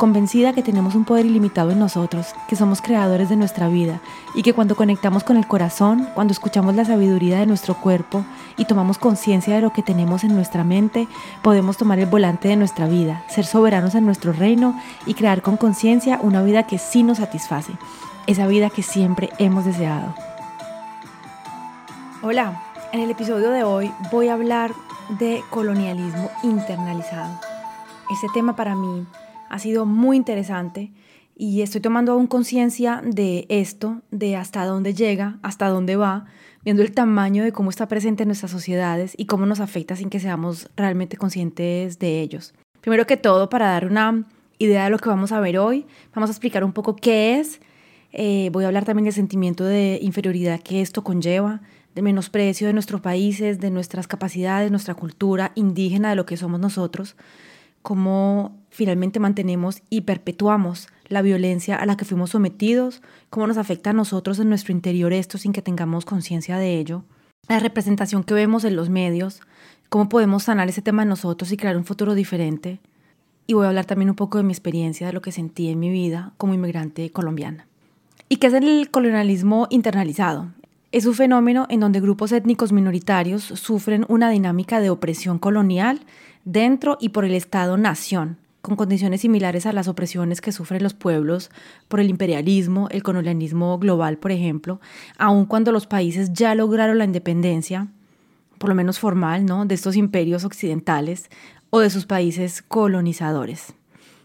convencida 0.00 0.54
que 0.54 0.62
tenemos 0.62 0.94
un 0.94 1.04
poder 1.04 1.26
ilimitado 1.26 1.72
en 1.72 1.78
nosotros, 1.78 2.34
que 2.48 2.56
somos 2.56 2.80
creadores 2.80 3.28
de 3.28 3.36
nuestra 3.36 3.68
vida 3.68 4.00
y 4.34 4.42
que 4.42 4.54
cuando 4.54 4.74
conectamos 4.74 5.24
con 5.24 5.36
el 5.36 5.46
corazón, 5.46 6.08
cuando 6.14 6.32
escuchamos 6.32 6.74
la 6.74 6.86
sabiduría 6.86 7.38
de 7.38 7.44
nuestro 7.44 7.74
cuerpo 7.74 8.24
y 8.56 8.64
tomamos 8.64 8.96
conciencia 8.96 9.54
de 9.54 9.60
lo 9.60 9.74
que 9.74 9.82
tenemos 9.82 10.24
en 10.24 10.34
nuestra 10.34 10.64
mente, 10.64 11.06
podemos 11.42 11.76
tomar 11.76 11.98
el 11.98 12.06
volante 12.06 12.48
de 12.48 12.56
nuestra 12.56 12.88
vida, 12.88 13.24
ser 13.28 13.44
soberanos 13.44 13.94
en 13.94 14.06
nuestro 14.06 14.32
reino 14.32 14.74
y 15.04 15.12
crear 15.12 15.42
con 15.42 15.58
conciencia 15.58 16.18
una 16.22 16.42
vida 16.42 16.66
que 16.66 16.78
sí 16.78 17.02
nos 17.02 17.18
satisface, 17.18 17.74
esa 18.26 18.46
vida 18.46 18.70
que 18.70 18.82
siempre 18.82 19.28
hemos 19.36 19.66
deseado. 19.66 20.14
Hola, 22.22 22.62
en 22.92 23.00
el 23.00 23.10
episodio 23.10 23.50
de 23.50 23.64
hoy 23.64 23.92
voy 24.10 24.28
a 24.28 24.32
hablar 24.32 24.72
de 25.10 25.44
colonialismo 25.50 26.30
internalizado. 26.42 27.38
Ese 28.10 28.28
tema 28.32 28.56
para 28.56 28.74
mí 28.74 29.06
ha 29.50 29.58
sido 29.58 29.84
muy 29.84 30.16
interesante 30.16 30.92
y 31.36 31.62
estoy 31.62 31.80
tomando 31.80 32.12
aún 32.12 32.26
conciencia 32.26 33.02
de 33.04 33.46
esto, 33.48 34.02
de 34.10 34.36
hasta 34.36 34.64
dónde 34.64 34.94
llega, 34.94 35.38
hasta 35.42 35.68
dónde 35.68 35.96
va, 35.96 36.26
viendo 36.64 36.82
el 36.82 36.92
tamaño 36.92 37.42
de 37.42 37.52
cómo 37.52 37.70
está 37.70 37.88
presente 37.88 38.22
en 38.22 38.28
nuestras 38.28 38.52
sociedades 38.52 39.14
y 39.16 39.26
cómo 39.26 39.46
nos 39.46 39.60
afecta 39.60 39.96
sin 39.96 40.08
que 40.08 40.20
seamos 40.20 40.70
realmente 40.76 41.16
conscientes 41.16 41.98
de 41.98 42.20
ellos. 42.20 42.54
Primero 42.80 43.06
que 43.06 43.16
todo, 43.16 43.48
para 43.48 43.68
dar 43.68 43.86
una 43.86 44.26
idea 44.58 44.84
de 44.84 44.90
lo 44.90 44.98
que 44.98 45.08
vamos 45.08 45.32
a 45.32 45.40
ver 45.40 45.58
hoy, 45.58 45.86
vamos 46.14 46.30
a 46.30 46.32
explicar 46.32 46.62
un 46.62 46.72
poco 46.72 46.94
qué 46.94 47.40
es. 47.40 47.60
Eh, 48.12 48.50
voy 48.52 48.64
a 48.64 48.66
hablar 48.68 48.84
también 48.84 49.04
del 49.04 49.14
sentimiento 49.14 49.64
de 49.64 49.98
inferioridad 50.02 50.60
que 50.60 50.80
esto 50.80 51.02
conlleva, 51.02 51.62
de 51.94 52.02
menosprecio 52.02 52.66
de 52.66 52.72
nuestros 52.72 53.00
países, 53.00 53.58
de 53.60 53.70
nuestras 53.70 54.06
capacidades, 54.06 54.70
nuestra 54.70 54.94
cultura 54.94 55.52
indígena, 55.54 56.10
de 56.10 56.16
lo 56.16 56.26
que 56.26 56.36
somos 56.36 56.60
nosotros 56.60 57.16
cómo 57.82 58.56
finalmente 58.70 59.20
mantenemos 59.20 59.82
y 59.90 60.02
perpetuamos 60.02 60.88
la 61.08 61.22
violencia 61.22 61.76
a 61.76 61.86
la 61.86 61.96
que 61.96 62.04
fuimos 62.04 62.30
sometidos, 62.30 63.02
cómo 63.30 63.46
nos 63.46 63.56
afecta 63.56 63.90
a 63.90 63.94
nosotros 63.94 64.38
en 64.38 64.48
nuestro 64.48 64.72
interior 64.72 65.12
esto 65.12 65.38
sin 65.38 65.52
que 65.52 65.62
tengamos 65.62 66.04
conciencia 66.04 66.56
de 66.56 66.78
ello, 66.78 67.04
la 67.48 67.58
representación 67.58 68.22
que 68.22 68.34
vemos 68.34 68.64
en 68.64 68.76
los 68.76 68.90
medios, 68.90 69.40
cómo 69.88 70.08
podemos 70.08 70.44
sanar 70.44 70.68
ese 70.68 70.82
tema 70.82 71.02
en 71.02 71.08
nosotros 71.08 71.50
y 71.50 71.56
crear 71.56 71.76
un 71.76 71.84
futuro 71.84 72.14
diferente. 72.14 72.80
Y 73.46 73.54
voy 73.54 73.66
a 73.66 73.70
hablar 73.70 73.86
también 73.86 74.10
un 74.10 74.16
poco 74.16 74.38
de 74.38 74.44
mi 74.44 74.52
experiencia, 74.52 75.08
de 75.08 75.12
lo 75.12 75.20
que 75.20 75.32
sentí 75.32 75.68
en 75.68 75.80
mi 75.80 75.90
vida 75.90 76.32
como 76.36 76.54
inmigrante 76.54 77.10
colombiana. 77.10 77.66
¿Y 78.28 78.36
qué 78.36 78.46
es 78.46 78.54
el 78.54 78.88
colonialismo 78.92 79.66
internalizado? 79.70 80.52
Es 80.92 81.06
un 81.06 81.14
fenómeno 81.14 81.66
en 81.68 81.78
donde 81.78 82.00
grupos 82.00 82.32
étnicos 82.32 82.72
minoritarios 82.72 83.44
sufren 83.44 84.04
una 84.08 84.28
dinámica 84.28 84.80
de 84.80 84.90
opresión 84.90 85.38
colonial 85.38 86.00
dentro 86.44 86.98
y 87.00 87.10
por 87.10 87.24
el 87.24 87.34
Estado-nación, 87.34 88.38
con 88.60 88.74
condiciones 88.74 89.20
similares 89.20 89.66
a 89.66 89.72
las 89.72 89.86
opresiones 89.86 90.40
que 90.40 90.50
sufren 90.50 90.82
los 90.82 90.94
pueblos 90.94 91.52
por 91.86 92.00
el 92.00 92.10
imperialismo, 92.10 92.88
el 92.90 93.04
colonialismo 93.04 93.78
global, 93.78 94.18
por 94.18 94.32
ejemplo, 94.32 94.80
aun 95.16 95.46
cuando 95.46 95.70
los 95.70 95.86
países 95.86 96.32
ya 96.32 96.56
lograron 96.56 96.98
la 96.98 97.04
independencia, 97.04 97.86
por 98.58 98.68
lo 98.68 98.74
menos 98.74 98.98
formal, 98.98 99.46
¿no? 99.46 99.66
de 99.66 99.76
estos 99.76 99.94
imperios 99.94 100.44
occidentales 100.44 101.30
o 101.70 101.78
de 101.78 101.90
sus 101.90 102.04
países 102.04 102.62
colonizadores. 102.62 103.74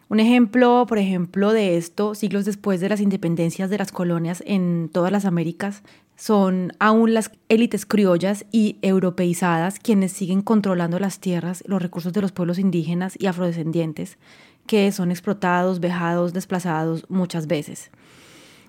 Un 0.08 0.20
ejemplo, 0.20 0.86
por 0.88 1.00
ejemplo, 1.00 1.52
de 1.52 1.78
esto, 1.78 2.14
siglos 2.14 2.46
después 2.46 2.80
de 2.80 2.90
las 2.90 3.02
independencias 3.02 3.72
de 3.72 3.78
las 3.80 3.92
colonias 3.92 4.44
en 4.46 4.90
todas 4.94 5.12
las 5.12 5.26
Américas, 5.26 5.82
son 6.16 6.74
aún 6.80 7.14
las 7.14 7.32
élites 7.50 7.86
criollas 7.86 8.46
y 8.52 8.78
europeizadas 8.82 9.80
quienes 9.80 10.12
siguen 10.12 10.42
controlando 10.42 11.00
las 11.00 11.20
tierras, 11.20 11.64
los 11.68 11.82
recursos 11.82 12.14
de 12.14 12.22
los 12.22 12.32
pueblos 12.32 12.60
indígenas 12.60 13.16
y 13.20 13.28
afrodescendientes, 13.28 14.18
que 14.66 14.92
son 14.92 15.12
explotados, 15.12 15.80
vejados, 15.80 16.34
desplazados 16.34 17.06
muchas 17.10 17.48
veces. 17.48 17.92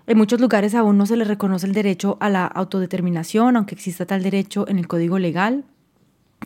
En 0.07 0.19
muchos 0.19 0.41
lugares 0.41 0.75
aún 0.75 0.99
no 0.99 1.07
se 1.07 1.17
les 1.17 1.27
reconoce 1.27 1.67
el 1.67 1.73
derecho 1.73 2.17
a 2.21 2.31
la 2.31 2.47
autodeterminación, 2.47 3.57
aunque 3.57 3.75
exista 3.75 4.07
tal 4.07 4.23
derecho 4.23 4.69
en 4.69 4.79
el 4.79 4.87
código 4.87 5.19
legal. 5.19 5.65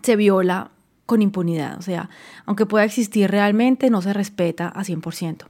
Se 0.02 0.16
viola 0.16 0.70
con 1.04 1.22
impunidad, 1.22 1.78
o 1.78 1.82
sea, 1.82 2.08
aunque 2.46 2.66
pueda 2.66 2.84
existir 2.84 3.30
realmente, 3.30 3.90
no 3.90 4.00
se 4.00 4.12
respeta 4.12 4.68
a 4.68 4.84
100%. 4.84 5.46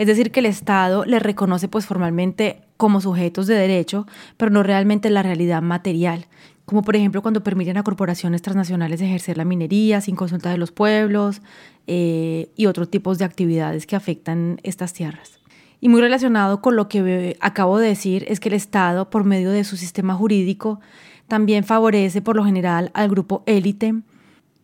Es 0.00 0.06
decir, 0.06 0.32
que 0.32 0.40
el 0.40 0.46
Estado 0.46 1.04
les 1.04 1.22
reconoce 1.22 1.68
pues 1.68 1.84
formalmente 1.84 2.62
como 2.78 3.02
sujetos 3.02 3.46
de 3.46 3.54
derecho, 3.54 4.06
pero 4.38 4.50
no 4.50 4.62
realmente 4.62 5.10
la 5.10 5.22
realidad 5.22 5.60
material, 5.60 6.24
como 6.64 6.80
por 6.80 6.96
ejemplo 6.96 7.20
cuando 7.20 7.42
permiten 7.42 7.76
a 7.76 7.82
corporaciones 7.82 8.40
transnacionales 8.40 9.02
ejercer 9.02 9.36
la 9.36 9.44
minería 9.44 10.00
sin 10.00 10.16
consulta 10.16 10.48
de 10.48 10.56
los 10.56 10.72
pueblos 10.72 11.42
eh, 11.86 12.48
y 12.56 12.64
otros 12.64 12.90
tipos 12.90 13.18
de 13.18 13.26
actividades 13.26 13.86
que 13.86 13.94
afectan 13.94 14.58
estas 14.62 14.94
tierras. 14.94 15.38
Y 15.82 15.90
muy 15.90 16.00
relacionado 16.00 16.62
con 16.62 16.76
lo 16.76 16.88
que 16.88 17.36
acabo 17.40 17.78
de 17.78 17.88
decir 17.88 18.24
es 18.26 18.40
que 18.40 18.48
el 18.48 18.54
Estado, 18.54 19.10
por 19.10 19.24
medio 19.24 19.50
de 19.50 19.64
su 19.64 19.76
sistema 19.76 20.14
jurídico, 20.14 20.80
también 21.28 21.62
favorece 21.62 22.22
por 22.22 22.36
lo 22.36 22.44
general 22.46 22.90
al 22.94 23.10
grupo 23.10 23.42
élite 23.44 23.96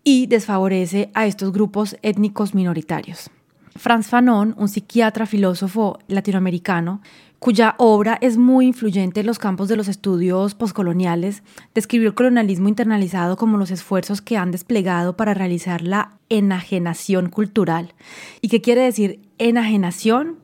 y 0.02 0.28
desfavorece 0.28 1.10
a 1.12 1.26
estos 1.26 1.52
grupos 1.52 1.98
étnicos 2.00 2.54
minoritarios. 2.54 3.30
Franz 3.78 4.08
Fanon, 4.08 4.54
un 4.58 4.68
psiquiatra 4.68 5.26
filósofo 5.26 5.98
latinoamericano, 6.08 7.00
cuya 7.38 7.74
obra 7.78 8.18
es 8.20 8.38
muy 8.38 8.66
influyente 8.66 9.20
en 9.20 9.26
los 9.26 9.38
campos 9.38 9.68
de 9.68 9.76
los 9.76 9.88
estudios 9.88 10.54
postcoloniales, 10.54 11.42
describió 11.74 12.08
el 12.08 12.14
colonialismo 12.14 12.68
internalizado 12.68 13.36
como 13.36 13.58
los 13.58 13.70
esfuerzos 13.70 14.22
que 14.22 14.36
han 14.36 14.50
desplegado 14.50 15.16
para 15.16 15.34
realizar 15.34 15.82
la 15.82 16.12
enajenación 16.28 17.28
cultural. 17.28 17.94
¿Y 18.40 18.48
qué 18.48 18.60
quiere 18.60 18.82
decir 18.82 19.20
enajenación? 19.38 20.38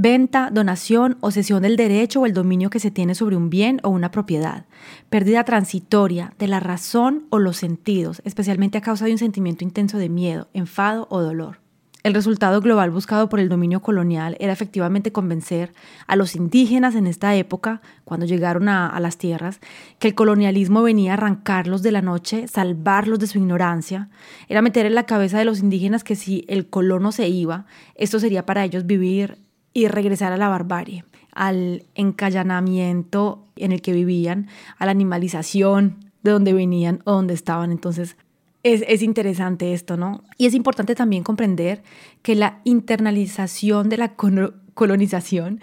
Venta, 0.00 0.50
donación 0.52 1.18
o 1.20 1.32
cesión 1.32 1.62
del 1.62 1.76
derecho 1.76 2.20
o 2.20 2.26
el 2.26 2.32
dominio 2.32 2.70
que 2.70 2.78
se 2.78 2.92
tiene 2.92 3.16
sobre 3.16 3.34
un 3.34 3.50
bien 3.50 3.80
o 3.82 3.88
una 3.88 4.12
propiedad. 4.12 4.66
Pérdida 5.10 5.42
transitoria 5.42 6.34
de 6.38 6.46
la 6.46 6.60
razón 6.60 7.26
o 7.30 7.40
los 7.40 7.56
sentidos, 7.56 8.22
especialmente 8.24 8.78
a 8.78 8.80
causa 8.80 9.06
de 9.06 9.12
un 9.12 9.18
sentimiento 9.18 9.64
intenso 9.64 9.98
de 9.98 10.08
miedo, 10.08 10.46
enfado 10.52 11.08
o 11.10 11.20
dolor. 11.20 11.67
El 12.04 12.14
resultado 12.14 12.60
global 12.60 12.92
buscado 12.92 13.28
por 13.28 13.40
el 13.40 13.48
dominio 13.48 13.80
colonial 13.80 14.36
era 14.38 14.52
efectivamente 14.52 15.10
convencer 15.10 15.72
a 16.06 16.14
los 16.14 16.36
indígenas 16.36 16.94
en 16.94 17.08
esta 17.08 17.34
época, 17.34 17.82
cuando 18.04 18.24
llegaron 18.24 18.68
a, 18.68 18.98
las 19.00 19.18
tierras, 19.18 19.58
que 19.98 20.08
el 20.08 20.14
colonialismo 20.14 20.82
venía 20.82 21.10
a 21.10 21.14
arrancarlos 21.14 21.82
de 21.82 21.90
la 21.90 22.00
noche, 22.00 22.46
salvarlos 22.46 23.18
de 23.18 23.26
su 23.26 23.38
ignorancia, 23.38 24.10
era 24.48 24.62
meter 24.62 24.86
en 24.86 24.94
la 24.94 25.06
cabeza 25.06 25.38
de 25.38 25.44
los 25.44 25.58
indígenas 25.58 26.04
que 26.04 26.14
si 26.14 26.44
el 26.46 26.68
colono 26.68 27.10
se 27.10 27.28
iba, 27.28 27.66
esto 27.96 28.20
sería 28.20 28.46
para 28.46 28.64
ellos 28.64 28.86
vivir 28.86 29.38
y 29.72 29.88
regresar 29.88 30.32
a 30.32 30.36
la 30.36 30.48
barbarie, 30.48 31.04
al 31.32 31.84
encallanamiento 31.96 33.44
en 33.56 33.72
el 33.72 33.82
que 33.82 33.92
vivían, 33.92 34.46
a 34.78 34.86
la 34.86 34.92
animalización 34.92 35.96
de 36.22 36.30
donde 36.30 36.52
venían 36.52 37.00
o 37.04 37.12
donde 37.12 37.34
estaban. 37.34 37.72
Entonces, 37.72 38.16
es, 38.74 39.02
interesante 39.02 39.72
esto, 39.72 39.96
¿no? 39.96 40.22
Y 40.36 40.46
es 40.46 40.54
importante 40.54 40.94
también 40.94 41.22
comprender 41.22 41.82
que 42.22 42.34
la 42.34 42.60
internalización 42.64 43.88
de 43.88 43.96
la 43.96 44.14
colonización 44.74 45.60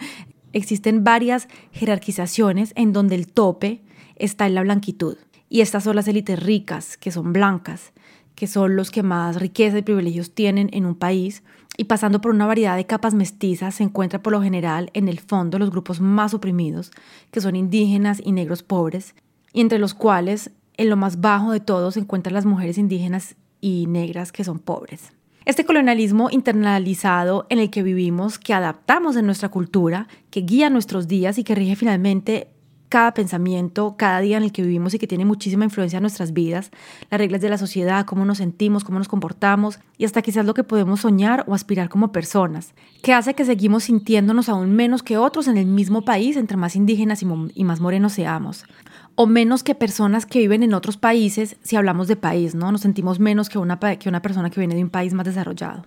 existen 0.54 1.04
varias 1.04 1.48
jerarquizaciones 1.72 2.72
en 2.76 2.94
donde 2.94 3.16
el 3.16 3.28
tope 3.28 3.82
está 4.16 4.48
en 4.48 4.56
la 4.56 4.64
blanquitud. 4.64 5.18
Y 5.50 5.62
estas 5.62 5.84
son 5.84 5.96
las 5.96 6.08
élites 6.08 6.42
ricas, 6.42 6.98
que 6.98 7.12
son 7.12 7.34
blancas, 7.34 7.92
que 8.36 8.48
son 8.48 8.76
los 8.76 8.92
que 8.92 9.04
más 9.04 9.38
riqueza 9.38 9.78
y 9.78 9.82
privilegios 9.82 10.34
tienen 10.34 10.70
en 10.74 10.86
un 10.86 10.96
país. 10.96 11.44
Y 11.78 11.86
pasando 11.86 12.22
por 12.22 12.32
una 12.32 12.46
variedad 12.46 12.76
de 12.76 12.86
capas 12.86 13.14
mestizas, 13.14 13.76
se 13.76 13.84
encuentra 13.84 14.24
por 14.24 14.32
lo 14.32 14.42
general 14.42 14.90
en 14.94 15.08
el 15.08 15.20
fondo 15.20 15.60
los 15.60 15.72
grupos 15.72 16.00
más 16.00 16.34
oprimidos, 16.34 16.92
que 17.32 17.42
son 17.42 17.56
indígenas 17.56 18.22
y 18.24 18.32
negros 18.32 18.64
pobres, 18.64 19.16
y 19.54 19.62
entre 19.62 19.80
los 19.80 19.94
cuales 19.94 20.52
en 20.78 20.90
lo 20.90 20.98
más 20.98 21.22
bajo 21.22 21.52
de 21.52 21.60
todos 21.60 21.96
se 21.96 22.00
encuentran 22.00 22.34
las 22.34 22.46
mujeres 22.46 22.78
indígenas 22.78 23.36
y 23.62 23.88
negras 23.88 24.32
que 24.32 24.44
son 24.44 24.60
pobres. 24.60 25.12
Este 25.46 25.64
colonialismo 25.64 26.30
internalizado 26.32 27.46
en 27.50 27.60
el 27.60 27.70
que 27.70 27.84
vivimos, 27.84 28.40
que 28.40 28.54
adaptamos 28.54 29.16
en 29.16 29.28
nuestra 29.28 29.50
cultura, 29.50 30.08
que 30.32 30.42
guía 30.42 30.72
nuestros 30.72 31.08
días 31.08 31.38
y 31.38 31.44
que 31.44 31.54
rige 31.54 31.76
finalmente 31.76 32.50
cada 32.96 33.14
pensamiento, 33.14 33.96
cada 33.98 34.22
día 34.22 34.38
en 34.38 34.44
el 34.44 34.54
que 34.54 34.62
vivimos 34.62 34.94
y 34.94 35.00
que 35.00 35.06
tiene 35.06 35.26
muchísima 35.26 35.66
influencia 35.66 35.98
en 35.98 36.04
nuestras 36.04 36.32
vidas, 36.32 36.72
las 37.12 37.20
reglas 37.20 37.42
de 37.42 37.50
la 37.50 37.58
sociedad, 37.58 38.06
cómo 38.06 38.24
nos 38.24 38.38
sentimos, 38.38 38.86
cómo 38.86 39.00
nos 39.00 39.10
comportamos 39.10 39.80
y 39.98 40.06
hasta 40.06 40.22
quizás 40.22 40.46
lo 40.46 40.54
que 40.54 40.64
podemos 40.64 41.02
soñar 41.02 41.44
o 41.46 41.54
aspirar 41.54 41.90
como 41.90 42.14
personas, 42.14 42.74
que 43.04 43.12
hace 43.12 43.34
que 43.34 43.44
seguimos 43.44 43.84
sintiéndonos 43.84 44.48
aún 44.48 44.72
menos 44.78 45.04
que 45.04 45.18
otros 45.18 45.50
en 45.50 45.58
el 45.58 45.66
mismo 45.66 46.06
país 46.06 46.38
entre 46.38 46.56
más 46.56 46.78
indígenas 46.78 47.22
y, 47.22 47.64
más 47.66 47.82
morenos 47.82 48.14
seamos 48.14 48.64
o 49.16 49.26
menos 49.26 49.62
que 49.64 49.76
personas 49.76 50.26
que 50.26 50.40
viven 50.40 50.64
en 50.64 50.74
otros 50.74 50.96
países 50.96 51.58
si 51.64 51.76
hablamos 51.76 52.08
de 52.08 52.16
país, 52.16 52.56
¿no? 52.56 52.72
Nos 52.72 52.80
sentimos 52.80 53.20
menos 53.20 53.50
que 53.50 53.58
una, 53.58 53.78
que 53.78 54.08
una 54.08 54.22
persona 54.22 54.50
que 54.50 54.62
viene 54.62 54.76
de 54.76 54.84
un 54.84 54.90
país 54.90 55.14
más 55.14 55.26
desarrollado 55.26 55.84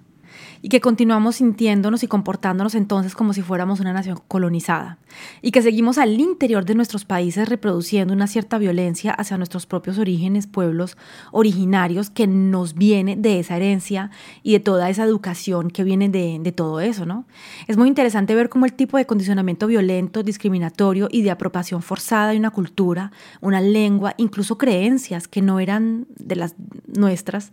y 0.63 0.69
que 0.69 0.81
continuamos 0.81 1.37
sintiéndonos 1.37 2.03
y 2.03 2.09
comportándonos 2.09 2.75
entonces 2.75 3.15
como 3.15 3.33
si 3.33 3.43
fuéramos 3.43 3.81
una 3.81 3.93
nación 3.93 4.21
colonizada 4.29 4.99
y 5.43 5.51
que 5.51 5.63
seguimos 5.63 5.99
al 5.99 6.19
interior 6.19 6.65
de 6.65 6.75
nuestros 6.75 7.05
países 7.05 7.49
reproduciendo 7.49 8.13
una 8.13 8.27
cierta 8.27 8.59
violencia 8.59 9.13
hacia 9.13 9.37
nuestros 9.37 9.67
propios 9.67 9.99
orígenes, 9.99 10.47
pueblos 10.47 10.97
originarios 11.33 12.11
que 12.11 12.27
nos 12.27 12.75
viene 12.75 13.17
de 13.17 13.41
esa 13.41 13.57
herencia 13.57 14.11
y 14.43 14.53
de 14.53 14.61
toda 14.61 14.91
esa 14.91 15.05
educación 15.05 15.71
que 15.71 15.85
viene 15.85 16.09
de, 16.09 16.39
de 16.41 16.53
todo 16.53 16.81
eso, 16.81 17.07
¿no? 17.07 17.27
Es 17.67 17.77
muy 17.77 17.89
interesante 17.89 18.35
ver 18.35 18.49
cómo 18.49 18.67
el 18.67 18.73
tipo 18.73 18.97
de 18.97 19.07
condicionamiento 19.07 19.67
violento, 19.67 20.23
discriminatorio 20.23 21.09
y 21.11 21.23
de 21.23 21.31
apropiación 21.31 21.83
forzada 21.83 22.33
de 22.33 22.39
una 22.39 22.51
cultura, 22.51 23.13
una 23.41 23.61
lengua, 23.61 24.15
incluso 24.17 24.59
creencias 24.59 25.29
que 25.29 25.43
no 25.43 25.61
eran 25.61 26.07
de 26.17 26.37
las 26.37 26.55
nuestras, 26.87 27.53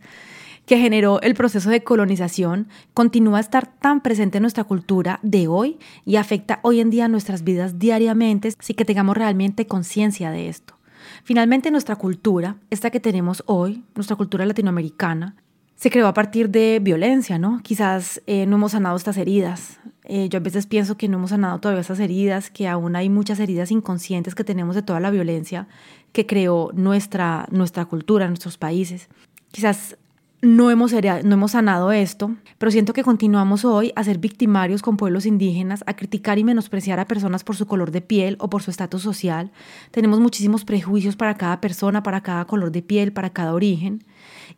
que 0.66 0.78
generó 0.78 1.22
el 1.22 1.36
proceso 1.36 1.70
de 1.70 1.84
colonización 1.84 2.68
continúa 2.94 3.38
a 3.38 3.42
estar 3.42 3.68
tan 3.68 4.02
presente 4.02 4.38
en 4.38 4.44
nuestra 4.44 4.64
cultura 4.64 5.20
de 5.22 5.48
hoy 5.48 5.78
y 6.06 6.16
afecta 6.16 6.60
hoy 6.64 6.80
en 6.80 6.90
día 6.90 7.08
nuestras 7.08 7.44
vidas 7.44 7.80
diariamente, 7.80 8.54
así 8.60 8.74
que 8.74 8.86
tengamos 8.86 9.16
realmente 9.16 9.68
conciencia 9.68 10.32
de 10.32 10.50
esto. 10.50 10.76
Finalmente, 11.24 11.72
nuestra 11.72 11.96
cultura, 11.96 12.58
esta 12.70 12.90
que 12.90 13.00
tenemos 13.00 13.44
hoy, 13.46 13.84
nuestra 13.94 14.16
cultura 14.16 14.46
latinoamericana, 14.46 15.36
se 15.76 15.92
creó 15.92 16.08
a 16.08 16.14
partir 16.14 16.50
de 16.50 16.80
violencia, 16.82 17.38
¿no? 17.38 17.60
Quizás 17.62 18.22
eh, 18.28 18.46
no 18.46 18.56
hemos 18.56 18.72
sanado 18.72 18.96
estas 18.96 19.18
heridas. 19.18 19.80
Eh, 20.06 20.30
yo 20.30 20.38
a 20.38 20.42
veces 20.42 20.68
pienso 20.68 20.98
que 20.98 21.10
no 21.10 21.18
hemos 21.18 21.32
sanado 21.32 21.60
todavía 21.60 21.82
estas 21.82 22.00
heridas, 22.00 22.50
que 22.50 22.68
aún 22.68 22.96
hay 22.96 23.10
muchas 23.10 23.40
heridas 23.40 23.72
inconscientes 23.72 24.36
que 24.36 24.46
tenemos 24.46 24.76
de 24.76 24.84
toda 24.84 25.00
la 25.00 25.12
violencia 25.12 25.68
que 26.14 26.26
creó 26.26 26.72
nuestra, 26.74 27.46
nuestra 27.52 27.86
cultura, 27.86 28.28
nuestros 28.28 28.58
países. 28.58 29.10
Quizás 29.52 29.98
no 30.46 30.70
hemos, 30.72 30.94
no 30.94 31.34
hemos 31.34 31.52
sanado 31.52 31.92
esto, 31.92 32.36
pero 32.58 32.72
siento 32.72 32.94
que 32.94 33.04
continuamos 33.04 33.66
hoy 33.66 33.92
a 33.96 34.04
ser 34.04 34.20
victimarios 34.20 34.82
con 34.82 34.96
pueblos 34.96 35.26
indígenas, 35.26 35.84
a 35.88 35.96
criticar 35.96 36.38
y 36.38 36.44
menospreciar 36.44 37.00
a 37.00 37.08
personas 37.08 37.44
por 37.44 37.56
su 37.56 37.66
color 37.66 37.92
de 37.92 38.02
piel 38.02 38.38
o 38.40 38.50
por 38.50 38.62
su 38.62 38.72
estatus 38.72 39.02
social. 39.02 39.52
Tenemos 39.92 40.20
muchísimos 40.20 40.64
prejuicios 40.64 41.16
para 41.16 41.36
cada 41.36 41.60
persona, 41.62 42.04
para 42.04 42.22
cada 42.22 42.46
color 42.46 42.72
de 42.72 42.82
piel, 42.82 43.12
para 43.12 43.32
cada 43.32 43.54
origen. 43.54 44.04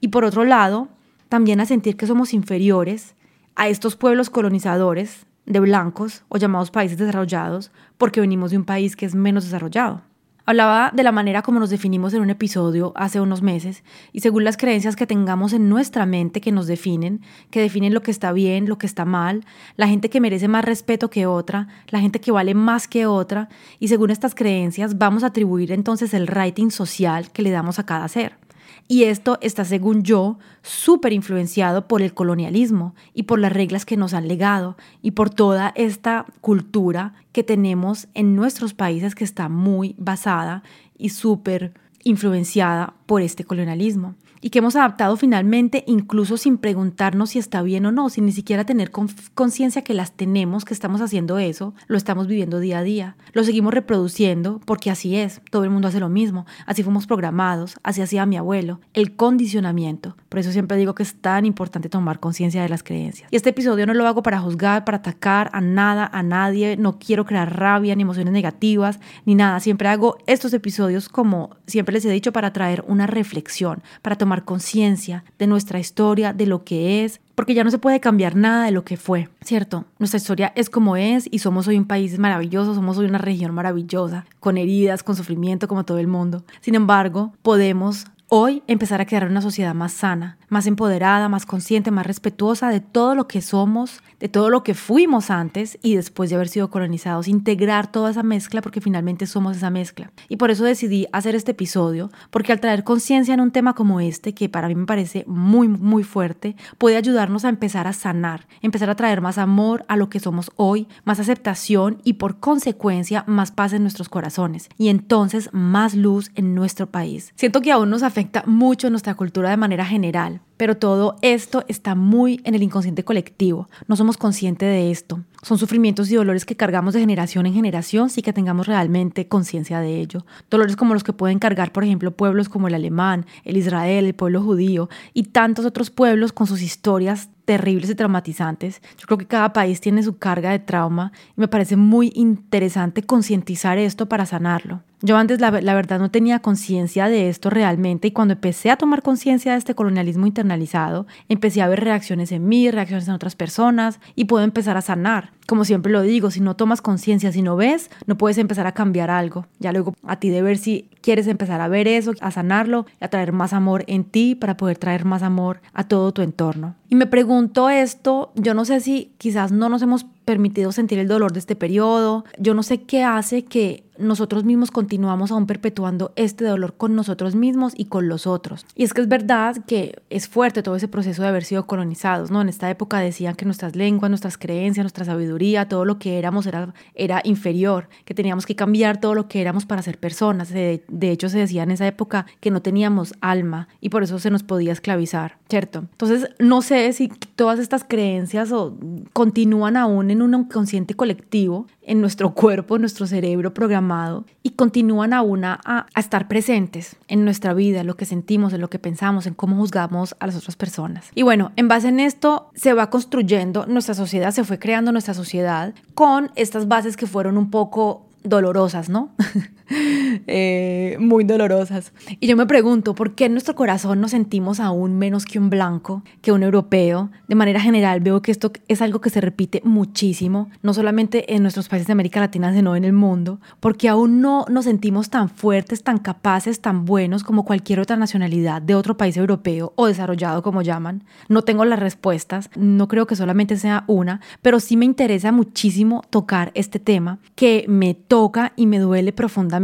Y 0.02 0.10
por 0.10 0.26
otro 0.26 0.44
lado, 0.44 0.90
también 1.30 1.60
a 1.60 1.66
sentir 1.66 1.98
que 1.98 2.08
somos 2.08 2.34
inferiores 2.34 3.16
a 3.56 3.68
estos 3.70 3.96
pueblos 3.96 4.30
colonizadores 4.30 5.26
de 5.46 5.60
blancos 5.60 6.24
o 6.28 6.38
llamados 6.38 6.72
países 6.72 6.98
desarrollados 6.98 7.72
porque 7.98 8.20
venimos 8.20 8.52
de 8.52 8.58
un 8.58 8.66
país 8.66 8.96
que 8.96 9.06
es 9.06 9.16
menos 9.16 9.46
desarrollado. 9.46 10.02
Hablaba 10.50 10.92
de 10.96 11.04
la 11.04 11.12
manera 11.12 11.42
como 11.42 11.60
nos 11.60 11.70
definimos 11.70 12.14
en 12.14 12.22
un 12.22 12.30
episodio 12.30 12.94
hace 12.96 13.20
unos 13.20 13.42
meses 13.42 13.84
y 14.14 14.22
según 14.22 14.46
las 14.46 14.56
creencias 14.56 14.96
que 14.96 15.06
tengamos 15.06 15.52
en 15.52 15.68
nuestra 15.68 16.06
mente 16.06 16.40
que 16.40 16.54
nos 16.54 16.68
definen, 16.68 17.20
que 17.52 17.60
definen 17.60 17.94
lo 17.94 18.02
que 18.02 18.12
está 18.12 18.32
bien, 18.32 18.70
lo 18.70 18.78
que 18.78 18.86
está 18.86 19.04
mal, 19.04 19.44
la 19.76 19.90
gente 19.90 20.10
que 20.10 20.22
merece 20.22 20.48
más 20.48 20.64
respeto 20.64 21.10
que 21.10 21.26
otra, 21.26 21.68
la 21.90 22.00
gente 22.00 22.22
que 22.22 22.32
vale 22.32 22.54
más 22.54 22.88
que 22.88 23.06
otra 23.06 23.50
y 23.78 23.90
según 23.90 24.10
estas 24.10 24.36
creencias 24.36 24.98
vamos 24.98 25.26
a 25.26 25.28
atribuir 25.28 25.74
entonces 25.74 26.14
el 26.14 26.28
rating 26.28 26.70
social 26.70 27.30
que 27.30 27.42
le 27.42 27.52
damos 27.52 27.78
a 27.78 27.86
cada 27.86 28.08
ser. 28.08 28.47
Y 28.88 29.04
esto 29.04 29.38
está, 29.42 29.66
según 29.66 30.04
yo, 30.04 30.40
súper 30.62 31.14
influenciado 31.14 31.88
por 31.88 32.02
el 32.02 32.14
colonialismo 32.14 32.96
y 33.14 33.24
por 33.24 33.40
las 33.40 33.52
reglas 33.52 33.86
que 33.86 33.98
nos 33.98 34.14
han 34.14 34.28
legado 34.28 34.78
y 35.02 35.12
por 35.12 35.30
toda 35.30 35.74
esta 35.76 36.26
cultura 36.42 37.14
que 37.32 37.44
tenemos 37.44 38.08
en 38.14 38.36
nuestros 38.36 38.74
países 38.74 39.16
que 39.16 39.24
está 39.24 39.50
muy 39.50 39.96
basada 39.98 40.64
y 40.98 41.10
súper 41.10 41.74
influenciada 42.04 42.94
por 43.06 43.22
este 43.22 43.44
colonialismo 43.44 44.16
y 44.48 44.50
que 44.50 44.60
hemos 44.60 44.78
adaptado 44.78 45.18
finalmente 45.18 45.84
incluso 45.88 46.38
sin 46.38 46.58
preguntarnos 46.58 47.32
si 47.32 47.40
está 47.40 47.62
bien 47.64 47.86
o 47.86 47.92
no, 47.92 48.08
sin 48.08 48.26
ni 48.26 48.32
siquiera 48.32 48.64
tener 48.64 48.92
conciencia 48.92 49.82
que 49.82 49.94
las 49.94 50.14
tenemos, 50.14 50.64
que 50.64 50.74
estamos 50.74 51.02
haciendo 51.02 51.38
eso, 51.38 51.74
lo 51.88 51.98
estamos 51.98 52.28
viviendo 52.28 52.62
día 52.62 52.78
a 52.80 52.84
día, 52.84 53.18
lo 53.34 53.44
seguimos 53.44 53.74
reproduciendo 53.74 54.62
porque 54.64 54.90
así 54.90 55.18
es, 55.18 55.42
todo 55.52 55.66
el 55.66 55.70
mundo 55.70 55.90
hace 55.90 56.00
lo 56.00 56.08
mismo, 56.08 56.46
así 56.66 56.82
fuimos 56.82 57.08
programados, 57.08 57.76
así 57.84 58.02
hacía 58.02 58.26
mi 58.26 58.38
abuelo, 58.38 58.80
el 58.94 59.18
condicionamiento. 59.18 60.16
Por 60.30 60.40
eso 60.40 60.54
siempre 60.54 60.78
digo 60.78 60.96
que 60.96 61.04
es 61.04 61.16
tan 61.16 61.46
importante 61.46 61.90
tomar 61.90 62.22
conciencia 62.22 62.64
de 62.64 62.70
las 62.70 62.84
creencias. 62.84 63.28
Y 63.32 63.36
este 63.36 63.50
episodio 63.50 63.86
no 63.86 63.94
lo 63.94 64.08
hago 64.08 64.24
para 64.24 64.40
juzgar, 64.40 64.86
para 64.86 65.00
atacar 65.00 65.50
a 65.52 65.60
nada, 65.60 66.10
a 66.14 66.24
nadie, 66.24 66.78
no 66.78 67.00
quiero 67.00 67.26
crear 67.26 67.54
rabia 67.60 67.96
ni 67.98 68.04
emociones 68.04 68.32
negativas, 68.32 69.02
ni 69.26 69.36
nada, 69.36 69.60
siempre 69.60 69.90
hago 69.90 70.20
estos 70.26 70.54
episodios 70.54 71.10
como 71.10 71.50
siempre 71.66 71.92
les 71.92 72.06
he 72.06 72.12
dicho 72.12 72.32
para 72.32 72.54
traer 72.54 72.86
una 72.88 73.08
reflexión, 73.08 73.84
para 74.02 74.16
tomar 74.16 74.37
conciencia 74.44 75.24
de 75.40 75.48
nuestra 75.48 75.80
historia, 75.80 76.34
de 76.34 76.46
lo 76.46 76.64
que 76.64 77.04
es, 77.04 77.20
porque 77.36 77.54
ya 77.54 77.64
no 77.64 77.72
se 77.72 77.78
puede 77.78 78.00
cambiar 78.00 78.36
nada 78.36 78.66
de 78.66 78.72
lo 78.72 78.84
que 78.84 78.98
fue, 78.98 79.30
¿cierto? 79.42 79.86
Nuestra 80.00 80.18
historia 80.18 80.54
es 80.56 80.70
como 80.70 80.98
es 80.98 81.28
y 81.32 81.40
somos 81.40 81.68
hoy 81.68 81.78
un 81.78 81.86
país 81.86 82.18
maravilloso, 82.18 82.74
somos 82.74 82.98
hoy 82.98 83.06
una 83.06 83.20
región 83.20 83.54
maravillosa, 83.54 84.26
con 84.40 84.58
heridas, 84.58 85.04
con 85.04 85.16
sufrimiento 85.16 85.68
como 85.68 85.86
todo 85.86 86.00
el 86.00 86.08
mundo. 86.08 86.44
Sin 86.62 86.76
embargo, 86.76 87.34
podemos 87.44 88.06
hoy 88.30 88.62
empezar 88.68 89.00
a 89.00 89.06
crear 89.06 89.26
una 89.26 89.42
sociedad 89.42 89.74
más 89.74 89.94
sana, 89.94 90.38
más 90.50 90.68
empoderada, 90.68 91.30
más 91.30 91.46
consciente, 91.46 91.92
más 91.92 92.06
respetuosa 92.06 92.70
de 92.70 92.82
todo 92.82 93.16
lo 93.16 93.28
que 93.28 93.42
somos, 93.42 94.04
de 94.20 94.28
todo 94.28 94.50
lo 94.50 94.64
que 94.64 94.74
fuimos 94.74 95.30
antes 95.30 95.78
y 95.82 95.96
después 95.96 96.30
de 96.30 96.36
haber 96.36 96.50
sido 96.50 96.70
colonizados, 96.70 97.30
integrar 97.30 97.90
toda 97.90 98.12
esa 98.12 98.24
mezcla 98.24 98.62
porque 98.62 98.82
finalmente 98.82 99.28
somos 99.28 99.56
esa 99.56 99.70
mezcla. 99.70 100.12
Y 100.28 100.38
por 100.38 100.52
eso 100.52 100.66
decidí 100.66 101.08
hacer 101.14 101.36
este 101.36 101.52
episodio, 101.52 102.12
porque 102.30 102.52
al 102.52 102.60
traer 102.60 102.84
conciencia 102.84 103.34
en 103.34 103.40
un 103.40 103.52
tema 103.52 103.74
como 103.74 104.02
este, 104.02 104.34
que 104.34 104.50
para 104.50 104.68
mí 104.68 104.76
me 104.76 104.86
parece 104.86 105.24
muy, 105.28 105.70
muy 105.70 106.04
fuerte, 106.04 106.58
puede 106.78 106.98
ayudarnos 106.98 107.46
a 107.46 107.50
empezar 107.50 107.88
a 107.88 107.94
sanar, 107.94 108.48
empezar 108.62 108.90
a 108.90 108.96
traer 108.96 109.22
más 109.22 109.38
amor 109.38 109.86
a 109.88 109.96
lo 109.96 110.10
que 110.10 110.20
somos 110.20 110.52
hoy, 110.58 110.88
más 111.06 111.20
aceptación 111.20 112.02
y 112.04 112.14
por 112.14 112.40
consecuencia 112.40 113.24
más 113.26 113.52
paz 113.52 113.72
en 113.72 113.84
nuestros 113.84 114.10
corazones 114.10 114.68
y 114.78 114.90
entonces 114.90 115.50
más 115.54 115.96
luz 115.96 116.32
en 116.36 116.56
nuestro 116.56 116.88
país. 116.88 117.32
Siento 117.36 117.62
que 117.62 117.72
aún 117.72 117.90
nos 117.90 118.04
afecta 118.04 118.17
mucho 118.46 118.90
nuestra 118.90 119.16
cultura 119.16 119.50
de 119.50 119.58
manera 119.58 119.86
general 119.86 120.42
pero 120.58 120.76
todo 120.76 121.16
esto 121.22 121.64
está 121.68 121.96
muy 121.96 122.42
en 122.44 122.56
el 122.56 122.64
inconsciente 122.64 123.04
colectivo. 123.04 123.70
No 123.88 123.96
somos 123.96 124.18
conscientes 124.18 124.68
de 124.68 124.92
esto. 124.92 125.22
Son 125.44 125.60
sufrimientos 125.60 126.12
y 126.12 126.16
dolores 126.16 126.46
que 126.46 126.58
cargamos 126.58 126.96
de 126.96 127.00
generación 127.00 127.46
en 127.46 127.54
generación 127.54 128.10
sin 128.10 128.24
que 128.24 128.34
tengamos 128.34 128.66
realmente 128.66 129.28
conciencia 129.28 129.80
de 129.80 130.02
ello. 130.02 130.26
Dolores 130.50 130.76
como 130.76 130.96
los 130.96 131.04
que 131.04 131.14
pueden 131.14 131.38
cargar, 131.38 131.72
por 131.72 131.84
ejemplo, 131.84 132.12
pueblos 132.12 132.50
como 132.50 132.68
el 132.68 132.74
alemán, 132.74 133.26
el 133.46 133.58
Israel, 133.58 134.06
el 134.06 134.16
pueblo 134.16 134.42
judío 134.42 134.90
y 135.14 135.24
tantos 135.24 135.66
otros 135.66 135.92
pueblos 135.92 136.34
con 136.34 136.48
sus 136.48 136.62
historias 136.62 137.30
terribles 137.48 137.90
y 137.90 137.96
traumatizantes. 137.96 138.82
Yo 138.98 139.06
creo 139.08 139.18
que 139.18 139.26
cada 139.26 139.54
país 139.54 139.80
tiene 139.80 140.04
su 140.04 140.18
carga 140.18 140.52
de 140.52 140.60
trauma 140.60 141.14
y 141.30 141.40
me 141.40 141.48
parece 141.48 141.78
muy 141.78 142.12
interesante 142.14 143.04
concientizar 143.04 143.78
esto 143.78 144.10
para 144.10 144.26
sanarlo. 144.26 144.82
Yo 145.02 145.16
antes 145.16 145.40
la, 145.40 145.52
la 145.52 145.76
verdad 145.76 146.00
no 146.00 146.12
tenía 146.12 146.40
conciencia 146.40 147.08
de 147.08 147.30
esto 147.30 147.50
realmente 147.50 148.08
y 148.08 148.12
cuando 148.12 148.34
empecé 148.34 148.72
a 148.72 148.78
tomar 148.78 149.04
conciencia 149.04 149.52
de 149.54 149.60
este 149.60 149.76
colonialismo 149.76 150.26
internalizado, 150.26 151.06
empecé 151.30 151.62
a 151.62 151.70
ver 151.70 151.84
reacciones 151.84 152.32
en 152.32 152.48
mí, 152.50 152.70
reacciones 152.70 153.08
en 153.08 153.14
otras 153.14 153.36
personas 153.36 154.00
y 154.16 154.26
puedo 154.26 154.44
empezar 154.44 154.76
a 154.76 154.82
sanar. 154.82 155.32
Como 155.46 155.64
siempre 155.64 155.94
lo 155.94 156.02
digo, 156.02 156.32
si 156.32 156.42
no 156.42 156.56
tomas 156.56 156.82
conciencia, 156.82 157.32
si 157.32 157.42
no 157.42 157.56
ves, 157.56 157.90
no 158.08 158.18
puedes 158.18 158.38
empezar 158.38 158.68
a 158.68 158.74
cambiar 158.74 159.10
algo. 159.10 159.46
Ya 159.60 159.72
luego 159.72 159.94
a 160.06 160.20
ti 160.20 160.30
de 160.30 160.42
ver 160.42 160.58
si 160.58 160.90
quieres 161.02 161.28
empezar 161.28 161.62
a 161.62 161.70
ver 161.70 161.88
eso, 161.88 162.12
a 162.20 162.32
sanarlo, 162.32 162.86
a 163.00 163.08
traer 163.08 163.32
más 163.32 163.54
amor 163.54 163.86
en 163.88 164.04
ti 164.04 164.36
para 164.36 164.58
poder 164.58 164.78
traer 164.78 165.06
más 165.06 165.24
amor 165.24 165.62
a 165.74 165.86
todo 165.86 166.12
tu 166.12 166.22
entorno. 166.22 166.76
Y 166.90 166.96
me 166.96 167.06
pregunto 167.06 167.37
esto, 167.70 168.32
yo 168.36 168.54
no 168.54 168.66
sé 168.66 168.80
si 168.80 169.12
quizás 169.18 169.52
no 169.52 169.70
nos 169.70 169.82
hemos 169.82 170.06
permitido 170.28 170.74
sentir 170.74 171.00
el 171.00 171.08
dolor 171.08 171.32
de 171.32 171.40
este 171.40 171.56
periodo, 171.56 172.26
yo 172.38 172.54
no 172.54 172.62
sé 172.62 172.82
qué 172.82 173.02
hace 173.02 173.46
que 173.46 173.86
nosotros 173.98 174.44
mismos 174.44 174.72
continuamos 174.72 175.32
aún 175.32 175.48
perpetuando 175.48 176.12
este 176.16 176.46
dolor 176.46 176.76
con 176.76 176.96
nosotros 176.96 177.34
mismos 177.34 177.74
y 177.76 177.86
con 177.86 178.08
los 178.10 178.28
otros. 178.28 178.66
Y 178.76 178.84
es 178.84 178.94
que 178.94 179.02
es 179.02 179.08
verdad 179.08 179.58
que 179.66 180.02
es 180.10 180.28
fuerte 180.28 180.64
todo 180.64 180.76
ese 180.76 180.88
proceso 180.88 181.22
de 181.22 181.30
haber 181.30 181.44
sido 181.44 181.66
colonizados, 181.66 182.30
¿no? 182.30 182.42
En 182.42 182.50
esta 182.50 182.70
época 182.70 183.00
decían 183.00 183.36
que 183.36 183.46
nuestras 183.46 183.76
lenguas, 183.76 184.10
nuestras 184.10 184.38
creencias, 184.38 184.84
nuestra 184.84 185.06
sabiduría, 185.06 185.68
todo 185.68 185.86
lo 185.86 185.98
que 185.98 186.20
éramos 186.20 186.46
era, 186.46 186.74
era 186.94 187.22
inferior, 187.24 187.90
que 188.06 188.14
teníamos 188.14 188.46
que 188.46 188.56
cambiar 188.56 189.00
todo 189.00 189.16
lo 189.16 189.28
que 189.28 189.42
éramos 189.42 189.66
para 189.66 189.82
ser 189.82 189.98
personas. 189.98 190.50
De, 190.50 190.84
de 190.88 191.12
hecho, 191.12 191.30
se 191.30 191.40
decía 191.40 191.64
en 191.64 191.72
esa 191.72 191.88
época 191.88 192.26
que 192.40 192.52
no 192.52 192.62
teníamos 192.62 193.14
alma 193.22 193.68
y 193.82 193.90
por 193.90 194.04
eso 194.04 194.20
se 194.20 194.30
nos 194.30 194.44
podía 194.44 194.74
esclavizar, 194.74 195.38
¿cierto? 195.50 195.80
Entonces, 195.80 196.30
no 196.40 196.62
sé 196.62 196.92
si 196.94 197.10
todas 197.36 197.60
estas 197.60 197.84
creencias 197.84 198.52
o 198.52 198.78
continúan 199.14 199.78
aún 199.78 200.12
tienen 200.18 200.34
un 200.34 200.42
inconsciente 200.42 200.96
colectivo 200.96 201.68
en 201.84 202.02
nuestro 202.02 202.34
cuerpo, 202.34 202.76
en 202.76 202.82
nuestro 202.82 203.06
cerebro 203.06 203.54
programado 203.54 204.26
y 204.42 204.52
continúan 204.52 205.14
aún 205.14 205.46
a, 205.46 205.60
a, 205.64 205.86
estar 206.00 206.28
presentes 206.28 206.96
en 207.08 207.24
nuestra 207.24 207.54
vida, 207.54 207.82
en 207.82 207.88
lo 207.88 207.96
que 207.96 208.06
sentimos, 208.06 208.54
en 208.54 208.62
lo 208.62 208.70
que 208.70 208.80
pensamos, 208.80 209.28
en 209.28 209.36
cómo 209.36 209.56
juzgamos 209.58 210.16
a 210.20 210.28
las 210.28 210.36
otras 210.36 210.56
personas. 210.56 211.12
Y 211.14 211.22
bueno, 211.22 211.52
en 211.56 211.68
base 211.68 211.90
en 211.90 212.00
esto 212.00 212.50
se 212.56 212.74
va 212.74 212.90
construyendo 212.90 213.66
nuestra 213.68 213.94
sociedad, 213.94 214.32
se 214.32 214.44
fue 214.44 214.58
creando 214.58 214.92
nuestra 214.92 215.14
sociedad 215.14 215.74
con 215.94 216.32
estas 216.36 216.68
bases 216.68 216.98
que 216.98 217.06
fueron 217.06 217.38
un 217.38 217.52
poco 217.52 218.08
dolorosas, 218.24 218.90
¿no? 218.90 219.12
Eh, 220.30 220.98
muy 221.00 221.24
dolorosas. 221.24 221.94
Y 222.20 222.28
yo 222.28 222.36
me 222.36 222.46
pregunto, 222.46 222.96
¿por 222.96 223.16
qué 223.16 223.26
en 223.26 223.34
nuestro 223.34 223.56
corazón 223.56 224.02
nos 224.02 224.12
sentimos 224.12 224.60
aún 224.60 224.98
menos 224.98 225.26
que 225.26 225.40
un 225.40 225.50
blanco, 225.50 226.04
que 226.22 226.32
un 226.32 226.44
europeo? 226.44 227.12
De 227.28 227.36
manera 227.36 227.62
general 227.62 228.02
veo 228.02 228.22
que 228.22 228.32
esto 228.32 228.52
es 228.68 228.82
algo 228.82 229.00
que 229.00 229.10
se 229.10 229.22
repite 229.22 229.62
muchísimo, 229.64 230.50
no 230.64 230.74
solamente 230.74 231.34
en 231.34 231.44
nuestros 231.44 231.70
países 231.70 231.88
de 231.88 231.94
América 231.94 232.20
Latina, 232.20 232.54
sino 232.54 232.76
en 232.76 232.84
el 232.84 232.94
mundo, 232.94 233.40
porque 233.60 233.88
aún 233.88 234.22
no 234.22 234.46
nos 234.50 234.66
sentimos 234.66 235.10
tan 235.10 235.30
fuertes, 235.30 235.84
tan 235.84 236.00
capaces, 236.00 236.62
tan 236.62 236.86
buenos 236.86 237.24
como 237.24 237.46
cualquier 237.46 237.80
otra 237.80 237.96
nacionalidad 237.96 238.62
de 238.62 238.76
otro 238.76 238.98
país 238.98 239.16
europeo 239.16 239.74
o 239.76 239.88
desarrollado 239.88 240.44
como 240.44 240.62
llaman. 240.62 241.04
No 241.30 241.44
tengo 241.44 241.64
las 241.64 241.80
respuestas, 241.80 242.50
no 242.56 242.88
creo 242.88 243.08
que 243.08 243.16
solamente 243.16 243.56
sea 243.58 243.84
una, 243.88 244.20
pero 244.42 244.60
sí 244.60 244.76
me 244.76 244.86
interesa 244.86 245.32
muchísimo 245.32 246.04
tocar 246.10 246.52
este 246.54 246.80
tema 246.80 247.20
que 247.36 247.66
me 247.68 247.94
toca 247.94 248.54
y 248.56 248.66
me 248.66 248.80
duele 248.80 249.14
profundamente, 249.14 249.57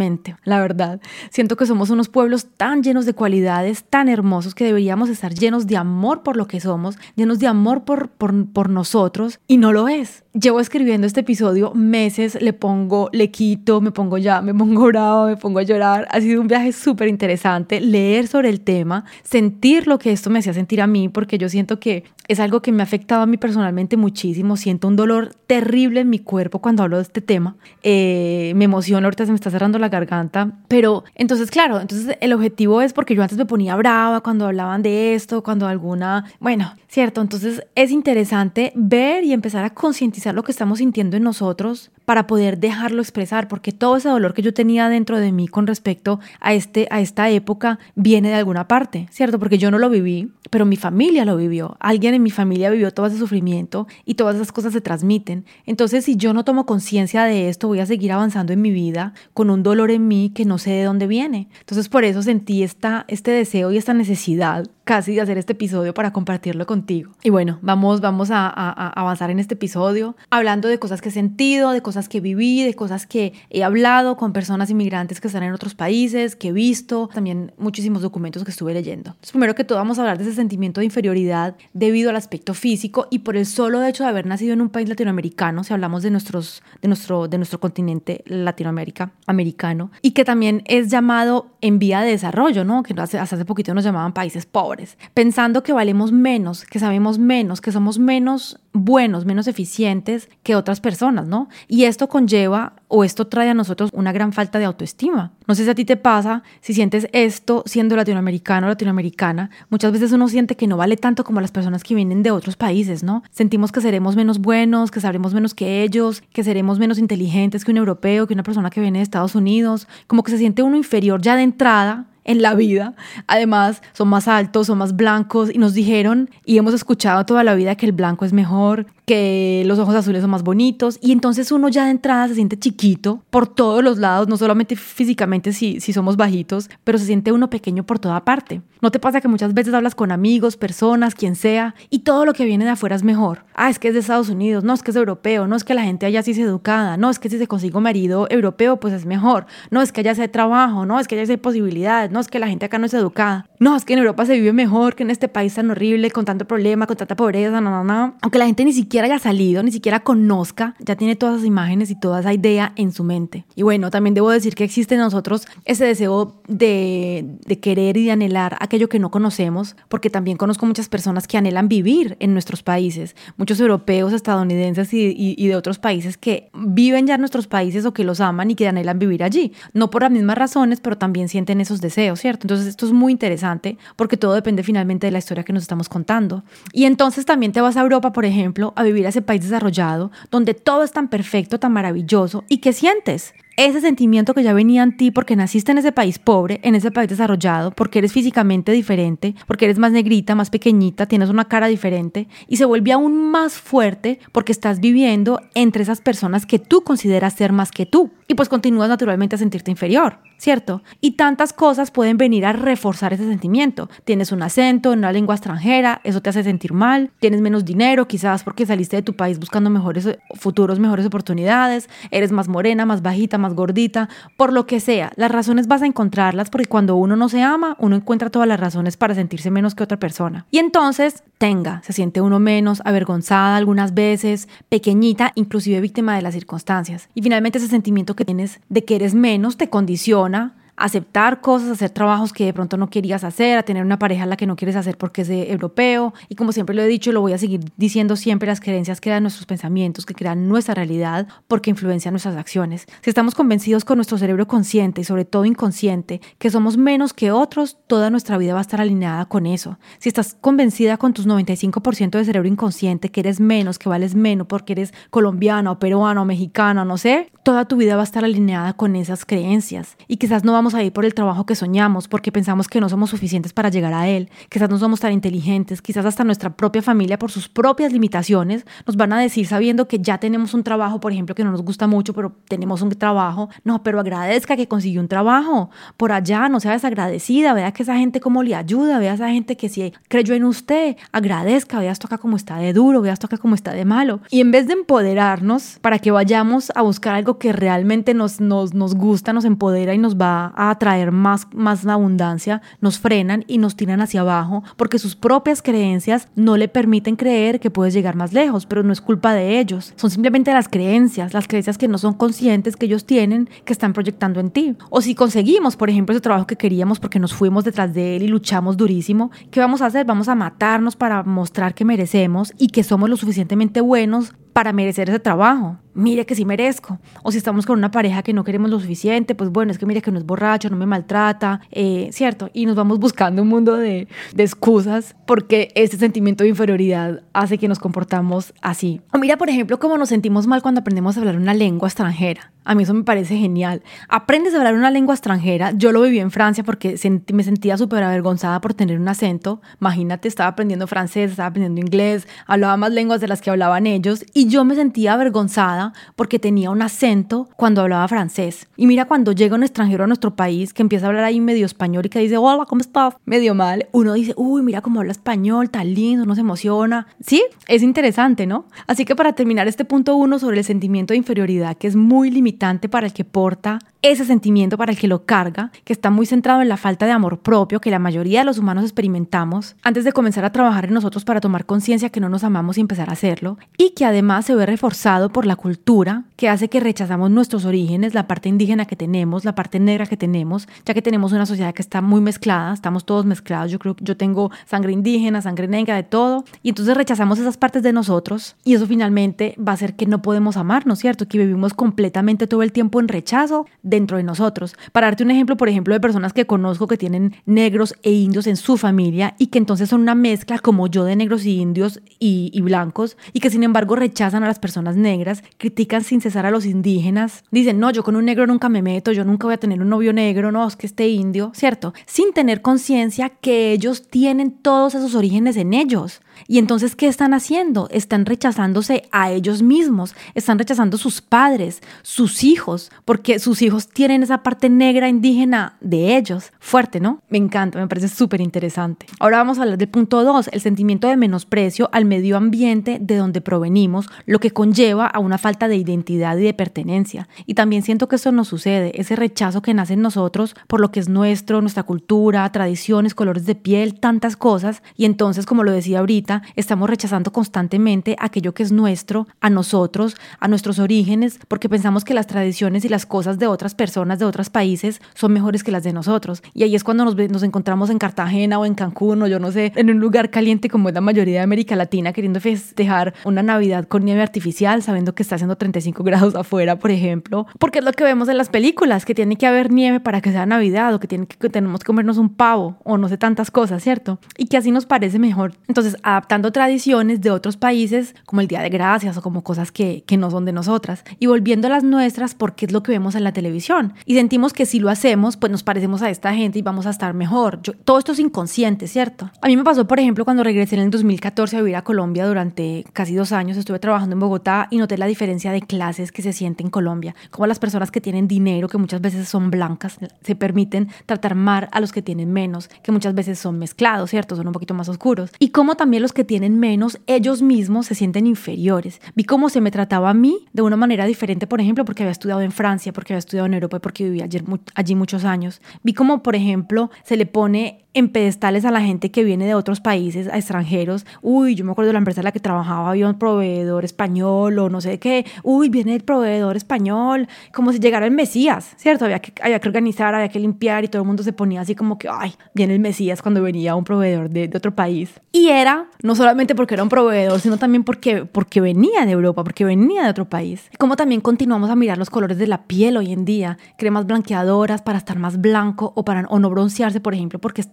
la 0.44 0.60
verdad. 0.60 1.02
Siento 1.30 1.56
que 1.56 1.66
somos 1.66 1.90
unos 1.90 2.10
pueblos 2.10 2.48
tan 2.58 2.84
llenos 2.84 3.06
de 3.06 3.14
cualidades, 3.14 3.84
tan 3.84 4.10
hermosos, 4.10 4.56
que 4.56 4.66
deberíamos 4.66 5.10
estar 5.10 5.34
llenos 5.34 5.68
de 5.68 5.78
amor 5.78 6.24
por 6.24 6.38
lo 6.38 6.48
que 6.48 6.60
somos, 6.60 6.98
llenos 7.16 7.40
de 7.40 7.48
amor 7.48 7.84
por, 7.84 8.10
por, 8.10 8.48
por 8.52 8.70
nosotros, 8.70 9.40
y 9.48 9.58
no 9.58 9.72
lo 9.72 9.88
es. 9.88 10.23
Llevo 10.34 10.60
escribiendo 10.60 11.06
este 11.06 11.20
episodio 11.20 11.76
meses, 11.76 12.42
le 12.42 12.54
pongo, 12.54 13.08
le 13.14 13.30
quito, 13.30 13.82
me 13.82 13.92
pongo 13.92 14.18
ya, 14.18 14.42
me 14.42 14.52
pongo 14.56 14.86
bravo, 14.88 15.28
me 15.28 15.38
pongo 15.38 15.60
a 15.60 15.62
llorar. 15.62 16.08
Ha 16.10 16.22
sido 16.22 16.42
un 16.42 16.48
viaje 16.48 16.72
súper 16.72 17.08
interesante 17.08 17.80
leer 17.80 18.26
sobre 18.26 18.50
el 18.50 18.62
tema, 18.62 19.06
sentir 19.22 19.86
lo 19.86 20.00
que 20.00 20.12
esto 20.12 20.32
me 20.32 20.40
hacía 20.40 20.56
sentir 20.56 20.82
a 20.82 20.88
mí, 20.88 21.08
porque 21.08 21.38
yo 21.38 21.50
siento 21.50 21.80
que 21.80 22.06
es 22.28 22.40
algo 22.40 22.64
que 22.64 22.72
me 22.72 22.82
ha 22.82 22.86
afectado 22.86 23.22
a 23.22 23.28
mí 23.28 23.38
personalmente 23.38 23.96
muchísimo. 23.96 24.58
Siento 24.58 24.88
un 24.88 24.96
dolor 24.96 25.36
terrible 25.46 26.00
en 26.00 26.10
mi 26.10 26.18
cuerpo 26.18 26.60
cuando 26.60 26.82
hablo 26.82 26.98
de 26.98 27.04
este 27.04 27.22
tema. 27.22 27.56
Eh, 27.84 28.54
me 28.56 28.66
emociona, 28.66 29.06
ahorita 29.06 29.28
se 29.28 29.32
me 29.32 29.36
está 29.36 29.52
cerrando 29.52 29.78
la 29.78 29.90
garganta. 29.90 30.54
Pero 30.68 31.04
entonces, 31.14 31.52
claro, 31.52 31.80
entonces 31.80 32.18
el 32.22 32.34
objetivo 32.34 32.82
es 32.82 32.92
porque 32.92 33.14
yo 33.14 33.22
antes 33.22 33.38
me 33.38 33.46
ponía 33.46 33.76
brava 33.76 34.22
cuando 34.22 34.48
hablaban 34.48 34.82
de 34.82 35.14
esto, 35.14 35.44
cuando 35.44 35.68
alguna, 35.68 36.26
bueno, 36.40 36.74
cierto. 36.94 37.22
Entonces 37.22 37.66
es 37.76 37.92
interesante 37.92 38.72
ver 38.76 39.24
y 39.24 39.34
empezar 39.34 39.66
a 39.66 39.74
concientizar 39.74 40.34
lo 40.34 40.44
que 40.44 40.52
estamos 40.52 40.80
sintiendo 40.80 41.18
en 41.18 41.24
nosotros 41.24 41.92
para 42.06 42.28
poder 42.28 42.60
dejarlo 42.60 43.02
expresar, 43.02 43.48
porque 43.48 43.72
todo 43.72 43.98
ese 43.98 44.10
dolor 44.10 44.34
que 44.34 44.42
yo 44.42 44.54
tenía 44.54 44.90
dentro 44.90 45.20
de 45.20 45.32
mí 45.32 45.48
con 45.48 45.68
respecto 45.68 46.20
a, 46.40 46.54
este, 46.54 46.88
a 46.92 47.02
esta 47.02 47.30
época 47.30 47.80
viene 47.96 48.30
de 48.30 48.36
alguna 48.36 48.68
parte, 48.68 49.08
¿cierto? 49.12 49.40
Porque 49.40 49.58
yo 49.58 49.72
no 49.72 49.80
lo 49.80 49.90
viví, 49.90 50.32
pero 50.50 50.66
mi 50.66 50.76
familia 50.76 51.26
lo 51.26 51.38
vivió. 51.38 51.78
Alguien 51.80 52.14
en 52.14 52.24
mi 52.24 52.30
familia 52.30 52.70
vivió 52.70 52.92
todo 52.92 53.08
ese 53.08 53.18
sufrimiento 53.18 53.88
y 54.06 54.16
todas 54.16 54.36
esas 54.36 54.52
cosas 54.52 54.74
se 54.74 54.82
transmiten. 54.82 55.46
Entonces, 55.66 56.06
si 56.06 56.16
yo 56.16 56.34
no 56.34 56.44
tomo 56.44 56.66
conciencia 56.66 57.24
de 57.24 57.50
esto, 57.50 57.68
voy 57.68 57.80
a 57.80 57.86
seguir 57.86 58.12
avanzando 58.12 58.54
en 58.54 58.62
mi 58.62 58.72
vida 58.72 59.14
con 59.34 59.50
un 59.50 59.64
dolor 59.64 59.90
en 59.90 60.08
mí 60.08 60.32
que 60.36 60.46
no 60.46 60.58
sé 60.58 60.72
de 60.72 60.84
dónde 60.84 61.08
viene. 61.08 61.48
Entonces, 61.60 61.90
por 61.90 62.04
eso 62.04 62.22
sentí 62.22 62.64
esta, 62.64 63.06
este 63.08 63.32
deseo 63.32 63.72
y 63.72 63.78
esta 63.78 63.94
necesidad 63.94 64.66
casi 64.84 65.16
de 65.16 65.22
hacer 65.22 65.38
este 65.38 65.54
episodio 65.54 65.94
para 65.94 66.12
compartirlo 66.12 66.66
contigo. 66.66 67.12
Y 67.24 67.30
bueno, 67.30 67.60
vamos, 67.62 68.02
vamos 68.02 68.32
a, 68.32 68.50
avanzar 68.50 69.32
en 69.32 69.40
este 69.40 69.54
episodio 69.54 70.16
hablando 70.30 70.68
de 70.68 70.78
cosas 70.78 71.02
que 71.02 71.10
he 71.10 71.12
sentido, 71.12 71.72
de 71.72 71.82
cosas 71.82 71.93
que 72.10 72.20
viví, 72.20 72.64
de 72.64 72.74
cosas 72.74 73.06
que 73.06 73.34
he 73.50 73.64
hablado 73.64 74.18
con 74.18 74.34
personas 74.34 74.70
inmigrantes 74.70 75.22
que 75.22 75.28
están 75.28 75.44
en 75.44 75.54
otros 75.54 75.76
países, 75.76 76.36
que 76.36 76.50
he 76.50 76.52
visto, 76.52 77.10
también 77.14 77.52
muchísimos 77.58 78.02
documentos 78.02 78.44
que 78.44 78.52
estuve 78.52 78.74
leyendo. 78.74 79.12
Entonces, 79.12 79.32
primero 79.32 79.56
que 79.56 79.64
todo 79.64 79.78
vamos 79.78 79.98
a 79.98 80.02
hablar 80.02 80.18
de 80.18 80.24
ese 80.24 80.34
sentimiento 80.34 80.82
de 80.82 80.86
inferioridad 80.86 81.56
debido 81.74 82.10
al 82.10 82.16
aspecto 82.16 82.54
físico 82.54 83.08
y 83.10 83.20
por 83.20 83.38
el 83.38 83.46
solo 83.46 83.84
hecho 83.84 84.04
de 84.04 84.10
haber 84.10 84.26
nacido 84.26 84.54
en 84.54 84.62
un 84.62 84.70
país 84.70 84.90
latinoamericano, 84.90 85.64
si 85.64 85.74
hablamos 85.74 86.04
de, 86.04 86.12
nuestros, 86.12 86.64
de, 86.82 86.88
nuestro, 86.88 87.28
de 87.28 87.38
nuestro 87.38 87.60
continente 87.60 88.24
Latinoamérica, 88.26 89.12
americano, 89.28 89.92
y 90.02 90.12
que 90.12 90.26
también 90.26 90.64
es 90.66 90.90
llamado 90.90 91.48
en 91.62 91.80
vía 91.80 92.02
de 92.02 92.10
desarrollo, 92.10 92.66
¿no? 92.66 92.84
Que 92.84 92.94
hasta 93.00 93.22
hace 93.22 93.46
poquito 93.46 93.74
nos 93.74 93.84
llamaban 93.84 94.14
países 94.14 94.46
pobres 94.46 94.98
pensando 95.14 95.64
que 95.64 95.74
valemos 95.74 96.12
menos, 96.12 96.66
que 96.66 96.80
sabemos 96.80 97.20
menos, 97.20 97.62
que 97.62 97.72
somos 97.72 98.00
menos 98.00 98.60
buenos, 98.74 99.26
menos 99.26 99.48
eficientes 99.48 100.30
que 100.42 100.56
otras 100.56 100.82
personas, 100.82 101.28
¿no? 101.28 101.50
Y 101.68 101.83
esto 101.86 102.08
conlleva 102.08 102.74
o 102.88 103.04
esto 103.04 103.28
trae 103.28 103.50
a 103.50 103.54
nosotros 103.54 103.90
una 103.94 104.12
gran 104.12 104.34
falta 104.34 104.60
de 104.60 104.66
autoestima. 104.66 105.32
No 105.48 105.56
sé 105.56 105.64
si 105.64 105.70
a 105.70 105.76
ti 105.76 105.86
te 105.86 105.98
pasa, 105.98 106.44
si 106.62 106.74
sientes 106.74 107.08
esto 107.12 107.64
siendo 107.66 107.96
latinoamericano 107.96 108.68
o 108.68 108.70
latinoamericana, 108.70 109.50
muchas 109.70 109.92
veces 109.92 110.12
uno 110.12 110.28
siente 110.28 110.56
que 110.56 110.68
no 110.68 110.78
vale 110.78 110.98
tanto 110.98 111.24
como 111.24 111.42
las 111.42 111.52
personas 111.52 111.84
que 111.84 111.96
vienen 111.96 112.24
de 112.24 112.32
otros 112.32 112.56
países, 112.56 113.04
¿no? 113.04 113.24
Sentimos 113.32 113.72
que 113.72 113.82
seremos 113.82 114.16
menos 114.16 114.40
buenos, 114.40 114.92
que 114.92 115.02
sabremos 115.02 115.34
menos 115.34 115.54
que 115.54 115.84
ellos, 115.84 116.22
que 116.32 116.44
seremos 116.44 116.80
menos 116.80 117.00
inteligentes 117.00 117.66
que 117.66 117.72
un 117.72 117.78
europeo, 117.78 118.28
que 118.28 118.34
una 118.34 118.44
persona 118.44 118.70
que 118.70 118.82
viene 118.82 119.00
de 119.00 119.04
Estados 119.04 119.36
Unidos, 119.36 119.88
como 120.08 120.24
que 120.24 120.32
se 120.32 120.38
siente 120.38 120.64
uno 120.64 120.78
inferior 120.78 121.22
ya 121.22 121.36
de 121.36 121.44
entrada 121.44 122.08
en 122.26 122.42
la 122.42 122.56
vida. 122.56 122.96
Además, 123.28 123.82
son 123.94 124.08
más 124.10 124.28
altos, 124.28 124.68
son 124.68 124.78
más 124.78 124.96
blancos 124.96 125.50
y 125.54 125.58
nos 125.58 125.74
dijeron 125.74 126.30
y 126.46 126.58
hemos 126.58 126.74
escuchado 126.74 127.26
toda 127.26 127.44
la 127.44 127.56
vida 127.56 127.76
que 127.76 127.86
el 127.86 127.92
blanco 127.92 128.26
es 128.26 128.34
mejor, 128.34 128.86
que 129.06 129.64
los 129.66 129.80
ojos 129.80 129.96
azules 129.96 130.22
son 130.22 130.32
más 130.32 130.44
bonitos 130.44 130.98
y 131.02 131.12
entonces 131.12 131.52
uno 131.52 131.70
ya 131.70 131.86
de 131.86 131.92
entrada 131.92 132.28
se 132.28 132.36
siente 132.36 132.58
chiquito 132.58 133.22
por 133.30 133.48
todos 133.48 133.84
los 133.84 133.98
lados, 133.98 134.28
no 134.28 134.38
solamente 134.38 134.76
físicamente 134.76 135.54
si, 135.54 135.80
si 135.80 135.94
somos 135.94 136.18
bajitos, 136.18 136.70
pero 136.84 136.98
se 136.98 137.06
siente 137.06 137.32
uno 137.32 137.50
pequeño 137.50 137.84
por 137.84 138.00
toda 138.00 138.24
parte. 138.24 138.62
¿No 138.84 138.92
te 138.92 139.00
pasa 139.00 139.22
que 139.22 139.30
muchas 139.30 139.54
veces 139.54 139.74
hablas 139.74 139.96
con 139.96 140.12
amigos, 140.12 140.58
personas, 140.58 141.16
quien 141.16 141.38
sea, 141.38 141.74
y 141.90 142.00
todo 142.00 142.26
lo 142.26 142.34
que 142.34 142.44
viene 142.44 142.66
de 142.66 142.72
afuera 142.72 142.98
es 142.98 143.04
mejor? 143.04 143.46
Ah, 143.56 143.70
es 143.70 143.80
que 143.80 143.88
es 143.88 143.94
de 143.94 144.02
Estados 144.02 144.28
Unidos, 144.28 144.66
no 144.66 144.74
es 144.74 144.84
que 144.84 144.92
es 144.92 144.98
europeo, 144.98 145.48
no 145.48 145.56
es 145.56 145.64
que 145.64 145.74
la 145.74 145.84
gente 145.84 146.06
allá 146.06 146.22
sí 146.22 146.32
es 146.32 146.38
educada, 146.40 146.98
no 146.98 147.10
es 147.10 147.18
que 147.18 147.30
si 147.30 147.38
se 147.38 147.48
consigue 147.48 147.78
un 147.78 147.84
marido 147.84 148.28
europeo 148.30 148.82
pues 148.82 148.94
es 148.94 149.06
mejor, 149.06 149.46
no 149.72 149.82
es 149.82 149.94
que 149.94 150.02
allá 150.02 150.16
sea 150.16 150.30
trabajo, 150.30 150.86
no 150.86 151.00
es 151.00 151.08
que 151.08 151.16
allá 151.16 151.26
sea 151.26 151.38
posibilidades, 151.38 152.12
no 152.12 152.20
es 152.20 152.28
que 152.28 152.40
la 152.40 152.50
gente 152.50 152.66
acá 152.66 152.78
no 152.78 152.88
es 152.88 152.94
educada, 152.94 153.46
no 153.58 153.74
es 153.78 153.86
que 153.86 153.94
en 153.94 154.00
Europa 154.00 154.26
se 154.26 154.34
vive 154.34 154.52
mejor 154.52 154.96
que 154.96 155.04
en 155.04 155.12
este 155.12 155.30
país 155.30 155.54
tan 155.54 155.72
horrible, 155.72 156.12
con 156.12 156.26
tanto 156.26 156.46
problema, 156.46 156.86
con 156.86 156.98
tanta 156.98 157.16
pobreza, 157.16 157.62
no, 157.62 157.70
no, 157.70 157.86
no. 157.86 158.16
Aunque 158.22 158.38
la 158.38 158.48
gente 158.48 158.66
ni 158.66 158.74
siquiera 158.74 159.06
haya 159.06 159.18
salido, 159.18 159.64
ni 159.64 159.72
siquiera 159.72 160.02
conozca, 160.02 160.76
ya 160.80 160.98
tiene 160.98 161.16
todas 161.16 161.36
esas 161.36 161.48
imágenes 161.48 161.90
y 161.90 161.98
toda 161.98 162.20
esa 162.20 162.34
idea 162.34 162.74
en 162.76 162.92
su 162.92 163.06
mente. 163.06 163.46
Y 163.56 163.62
bueno, 163.62 163.92
también 163.92 164.14
debo 164.14 164.30
decir 164.30 164.56
que 164.56 164.66
existe 164.66 164.96
en 164.96 165.00
nosotros 165.00 165.48
ese 165.64 165.86
deseo 165.86 166.42
de, 166.50 167.38
de 167.46 167.60
querer 167.60 167.96
y 167.96 168.04
de 168.08 168.12
anhelar 168.12 168.58
aquello 168.74 168.90
que 168.90 168.98
no 168.98 169.12
conocemos, 169.12 169.76
porque 169.88 170.10
también 170.10 170.36
conozco 170.36 170.66
muchas 170.66 170.90
personas 170.90 171.28
que 171.28 171.38
anhelan 171.38 171.68
vivir 171.68 172.18
en 172.20 172.34
nuestros 172.34 172.64
países, 172.64 173.16
muchos 173.38 173.60
europeos, 173.60 174.14
estadounidenses 174.14 174.92
y, 174.96 175.14
y, 175.16 175.48
de 175.48 175.56
otros 175.56 175.78
países 175.78 176.18
que 176.18 176.50
viven 176.56 177.06
ya 177.06 177.14
en 177.14 177.22
nuestros 177.22 177.46
países 177.46 177.86
o 177.86 177.94
que 177.94 178.04
los 178.04 178.20
aman 178.20 178.50
y 178.50 178.56
que 178.56 178.68
anhelan 178.68 178.98
vivir 178.98 179.24
allí. 179.24 179.54
No 179.74 179.92
por 179.92 180.02
las 180.02 180.10
mismas 180.10 180.40
razones, 180.40 180.80
pero 180.80 180.98
también 180.98 181.30
sienten 181.30 181.62
esos 181.62 181.82
deseos, 181.82 182.20
¿cierto? 182.20 182.46
Entonces 182.46 182.66
esto 182.66 182.88
es 182.88 182.94
muy 182.94 183.12
interesante 183.12 183.78
porque 183.96 184.18
todo 184.18 184.34
depende 184.34 184.64
finalmente 184.64 185.06
de 185.06 185.12
la 185.12 185.20
historia 185.20 185.44
que 185.44 185.54
nos 185.54 185.62
estamos 185.62 185.88
contando. 185.88 186.44
Y 186.72 186.86
entonces 186.86 187.26
también 187.26 187.52
te 187.52 187.62
vas 187.62 187.78
a 187.78 187.82
Europa, 187.82 188.12
por 188.12 188.26
ejemplo, 188.26 188.74
a 188.76 188.82
vivir 188.82 189.06
a 189.06 189.10
ese 189.10 189.22
país 189.22 189.44
desarrollado, 189.44 190.10
donde 190.32 190.56
todo 190.56 190.82
es 190.82 190.92
tan 190.92 191.10
perfecto, 191.10 191.60
tan 191.60 191.74
maravilloso, 191.74 192.44
¿y 192.50 192.58
qué 192.58 192.74
sientes? 192.74 193.36
Ese 193.56 193.82
sentimiento 193.82 194.34
que 194.34 194.44
ya 194.44 194.54
venía 194.54 194.84
en 194.84 194.98
ti 194.98 195.12
porque 195.12 195.36
naciste 195.36 195.72
en 195.72 195.78
ese 195.78 195.92
país 195.92 196.20
pobre, 196.20 196.60
en 196.64 196.76
ese 196.76 196.92
país 196.92 197.10
desarrollado, 197.10 197.72
porque 197.72 198.00
eres 198.00 198.12
físicamente 198.12 198.72
diferente, 198.72 199.36
porque 199.48 199.66
eres 199.66 199.78
más 199.78 199.92
negrita, 199.92 200.36
más 200.36 200.50
pequeñita, 200.50 201.06
tienes 201.06 201.30
una 201.30 201.46
cara 201.46 201.68
diferente 201.68 202.28
y 202.48 202.58
se 202.58 202.66
vuelve 202.66 202.92
aún 202.92 203.32
más 203.32 203.54
fuerte 203.54 204.20
porque 204.32 204.52
estás 204.52 204.80
viviendo 204.80 205.40
entre 205.54 205.84
esas 205.84 206.02
personas 206.02 206.46
que 206.46 206.60
tú 206.60 206.84
consideras 206.84 207.34
ser 207.34 207.52
más 207.52 207.72
que 207.72 207.86
tú 207.86 208.12
y 208.34 208.36
pues 208.36 208.50
continúas 208.50 208.90
naturalmente 208.90 209.36
a 209.36 209.40
sentirte 209.40 209.70
inferior. 209.70 210.18
¿cierto? 210.44 210.84
Y 211.00 211.12
tantas 211.12 211.54
cosas 211.54 211.90
pueden 211.90 212.18
venir 212.18 212.46
a 212.46 212.52
reforzar 212.52 213.14
ese 213.14 213.26
sentimiento. 213.26 213.90
Tienes 214.04 214.34
un 214.34 214.44
acento 214.44 214.92
en 214.92 215.00
una 215.00 215.14
lengua 215.14 215.36
extranjera, 215.36 216.02
eso 216.04 216.22
te 216.22 216.30
hace 216.30 216.44
sentir 216.44 216.74
mal, 216.74 217.12
tienes 217.20 217.40
menos 217.40 217.64
dinero, 217.64 218.10
quizás 218.10 218.44
porque 218.44 218.66
saliste 218.66 218.98
de 218.98 219.04
tu 219.04 219.16
país 219.16 219.40
buscando 219.40 219.70
mejores 219.70 220.18
futuros, 220.34 220.80
mejores 220.80 221.06
oportunidades, 221.06 221.90
eres 222.12 222.34
más 222.34 222.50
morena, 222.50 222.86
más 222.86 223.02
bajita, 223.02 223.38
más 223.38 223.54
gordita, 223.54 224.10
por 224.36 224.52
lo 224.52 224.66
que 224.66 224.82
sea. 224.82 225.14
Las 225.16 225.32
razones 225.32 225.68
vas 225.68 225.82
a 225.82 225.86
encontrarlas 225.86 226.50
porque 226.50 226.68
cuando 226.68 226.98
uno 226.98 227.16
no 227.16 227.30
se 227.30 227.42
ama, 227.42 227.78
uno 227.80 227.96
encuentra 227.96 228.30
todas 228.30 228.48
las 228.48 228.60
razones 228.60 228.98
para 228.98 229.16
sentirse 229.16 229.50
menos 229.50 229.76
que 229.76 229.84
otra 229.84 229.98
persona. 229.98 230.46
Y 230.52 230.58
entonces, 230.58 231.24
tenga, 231.38 231.82
se 231.86 231.94
siente 231.94 232.20
uno 232.20 232.40
menos, 232.40 232.82
avergonzada 232.84 233.56
algunas 233.56 233.94
veces, 233.94 234.50
pequeñita, 234.68 235.32
inclusive 235.36 235.80
víctima 235.80 236.18
de 236.18 236.22
las 236.22 236.34
circunstancias. 236.34 237.08
Y 237.14 237.22
finalmente 237.22 237.60
ese 237.60 237.68
sentimiento 237.68 238.14
que 238.14 238.23
tienes 238.26 238.60
de 238.70 238.84
que 238.86 238.96
eres 238.96 239.14
menos 239.14 239.58
te 239.58 239.70
condiciona 239.70 240.56
aceptar 240.76 241.42
cosas, 241.42 241.70
hacer 241.70 241.92
trabajos 241.92 242.34
que 242.34 242.46
de 242.46 242.54
pronto 242.54 242.78
no 242.78 242.90
querías 242.90 243.24
hacer, 243.24 243.58
a 243.58 243.64
tener 243.64 243.84
una 243.84 244.00
pareja 244.00 244.24
a 244.24 244.26
la 244.26 244.38
que 244.38 244.46
no 244.46 244.56
quieres 244.56 244.76
hacer 244.76 244.98
porque 244.98 245.22
es 245.22 245.30
europeo. 245.30 246.14
Y 246.30 246.36
como 246.36 246.52
siempre 246.52 246.76
lo 246.76 246.82
he 246.82 246.88
dicho, 246.88 247.12
lo 247.12 247.22
voy 247.22 247.34
a 247.34 247.38
seguir 247.38 247.62
diciendo 247.78 248.16
siempre, 248.16 248.48
las 248.48 248.60
creencias 248.60 249.02
crean 249.02 249.24
nuestros 249.24 249.46
pensamientos, 249.46 250.06
que 250.06 250.14
crean 250.14 250.48
nuestra 250.48 250.74
realidad 250.74 251.28
porque 251.48 251.70
influencian 251.70 252.14
nuestras 252.14 252.36
acciones. 252.36 252.86
Si 253.02 253.10
estamos 253.10 253.36
convencidos 253.36 253.86
con 253.86 253.98
nuestro 253.98 254.18
cerebro 254.18 254.48
consciente 254.48 255.02
y 255.02 255.04
sobre 255.04 255.26
todo 255.26 255.46
inconsciente 255.46 256.22
que 256.38 256.50
somos 256.50 256.78
menos 256.78 257.14
que 257.14 257.32
otros, 257.32 257.78
toda 257.88 258.10
nuestra 258.10 258.38
vida 258.38 258.54
va 258.54 258.60
a 258.60 258.62
estar 258.62 258.82
alineada 258.82 259.26
con 259.26 259.46
eso. 259.46 259.78
Si 260.00 260.10
estás 260.10 260.36
convencida 260.40 260.98
con 260.98 261.14
tus 261.14 261.28
95% 261.28 262.12
de 262.12 262.26
cerebro 262.26 262.48
inconsciente 262.48 263.10
que 263.10 263.20
eres 263.20 263.40
menos, 263.40 263.80
que 263.80 263.90
vales 263.90 264.16
menos 264.16 264.48
porque 264.48 264.74
eres 264.74 264.94
colombiana 265.10 265.72
o 265.72 265.80
peruana 265.80 266.22
o 266.22 266.26
mexicana, 266.26 266.86
no 266.86 266.98
sé, 266.98 267.32
toda 267.44 267.66
tu 267.66 267.78
vida 267.78 267.96
va 267.96 268.02
a 268.02 268.06
estar 268.06 268.26
alineada 268.26 268.74
con 268.74 268.96
esas 268.96 269.26
creencias. 269.26 269.98
Y 270.08 270.18
quizás 270.18 270.44
no 270.44 270.54
vamos 270.54 270.63
a 270.72 270.84
ir 270.84 270.94
por 270.94 271.06
el 271.06 271.14
trabajo 271.14 271.46
que 271.46 271.56
soñamos 271.56 272.08
porque 272.08 272.32
pensamos 272.32 272.68
que 272.68 272.80
no 272.80 272.90
somos 272.90 273.10
suficientes 273.10 273.54
para 273.54 273.70
llegar 273.70 273.94
a 273.94 274.08
él. 274.08 274.30
Quizás 274.50 274.70
no 274.70 274.78
somos 274.78 275.00
tan 275.00 275.12
inteligentes, 275.12 275.82
quizás 275.82 276.06
hasta 276.06 276.24
nuestra 276.24 276.56
propia 276.56 276.82
familia 276.82 277.20
por 277.20 277.32
sus 277.32 277.50
propias 277.50 277.92
limitaciones 277.92 278.66
nos 278.86 278.96
van 278.96 279.14
a 279.14 279.20
decir 279.20 279.48
sabiendo 279.48 279.88
que 279.88 280.00
ya 280.00 280.18
tenemos 280.18 280.54
un 280.54 280.64
trabajo, 280.64 281.00
por 281.00 281.12
ejemplo, 281.12 281.36
que 281.36 281.44
no 281.44 281.52
nos 281.52 281.62
gusta 281.62 281.88
mucho, 281.88 282.14
pero 282.14 282.36
tenemos 282.48 282.82
un 282.82 282.90
trabajo. 282.92 283.50
No, 283.64 283.84
pero 283.84 284.00
agradezca 284.00 284.56
que 284.56 284.68
consiguió 284.68 285.02
un 285.02 285.08
trabajo 285.08 285.70
por 285.98 286.12
allá, 286.12 286.50
no 286.50 286.60
sea 286.60 286.74
desagradecida, 286.74 287.54
vea 287.54 287.72
que 287.72 287.84
esa 287.84 287.98
gente 287.98 288.20
cómo 288.20 288.44
le 288.44 288.56
ayuda, 288.56 289.00
vea 289.00 289.14
esa 289.14 289.30
gente 289.30 289.58
que 289.58 289.70
si 289.70 289.94
creyó 290.08 290.36
en 290.36 290.44
usted, 290.46 290.96
agradezca, 291.12 291.80
vea 291.80 291.92
esto 291.92 292.08
acá 292.08 292.18
como 292.18 292.36
está 292.36 292.58
de 292.58 292.74
duro, 292.74 293.02
vea 293.02 293.14
esto 293.14 293.28
acá 293.28 293.38
como 293.38 293.56
está 293.56 293.74
de 293.74 293.86
malo. 293.86 294.22
Y 294.30 294.42
en 294.42 294.52
vez 294.52 294.68
de 294.68 294.74
empoderarnos 294.74 295.80
para 295.82 296.00
que 296.00 296.12
vayamos 296.12 296.72
a 296.76 296.82
buscar 296.82 297.16
algo 297.16 297.38
que 297.38 297.54
realmente 297.54 298.14
nos, 298.14 298.40
nos, 298.40 298.74
nos 298.74 298.96
gusta, 298.96 299.34
nos 299.34 299.46
empodera 299.46 299.94
y 299.94 299.98
nos 299.98 300.16
va 300.18 300.53
a 300.56 300.70
atraer 300.70 301.12
más, 301.12 301.48
más 301.54 301.86
abundancia, 301.86 302.62
nos 302.82 303.00
frenan 303.00 303.44
y 303.48 303.58
nos 303.58 303.76
tiran 303.76 304.02
hacia 304.02 304.22
abajo 304.22 304.64
porque 304.78 305.00
sus 305.00 305.16
propias 305.16 305.62
creencias 305.62 306.28
no 306.36 306.58
le 306.58 306.68
permiten 306.68 307.16
creer 307.16 307.60
que 307.60 307.70
puedes 307.70 307.94
llegar 307.94 308.16
más 308.16 308.34
lejos, 308.34 308.66
pero 308.66 308.84
no 308.84 308.94
es 308.94 309.02
culpa 309.02 309.34
de 309.34 309.60
ellos. 309.60 309.94
Son 309.96 310.10
simplemente 310.10 310.54
las 310.54 310.70
creencias, 310.70 311.34
las 311.34 311.48
creencias 311.48 311.78
que 311.78 311.88
no 311.88 311.98
son 311.98 312.14
conscientes 312.14 312.76
que 312.76 312.86
ellos 312.86 313.06
tienen, 313.06 313.50
que 313.66 313.74
están 313.74 313.94
proyectando 313.94 314.40
en 314.40 314.52
ti. 314.52 314.76
O 314.90 315.02
si 315.02 315.16
conseguimos, 315.16 315.76
por 315.76 315.90
ejemplo, 315.90 316.14
ese 316.14 316.22
trabajo 316.22 316.48
que 316.48 316.56
queríamos 316.56 317.00
porque 317.00 317.20
nos 317.20 317.34
fuimos 317.34 317.64
detrás 317.64 317.94
de 317.94 318.16
él 318.16 318.24
y 318.24 318.28
luchamos 318.28 318.78
durísimo, 318.78 319.32
¿qué 319.52 319.60
vamos 319.60 319.82
a 319.82 319.88
hacer? 319.88 320.06
Vamos 320.06 320.28
a 320.28 320.36
matarnos 320.36 320.96
para 320.96 321.24
mostrar 321.24 321.74
que 321.74 321.86
merecemos 321.86 322.54
y 322.58 322.68
que 322.68 322.84
somos 322.84 323.10
lo 323.10 323.18
suficientemente 323.18 323.82
buenos 323.82 324.34
para 324.54 324.74
merecer 324.74 325.10
ese 325.10 325.20
trabajo. 325.20 325.78
Mire 325.94 326.26
que 326.26 326.36
sí 326.36 326.46
merezco. 326.46 327.00
O 327.24 327.32
si 327.32 327.38
estamos 327.38 327.66
con 327.66 327.78
una 327.78 327.92
pareja 327.92 328.24
que 328.24 328.34
no 328.34 328.44
queremos 328.44 328.70
lo 328.70 328.80
suficiente, 328.80 329.36
pues 329.36 329.50
bueno, 329.50 329.72
es 329.72 329.78
que 329.78 329.86
mire 329.86 330.02
que 330.02 330.12
no 330.12 330.18
es 330.18 330.26
borracho, 330.26 330.70
no 330.70 330.78
me 330.78 330.86
maltrata, 330.86 331.62
eh, 331.72 332.10
¿cierto? 332.12 332.50
Y 332.54 332.66
nos 332.66 332.76
vamos 332.76 333.00
buscando 333.00 333.42
un 333.42 333.48
mundo 333.48 333.78
de, 333.78 334.08
de 334.34 334.44
excusas 334.44 335.16
porque 335.26 335.72
este 335.76 335.98
sentimiento 335.98 336.44
de 336.44 336.50
inferioridad 336.50 337.22
hace 337.34 337.58
que 337.58 337.68
nos 337.68 337.80
comportamos 337.80 338.54
así. 338.62 339.02
O 339.12 339.18
mira, 339.18 339.38
por 339.38 339.50
ejemplo, 339.50 339.80
cómo 339.80 339.98
nos 339.98 340.10
sentimos 340.10 340.48
mal 340.48 340.62
cuando 340.62 340.82
aprendemos 340.82 341.18
a 341.18 341.20
hablar 341.20 341.38
una 341.38 341.54
lengua 341.54 341.88
extranjera. 341.88 342.52
A 342.66 342.76
mí 342.76 342.84
eso 342.84 342.94
me 342.94 343.04
parece 343.04 343.38
genial. 343.38 343.84
Aprendes 344.10 344.54
a 344.54 344.58
hablar 344.58 344.76
una 344.76 344.92
lengua 344.92 345.16
extranjera. 345.16 345.72
Yo 345.72 345.92
lo 345.92 346.02
viví 346.02 346.20
en 346.20 346.32
Francia 346.32 346.64
porque 346.64 346.98
me 347.34 347.44
sentía 347.44 347.78
súper 347.78 348.04
avergonzada 348.04 348.62
por 348.62 348.74
tener 348.74 349.00
un 349.00 349.08
acento. 349.08 349.62
Imagínate, 349.82 350.28
estaba 350.28 350.50
aprendiendo 350.50 350.88
francés, 350.88 351.32
estaba 351.32 351.48
aprendiendo 351.48 351.82
inglés, 351.82 352.28
hablaba 352.48 352.78
más 352.78 352.92
lenguas 352.92 353.22
de 353.22 353.28
las 353.28 353.42
que 353.42 353.50
hablaban 353.50 353.88
ellos 353.88 354.26
y 354.34 354.48
yo 354.48 354.64
me 354.66 354.76
sentía 354.76 355.14
avergonzada 355.14 355.94
porque 356.16 356.40
tenía 356.40 356.70
un 356.70 356.82
acento 356.82 357.50
cuando 357.56 357.82
hablaba 357.82 358.08
francés. 358.08 358.68
Y 358.78 358.88
mira, 358.88 359.06
cuando 359.06 359.32
llega 359.32 359.56
un 359.56 359.64
extranjero 359.64 360.04
a 360.04 360.08
nuestro 360.08 360.36
país 360.36 360.74
que 360.74 360.82
empieza 360.82 361.06
a 361.06 361.10
hablar 361.10 361.24
ahí 361.24 361.40
medio 361.40 361.66
español 361.66 362.06
y 362.06 362.10
que 362.10 362.20
dice, 362.20 362.38
hola, 362.38 362.66
¿cómo 362.66 362.82
estás? 362.82 363.16
Medio 363.26 363.56
mal, 363.56 363.88
uno 363.92 364.14
dice, 364.14 364.34
uy, 364.38 364.62
mira 364.62 364.82
cómo 364.82 365.00
habla 365.00 365.12
español, 365.12 365.70
tan 365.70 365.94
lindo, 365.94 366.24
uno 366.24 366.36
se 366.36 366.42
emociona. 366.42 367.08
Sí, 367.20 367.44
es 367.68 367.84
interesante, 367.84 368.48
¿no? 368.48 368.66
Así 368.88 369.06
que 369.06 369.16
para 369.16 369.34
terminar 369.34 369.68
este 369.68 369.86
punto 369.86 370.16
uno 370.16 370.40
sobre 370.40 370.58
el 370.60 370.64
sentimiento 370.64 371.14
de 371.14 371.18
inferioridad, 371.18 371.78
que 371.78 371.88
es 371.88 371.96
muy 371.96 372.30
limitante 372.54 372.90
para 372.90 373.08
el 373.08 373.14
que 373.14 373.26
porta 373.26 373.80
ese 374.04 374.26
sentimiento 374.26 374.78
para 374.78 374.92
el 374.92 374.98
que 374.98 375.08
lo 375.08 375.26
carga, 375.26 375.72
que 375.86 375.94
está 375.94 376.10
muy 376.10 376.26
centrado 376.26 376.62
en 376.62 376.68
la 376.68 376.76
falta 376.76 377.06
de 377.06 377.14
amor 377.14 377.40
propio 377.40 377.80
que 377.80 377.90
la 377.90 378.00
mayoría 378.00 378.40
de 378.40 378.46
los 378.46 378.58
humanos 378.58 378.84
experimentamos 378.84 379.78
antes 379.82 380.04
de 380.04 380.12
comenzar 380.12 380.44
a 380.44 380.52
trabajar 380.52 380.86
en 380.86 380.94
nosotros 380.94 381.24
para 381.24 381.40
tomar 381.40 381.66
conciencia 381.66 382.10
que 382.10 382.20
no 382.20 382.28
nos 382.28 382.44
amamos 382.44 382.78
y 382.78 382.82
empezar 382.82 383.10
a 383.10 383.14
hacerlo, 383.14 383.58
y 383.78 383.92
que 383.92 384.04
además 384.04 384.46
se 384.46 384.56
ve 384.56 384.66
reforzado 384.66 385.30
por 385.30 385.46
la 385.46 385.56
cultura 385.56 386.26
que 386.36 386.50
hace 386.50 386.68
que 386.68 386.82
rechazamos 386.82 387.32
nuestros 387.32 387.64
orígenes, 387.64 388.14
la 388.14 388.28
parte 388.28 388.50
indígena 388.50 388.86
que 388.86 388.98
tenemos, 388.98 389.46
la 389.46 389.56
parte 389.56 389.80
negra 389.80 390.06
que 390.06 390.18
tenemos, 390.18 390.68
ya 390.86 390.94
que 390.94 391.02
tenemos 391.02 391.32
una 391.32 391.46
sociedad 391.46 391.74
que 391.74 391.82
está 391.82 392.02
muy 392.02 392.20
mezclada, 392.20 392.74
estamos 392.74 393.06
todos 393.06 393.26
mezclados, 393.26 393.72
yo 393.72 393.80
creo 393.80 393.96
yo 394.02 394.18
tengo 394.18 394.52
sangre 394.66 394.92
indígena, 394.92 395.42
sangre 395.42 395.70
negra, 395.70 395.96
de 395.96 396.04
todo, 396.04 396.44
y 396.62 396.70
entonces 396.70 396.98
rechazamos 396.98 397.40
esas 397.40 397.56
partes 397.56 397.84
de 397.84 397.94
nosotros 397.94 398.58
y 398.66 398.74
eso 398.74 398.86
finalmente 398.86 399.56
va 399.66 399.72
a 399.72 399.76
hacer 399.76 399.96
que 399.96 400.08
no 400.08 400.22
podemos 400.22 400.58
amarnos, 400.58 401.00
¿cierto? 401.00 401.26
Que 401.26 401.38
vivimos 401.38 401.74
completamente 401.74 402.43
todo 402.48 402.64
el 402.64 402.72
tiempo 402.72 403.00
en 403.00 403.08
rechazo 403.08 403.66
dentro 403.82 404.18
de 404.18 404.24
nosotros. 404.24 404.76
Para 404.92 405.08
darte 405.08 405.24
un 405.24 405.32
ejemplo, 405.32 405.58
por 405.58 405.70
ejemplo, 405.70 405.94
de 405.94 406.00
personas 406.00 406.34
que 406.34 406.46
conozco 406.46 406.88
que 406.88 406.98
tienen 406.98 407.36
negros 407.46 407.96
e 408.04 408.12
indios 408.12 408.48
en 408.48 408.58
su 408.58 408.78
familia 408.78 409.36
y 409.38 409.48
que 409.48 409.58
entonces 409.58 409.90
son 409.90 410.02
una 410.02 410.16
mezcla 410.16 410.60
como 410.60 410.88
yo 410.88 411.04
de 411.06 411.16
negros 411.16 411.46
y 411.46 411.60
indios 411.60 412.02
y, 412.20 412.52
y 412.54 412.62
blancos 412.62 413.18
y 413.34 413.40
que 413.40 413.50
sin 413.50 413.64
embargo 413.64 413.96
rechazan 413.96 414.44
a 414.44 414.48
las 414.48 414.60
personas 414.60 414.96
negras, 414.96 415.44
critican 415.58 416.04
sin 416.04 416.22
cesar 416.22 416.46
a 416.46 416.52
los 416.52 416.66
indígenas, 416.66 417.44
dicen, 417.52 417.80
no, 417.80 417.92
yo 417.92 418.04
con 418.04 418.16
un 418.16 418.26
negro 418.26 418.48
nunca 418.48 418.70
me 418.70 418.82
meto, 418.82 419.12
yo 419.12 419.24
nunca 419.24 419.48
voy 419.48 419.54
a 419.54 419.60
tener 419.60 419.82
un 419.82 419.90
novio 419.90 420.14
negro, 420.14 420.52
no, 420.52 420.68
es 420.68 420.76
que 420.76 420.88
esté 420.88 421.08
indio, 421.08 421.52
¿cierto? 421.54 421.94
Sin 422.06 422.34
tener 422.34 422.62
conciencia 422.62 423.30
que 423.30 423.72
ellos 423.72 424.08
tienen 424.08 424.52
todos 424.52 424.96
esos 424.96 425.16
orígenes 425.16 425.58
en 425.58 425.74
ellos. 425.74 426.22
Y 426.48 426.58
entonces, 426.58 426.96
¿qué 426.96 427.08
están 427.08 427.34
haciendo? 427.34 427.88
Están 427.92 428.26
rechazándose 428.26 429.08
a 429.12 429.32
ellos 429.32 429.62
mismos, 429.62 430.16
están 430.34 430.60
rechazando 430.60 430.98
sus 430.98 431.22
padres, 431.22 431.82
sus 432.02 432.44
hijos, 432.44 432.92
porque 433.06 433.40
sus 433.40 433.62
hijos 433.62 433.88
tienen 433.88 434.24
esa 434.24 434.44
parte 434.44 434.70
negra 434.70 435.10
indígena 435.10 435.78
de 435.82 436.18
ellos. 436.18 436.52
Fuerte, 436.60 437.00
¿no? 437.00 437.22
Me 437.30 437.38
encanta, 437.38 437.80
me 437.80 437.88
parece 437.88 438.08
súper 438.08 438.42
interesante. 438.42 439.06
Ahora 439.20 439.38
vamos 439.38 439.58
a 439.58 439.64
hablar 439.64 439.78
del 439.78 439.90
punto 439.90 440.24
2, 440.24 440.50
el 440.52 440.62
sentimiento 440.62 441.08
de 441.08 441.18
menosprecio 441.18 441.90
al 441.92 442.06
medio 442.06 442.38
ambiente 442.38 442.98
de 443.00 443.16
donde 443.16 443.42
provenimos, 443.42 444.08
lo 444.26 444.40
que 444.40 444.52
conlleva 444.52 445.08
a 445.08 445.20
una 445.20 445.38
falta 445.38 445.68
de 445.68 445.76
identidad 445.76 446.38
y 446.38 446.44
de 446.44 446.54
pertenencia. 446.54 447.28
Y 447.46 447.54
también 447.54 447.84
siento 447.84 448.08
que 448.08 448.16
eso 448.16 448.32
nos 448.32 448.48
sucede, 448.48 449.00
ese 449.00 449.16
rechazo 449.16 449.62
que 449.62 449.74
nace 449.74 449.94
en 449.94 450.02
nosotros 450.02 450.56
por 450.68 450.80
lo 450.80 450.92
que 450.92 451.00
es 451.00 451.10
nuestro, 451.10 451.62
nuestra 451.62 451.84
cultura, 451.84 452.52
tradiciones, 452.52 453.16
colores 453.16 453.46
de 453.46 453.56
piel, 453.56 454.00
tantas 454.00 454.36
cosas. 454.38 454.82
Y 454.96 455.06
entonces, 455.06 455.46
como 455.46 455.64
lo 455.64 455.72
decía 455.72 456.00
ahorita, 456.00 456.23
estamos 456.56 456.90
rechazando 456.90 457.32
constantemente 457.32 458.16
aquello 458.20 458.54
que 458.54 458.64
es 458.64 458.72
nuestro, 458.72 459.28
a 459.42 459.50
nosotros, 459.50 460.16
a 460.40 460.48
nuestros 460.48 460.80
orígenes, 460.80 461.40
porque 461.48 461.70
pensamos 461.70 462.04
que 462.04 462.14
las 462.14 462.28
tradiciones 462.28 462.86
y 462.86 462.90
las 462.90 463.06
cosas 463.06 463.40
de 463.40 463.48
otras 463.48 463.76
personas 463.76 464.20
de 464.20 464.26
otros 464.26 464.50
países 464.50 465.02
son 465.14 465.34
mejores 465.34 465.64
que 465.64 465.72
las 465.72 465.84
de 465.84 465.94
nosotros. 465.94 466.42
Y 466.54 466.64
ahí 466.64 466.76
es 466.76 466.84
cuando 466.84 467.06
nos, 467.06 467.16
nos 467.16 467.44
encontramos 467.44 467.90
en 467.90 467.98
Cartagena 467.98 468.60
o 468.60 468.66
en 468.66 468.76
Cancún 468.76 469.22
o 469.22 469.28
yo 469.28 469.40
no 469.40 469.52
sé, 469.52 469.72
en 469.76 469.90
un 469.90 470.00
lugar 470.00 470.30
caliente 470.30 470.70
como 470.70 470.90
es 470.90 470.96
la 470.96 471.02
mayoría 471.02 471.40
de 471.40 471.44
América 471.44 471.76
Latina, 471.76 472.14
queriendo 472.14 472.40
festejar 472.40 473.14
una 473.26 473.44
Navidad 473.44 473.88
con 473.88 474.06
nieve 474.06 474.22
artificial, 474.22 474.82
sabiendo 474.82 475.16
que 475.16 475.24
está 475.24 475.36
haciendo 475.36 475.56
35 475.56 476.04
grados 476.04 476.36
afuera, 476.36 476.78
por 476.78 476.92
ejemplo, 476.92 477.48
porque 477.60 477.80
es 477.80 477.86
lo 477.86 477.92
que 477.92 478.04
vemos 478.04 478.30
en 478.30 478.38
las 478.38 478.50
películas, 478.50 479.06
que 479.06 479.16
tiene 479.16 479.36
que 479.36 479.48
haber 479.48 479.72
nieve 479.72 480.00
para 480.00 480.22
que 480.22 480.32
sea 480.32 480.46
Navidad 480.46 480.94
o 480.94 481.00
que, 481.00 481.08
tiene 481.08 481.28
que 481.28 481.50
tenemos 481.50 481.82
que 481.82 481.86
comernos 481.86 482.18
un 482.18 482.30
pavo 482.30 482.78
o 482.84 482.98
no 482.98 483.10
sé 483.10 483.18
tantas 483.18 483.52
cosas, 483.52 483.84
¿cierto? 483.84 484.20
Y 484.38 484.48
que 484.48 484.58
así 484.58 484.72
nos 484.72 484.86
parece 484.86 485.20
mejor. 485.20 485.54
Entonces, 485.68 485.98
adaptando 486.14 486.52
tradiciones 486.52 487.22
de 487.22 487.32
otros 487.32 487.58
países 487.58 488.16
como 488.26 488.42
el 488.42 488.48
Día 488.48 488.62
de 488.62 488.70
Gracias 488.70 489.18
o 489.18 489.22
como 489.22 489.44
cosas 489.44 489.72
que, 489.72 490.04
que 490.06 490.18
no 490.18 490.32
son 490.32 490.46
de 490.46 490.54
nosotras 490.54 491.04
y 491.20 491.28
volviendo 491.28 491.68
a 491.68 491.72
las 491.72 491.84
nuestras 491.84 492.36
porque 492.36 492.66
es 492.66 492.72
lo 492.72 492.84
que 492.84 492.92
vemos 492.92 493.16
en 493.16 493.24
la 493.24 493.34
televisión. 493.34 493.94
Y 494.06 494.16
sentimos 494.16 494.54
que 494.54 494.66
si 494.66 494.80
lo 494.80 494.90
hacemos, 494.90 495.38
pues 495.38 495.52
nos 495.52 495.64
parecemos 495.64 496.02
a 496.02 496.10
esta 496.10 496.34
gente 496.34 496.60
y 496.60 496.62
vamos 496.62 496.86
a 496.86 496.90
estar 496.90 497.14
mejor. 497.14 497.60
todo 497.60 498.00
esto 498.00 498.12
es 498.14 498.20
inconsciente, 498.20 498.88
¿cierto? 498.88 499.30
A 499.42 499.48
mí 499.48 499.58
me 499.58 499.64
pasó, 499.64 499.88
por 499.88 500.00
ejemplo, 500.00 500.26
cuando 500.26 500.44
regresé 500.44 500.76
en 500.76 500.84
el 500.84 500.90
2014 500.90 501.58
a 501.58 501.62
vivir 501.62 501.76
a 501.76 501.84
Colombia 501.84 502.26
durante 502.26 502.86
casi 502.94 503.16
dos 503.16 503.32
años, 503.32 503.58
estuve 503.58 503.80
trabajando 503.80 504.14
en 504.14 504.20
Bogotá 504.20 504.68
y 504.70 504.78
noté 504.78 504.98
la 504.98 505.08
diferencia 505.08 505.52
de 505.52 505.62
clases 505.62 506.12
que 506.12 506.22
se 506.22 506.34
siente 506.34 506.64
en 506.64 506.70
Colombia. 506.70 507.16
Como 507.32 507.48
las 507.48 507.60
personas 507.60 507.92
que 507.92 508.02
tienen 508.02 508.28
dinero, 508.28 508.68
que 508.68 508.78
muchas 508.78 509.02
veces 509.02 509.28
son 509.28 509.50
blancas, 509.52 509.98
se 510.22 510.36
permiten 510.36 510.90
tratar 511.06 511.36
mal 511.36 511.70
a 511.72 511.80
los 511.80 511.92
que 511.92 512.02
tienen 512.02 512.32
menos, 512.32 512.70
que 512.84 512.92
muchas 512.92 513.14
veces 513.14 513.40
son 513.40 513.60
mezclados, 513.60 514.10
¿cierto? 514.10 514.36
Son 514.36 514.48
un 514.48 514.54
poquito 514.54 514.74
más 514.74 514.90
oscuros. 514.90 515.32
Y 515.40 515.50
como 515.50 515.76
también 515.76 516.03
los 516.04 516.14
que 516.14 516.24
tienen 516.24 516.60
menos, 516.60 517.00
ellos 517.08 517.42
mismos 517.42 517.88
se 517.88 517.96
sienten 517.96 518.28
inferiores. 518.28 519.02
Vi 519.16 519.24
cómo 519.24 519.50
se 519.50 519.62
me 519.62 519.72
trataba 519.72 520.12
a 520.12 520.14
mí 520.14 520.46
de 520.54 520.62
una 520.62 520.78
manera 520.78 521.06
diferente, 521.06 521.48
por 521.48 521.60
ejemplo, 521.60 521.86
porque 521.86 522.04
había 522.04 522.12
estudiado 522.12 522.42
en 522.42 522.52
Francia, 522.52 522.94
porque 522.94 523.14
había 523.14 523.20
estudiado 523.20 523.48
en 523.48 523.56
Europa, 523.56 523.80
porque 523.80 524.04
vivía 524.04 524.28
allí 524.76 524.96
muchos 524.96 525.26
años. 525.26 525.62
Vi 525.82 525.94
cómo, 525.94 526.22
por 526.22 526.36
ejemplo, 526.36 526.92
se 527.04 527.18
le 527.18 527.26
pone 527.26 527.83
en 527.94 528.10
pedestales 528.10 528.66
a 528.66 528.72
la 528.72 528.82
gente 528.82 529.12
que 529.12 529.24
viene 529.24 529.46
de 529.46 529.56
otros 529.56 529.80
países, 529.80 530.28
a 530.28 530.38
extranjeros. 530.38 531.06
Uy, 531.22 531.56
yo 531.56 531.64
me 531.66 531.72
acuerdo 531.72 531.88
de 531.88 531.94
la 531.94 532.00
empresa 532.00 532.22
en 532.22 532.26
la 532.26 532.32
que 532.32 532.40
trabajaba, 532.40 532.90
había 532.90 533.08
un 533.08 533.18
proveedor 533.20 533.86
español 533.86 534.58
o 534.60 534.70
no 534.70 534.82
sé 534.82 535.00
qué. 535.00 535.26
Uy, 535.44 535.70
viene 535.70 535.96
el 535.96 536.02
proveedor 536.02 536.58
español, 536.58 537.28
como 537.54 537.72
si 537.72 537.80
llegara 537.80 538.06
el 538.06 538.12
Mesías, 538.12 538.74
¿cierto? 538.78 539.06
Había 539.06 539.20
que, 539.20 539.68
organizar, 539.68 540.16
había 540.16 540.30
que 540.30 540.40
limpiar 540.40 540.84
y 540.84 540.88
todo 540.88 541.02
el 541.02 541.08
mundo 541.08 541.24
se 541.24 541.34
ponía 541.34 541.62
así 541.62 541.76
como 541.76 541.98
que, 541.98 542.10
ay, 542.10 542.34
viene 542.54 542.74
el 542.74 542.80
Mesías 542.80 543.22
cuando 543.22 543.42
venía 543.42 543.76
un 543.76 543.84
proveedor 543.84 544.30
de, 544.30 544.52
otro 544.54 544.76
país. 544.76 545.20
Y 545.32 545.50
era 545.50 545.88
no 546.04 546.16
solamente 546.16 546.54
porque 546.54 546.76
era 546.76 546.84
un 546.84 546.90
proveedor, 546.90 547.40
sino 547.40 547.58
también 547.58 547.84
porque, 547.84 548.26
porque 548.26 548.62
venía 548.62 549.06
de 549.06 549.12
Europa, 549.12 549.44
porque 549.44 549.66
venía 549.66 550.04
de 550.04 550.10
otro 550.10 550.30
país. 550.30 550.70
Como 550.78 550.96
también 550.96 551.22
continuamos 551.22 551.70
a 551.70 551.76
mirar 551.76 551.98
los 551.98 552.10
colores 552.10 552.38
de 552.38 552.48
la 552.48 552.64
piel 552.64 552.98
hoy 552.98 553.12
en 553.12 553.26
día, 553.26 553.58
cremas 553.78 554.06
blanqueadoras 554.06 554.82
para 554.82 554.98
estar 554.98 555.18
más 555.18 555.42
blanco 555.42 555.92
o 555.96 556.06
para 556.06 556.24
no 556.24 556.50
broncearse, 556.50 557.00
por 557.00 557.14
ejemplo, 557.14 557.40
porque 557.40 557.64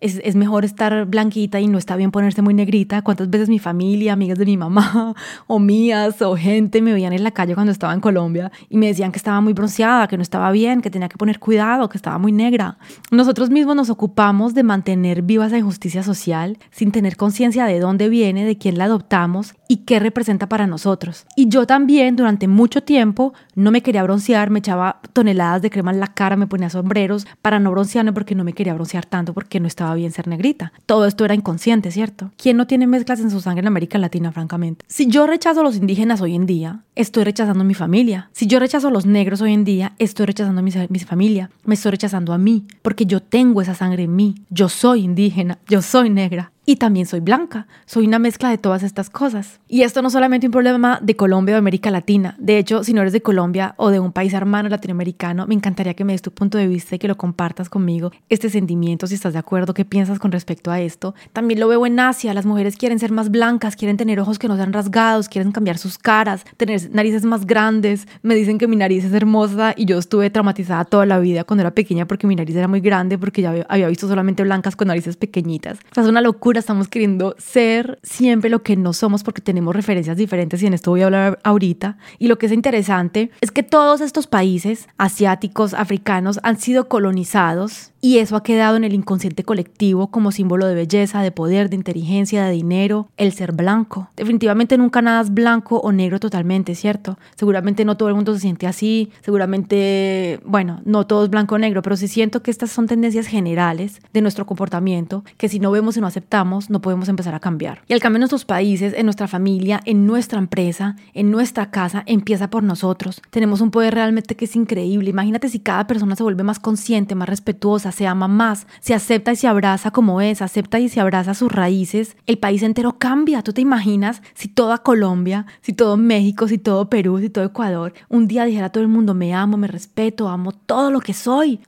es, 0.00 0.36
mejor 0.36 0.64
estar 0.64 1.06
blanquita 1.06 1.60
y 1.60 1.66
no 1.66 1.78
está 1.78 1.96
bien 1.96 2.10
ponerse 2.10 2.42
muy 2.42 2.54
negrita. 2.54 3.02
¿Cuántas 3.02 3.30
veces 3.30 3.48
mi 3.48 3.58
familia, 3.58 4.12
amigas 4.12 4.38
de 4.38 4.46
mi 4.46 4.56
mamá 4.56 5.14
o 5.46 5.58
mías 5.58 6.22
o 6.22 6.36
gente 6.36 6.80
me 6.82 6.92
veían 6.92 7.12
en 7.12 7.24
la 7.24 7.30
calle 7.30 7.54
cuando 7.54 7.72
estaba 7.72 7.94
en 7.94 8.00
Colombia 8.00 8.50
y 8.68 8.76
me 8.76 8.86
decían 8.86 9.12
que 9.12 9.18
estaba 9.18 9.40
muy 9.40 9.52
bronceada, 9.52 10.08
que 10.08 10.16
no 10.16 10.22
estaba 10.22 10.50
bien, 10.52 10.80
que 10.80 10.90
tenía 10.90 11.08
que 11.08 11.16
poner 11.16 11.38
cuidado, 11.38 11.88
que 11.88 11.98
estaba 11.98 12.18
muy 12.18 12.32
negra? 12.32 12.78
Nosotros 13.10 13.50
mismos 13.50 13.76
nos 13.76 13.90
ocupamos 13.90 14.54
de 14.54 14.62
mantener 14.62 15.22
viva 15.22 15.46
esa 15.46 15.58
injusticia 15.58 16.02
social 16.02 16.58
sin 16.70 16.92
tener 16.92 17.16
conciencia 17.16 17.66
de 17.66 17.80
dónde 17.80 18.08
viene, 18.08 18.44
de 18.44 18.58
quién 18.58 18.78
la 18.78 18.84
adoptamos 18.84 19.54
y 19.68 19.78
qué 19.78 19.98
representa 19.98 20.48
para 20.48 20.66
nosotros. 20.66 21.26
Y 21.36 21.48
yo 21.48 21.66
también 21.66 22.16
durante 22.16 22.48
mucho 22.48 22.82
tiempo 22.82 23.34
no 23.54 23.70
me 23.70 23.82
quería 23.82 24.02
broncear, 24.02 24.50
me 24.50 24.60
echaba 24.60 25.00
toneladas 25.12 25.62
de 25.62 25.70
crema 25.70 25.90
en 25.90 26.00
la 26.00 26.08
cara, 26.08 26.36
me 26.36 26.46
ponía 26.46 26.70
sombreros 26.70 27.26
para 27.42 27.58
no 27.58 27.70
broncearme 27.70 28.12
porque 28.12 28.34
no 28.34 28.44
me 28.44 28.52
quería 28.52 28.74
broncear 28.74 29.06
tanto 29.06 29.34
no 29.60 29.66
estaba 29.66 29.94
bien 29.94 30.12
ser 30.12 30.28
negrita. 30.28 30.72
Todo 30.86 31.06
esto 31.06 31.24
era 31.24 31.34
inconsciente, 31.34 31.90
¿cierto? 31.90 32.30
¿Quién 32.36 32.56
no 32.56 32.66
tiene 32.66 32.86
mezclas 32.86 33.20
en 33.20 33.30
su 33.30 33.40
sangre 33.40 33.60
en 33.60 33.68
América 33.68 33.98
Latina, 33.98 34.32
francamente? 34.32 34.84
Si 34.88 35.06
yo 35.06 35.26
rechazo 35.26 35.60
a 35.60 35.64
los 35.64 35.76
indígenas 35.76 36.20
hoy 36.20 36.34
en 36.34 36.46
día, 36.46 36.84
estoy 36.94 37.24
rechazando 37.24 37.62
a 37.62 37.66
mi 37.66 37.74
familia. 37.74 38.30
Si 38.32 38.46
yo 38.46 38.58
rechazo 38.58 38.88
a 38.88 38.90
los 38.90 39.06
negros 39.06 39.40
hoy 39.40 39.54
en 39.54 39.64
día, 39.64 39.94
estoy 39.98 40.26
rechazando 40.26 40.60
a 40.60 40.62
mi, 40.62 40.72
mi 40.88 40.98
familia. 40.98 41.50
Me 41.64 41.74
estoy 41.74 41.92
rechazando 41.92 42.32
a 42.32 42.38
mí 42.38 42.66
porque 42.82 43.06
yo 43.06 43.20
tengo 43.20 43.62
esa 43.62 43.74
sangre 43.74 44.04
en 44.04 44.14
mí. 44.14 44.34
Yo 44.50 44.68
soy 44.68 45.04
indígena, 45.04 45.58
yo 45.68 45.82
soy 45.82 46.10
negra 46.10 46.52
y 46.68 46.76
también 46.76 47.06
soy 47.06 47.20
blanca. 47.20 47.66
Soy 47.86 48.06
una 48.06 48.18
mezcla 48.18 48.50
de 48.50 48.58
todas 48.58 48.82
estas 48.82 49.08
cosas. 49.08 49.58
Y 49.68 49.84
esto 49.84 50.02
no 50.02 50.10
solamente 50.10 50.48
un 50.48 50.50
problema 50.50 50.98
de 51.00 51.16
Colombia 51.16 51.54
o 51.54 51.56
de 51.56 51.60
América 51.60 51.90
Latina. 51.90 52.36
De 52.38 52.58
hecho, 52.58 52.84
si 52.84 52.92
no 52.92 53.00
eres 53.00 53.14
de 53.14 53.22
Colombia 53.22 53.72
o 53.78 53.88
de 53.88 54.00
un 54.00 54.12
país 54.12 54.34
hermano 54.34 54.68
latinoamericano, 54.68 55.46
me 55.46 55.54
encantaría 55.54 55.94
que 55.94 56.04
me 56.04 56.12
des 56.12 56.20
tu 56.20 56.30
punto 56.30 56.58
de 56.58 56.66
vista 56.66 56.94
y 56.94 56.98
que 56.98 57.08
lo 57.08 57.16
compartas 57.16 57.70
conmigo. 57.70 58.12
Este 58.28 58.50
sentimiento, 58.50 59.06
si 59.06 59.14
estás 59.14 59.32
de 59.32 59.38
acuerdo, 59.38 59.72
qué 59.72 59.86
piensas 59.86 60.18
con 60.18 60.30
respecto 60.30 60.70
a 60.70 60.78
esto. 60.78 61.14
También 61.32 61.58
lo 61.58 61.68
veo 61.68 61.86
en 61.86 61.98
Asia. 61.98 62.34
Las 62.34 62.44
mujeres 62.44 62.76
quieren 62.76 62.98
ser 62.98 63.12
más 63.12 63.30
blancas, 63.30 63.74
quieren 63.74 63.96
tener 63.96 64.20
ojos 64.20 64.38
que 64.38 64.46
no 64.46 64.56
sean 64.56 64.74
rasgados, 64.74 65.30
quieren 65.30 65.52
cambiar 65.52 65.78
sus 65.78 65.96
caras, 65.96 66.44
tener 66.58 66.94
narices 66.94 67.24
más 67.24 67.46
grandes. 67.46 68.06
Me 68.20 68.34
dicen 68.34 68.58
que 68.58 68.68
mi 68.68 68.76
nariz 68.76 69.06
es 69.06 69.14
hermosa 69.14 69.72
y 69.74 69.86
yo 69.86 69.96
estuve 69.96 70.28
traumatizada 70.28 70.84
toda 70.84 71.06
la 71.06 71.18
vida 71.18 71.44
cuando 71.44 71.62
era 71.62 71.70
pequeña 71.70 72.06
porque 72.06 72.26
mi 72.26 72.36
nariz 72.36 72.54
era 72.54 72.68
muy 72.68 72.80
grande, 72.80 73.16
porque 73.16 73.40
ya 73.40 73.54
había 73.70 73.88
visto 73.88 74.06
solamente 74.06 74.42
blancas 74.42 74.76
con 74.76 74.88
narices 74.88 75.16
pequeñitas. 75.16 75.78
O 75.92 75.94
sea, 75.94 76.02
es 76.02 76.10
una 76.10 76.20
locura 76.20 76.57
estamos 76.58 76.88
queriendo 76.88 77.34
ser 77.38 77.98
siempre 78.02 78.50
lo 78.50 78.62
que 78.62 78.76
no 78.76 78.92
somos 78.92 79.22
porque 79.22 79.40
tenemos 79.40 79.74
referencias 79.74 80.16
diferentes 80.16 80.62
y 80.62 80.66
en 80.66 80.74
esto 80.74 80.90
voy 80.90 81.02
a 81.02 81.06
hablar 81.06 81.38
ahorita. 81.44 81.98
Y 82.18 82.28
lo 82.28 82.38
que 82.38 82.46
es 82.46 82.52
interesante 82.52 83.30
es 83.40 83.50
que 83.50 83.62
todos 83.62 84.00
estos 84.00 84.26
países 84.26 84.88
asiáticos, 84.98 85.74
africanos, 85.74 86.40
han 86.42 86.58
sido 86.58 86.88
colonizados 86.88 87.92
y 88.00 88.18
eso 88.18 88.36
ha 88.36 88.42
quedado 88.42 88.76
en 88.76 88.84
el 88.84 88.94
inconsciente 88.94 89.44
colectivo 89.44 90.10
como 90.10 90.32
símbolo 90.32 90.66
de 90.66 90.74
belleza, 90.74 91.22
de 91.22 91.32
poder, 91.32 91.68
de 91.70 91.76
inteligencia, 91.76 92.44
de 92.44 92.52
dinero, 92.52 93.08
el 93.16 93.32
ser 93.32 93.52
blanco. 93.52 94.10
Definitivamente 94.16 94.78
nunca 94.78 95.02
nada 95.02 95.20
es 95.20 95.32
blanco 95.32 95.78
o 95.78 95.92
negro 95.92 96.20
totalmente, 96.20 96.74
¿cierto? 96.74 97.18
Seguramente 97.36 97.84
no 97.84 97.96
todo 97.96 98.08
el 98.08 98.14
mundo 98.14 98.34
se 98.34 98.40
siente 98.40 98.66
así, 98.66 99.10
seguramente, 99.22 100.40
bueno, 100.44 100.80
no 100.84 101.06
todo 101.06 101.24
es 101.24 101.30
blanco 101.30 101.56
o 101.56 101.58
negro, 101.58 101.82
pero 101.82 101.96
sí 101.96 102.08
siento 102.08 102.42
que 102.42 102.50
estas 102.50 102.70
son 102.70 102.86
tendencias 102.86 103.26
generales 103.26 104.00
de 104.12 104.20
nuestro 104.20 104.46
comportamiento 104.46 105.24
que 105.36 105.48
si 105.48 105.58
no 105.58 105.70
vemos 105.70 105.96
y 105.96 106.00
no 106.00 106.06
aceptamos, 106.06 106.70
no 106.70 106.80
podemos 106.80 107.08
empezar 107.08 107.34
a 107.34 107.40
cambiar. 107.40 107.82
Y 107.88 107.92
el 107.94 108.00
cambio 108.00 108.18
en 108.18 108.22
nuestros 108.22 108.44
países, 108.44 108.94
en 108.96 109.06
nuestra 109.06 109.28
familia, 109.28 109.80
en 109.84 110.06
nuestra 110.06 110.38
empresa, 110.38 110.96
en 111.14 111.30
nuestra 111.30 111.70
casa, 111.70 112.02
empieza 112.06 112.50
por 112.50 112.62
nosotros. 112.62 113.20
Tenemos 113.30 113.60
un 113.60 113.70
poder 113.70 113.94
realmente 113.94 114.36
que 114.36 114.44
es 114.44 114.56
increíble. 114.56 115.10
Imagínate 115.10 115.48
si 115.48 115.60
cada 115.60 115.86
persona 115.86 116.16
se 116.16 116.22
vuelve 116.22 116.42
más 116.42 116.58
consciente, 116.58 117.14
más 117.14 117.28
respetuosa, 117.28 117.87
se 117.92 118.06
ama 118.06 118.28
más, 118.28 118.66
se 118.80 118.94
acepta 118.94 119.32
y 119.32 119.36
se 119.36 119.48
abraza 119.48 119.90
como 119.90 120.20
es, 120.20 120.42
acepta 120.42 120.78
y 120.78 120.88
se 120.88 121.00
abraza 121.00 121.34
sus 121.34 121.52
raíces, 121.52 122.16
el 122.26 122.38
país 122.38 122.62
entero 122.62 122.98
cambia. 122.98 123.42
¿Tú 123.42 123.52
te 123.52 123.60
imaginas 123.60 124.22
si 124.34 124.48
toda 124.48 124.78
Colombia, 124.78 125.46
si 125.60 125.72
todo 125.72 125.96
México, 125.96 126.48
si 126.48 126.58
todo 126.58 126.88
Perú, 126.88 127.18
si 127.18 127.30
todo 127.30 127.44
Ecuador, 127.44 127.92
un 128.08 128.28
día 128.28 128.44
dijera 128.44 128.66
a 128.66 128.72
todo 128.72 128.82
el 128.82 128.88
mundo, 128.88 129.14
me 129.14 129.34
amo, 129.34 129.56
me 129.56 129.68
respeto, 129.68 130.28
amo 130.28 130.52
todo 130.52 130.90
lo 130.90 131.00
que 131.00 131.14
soy? 131.14 131.60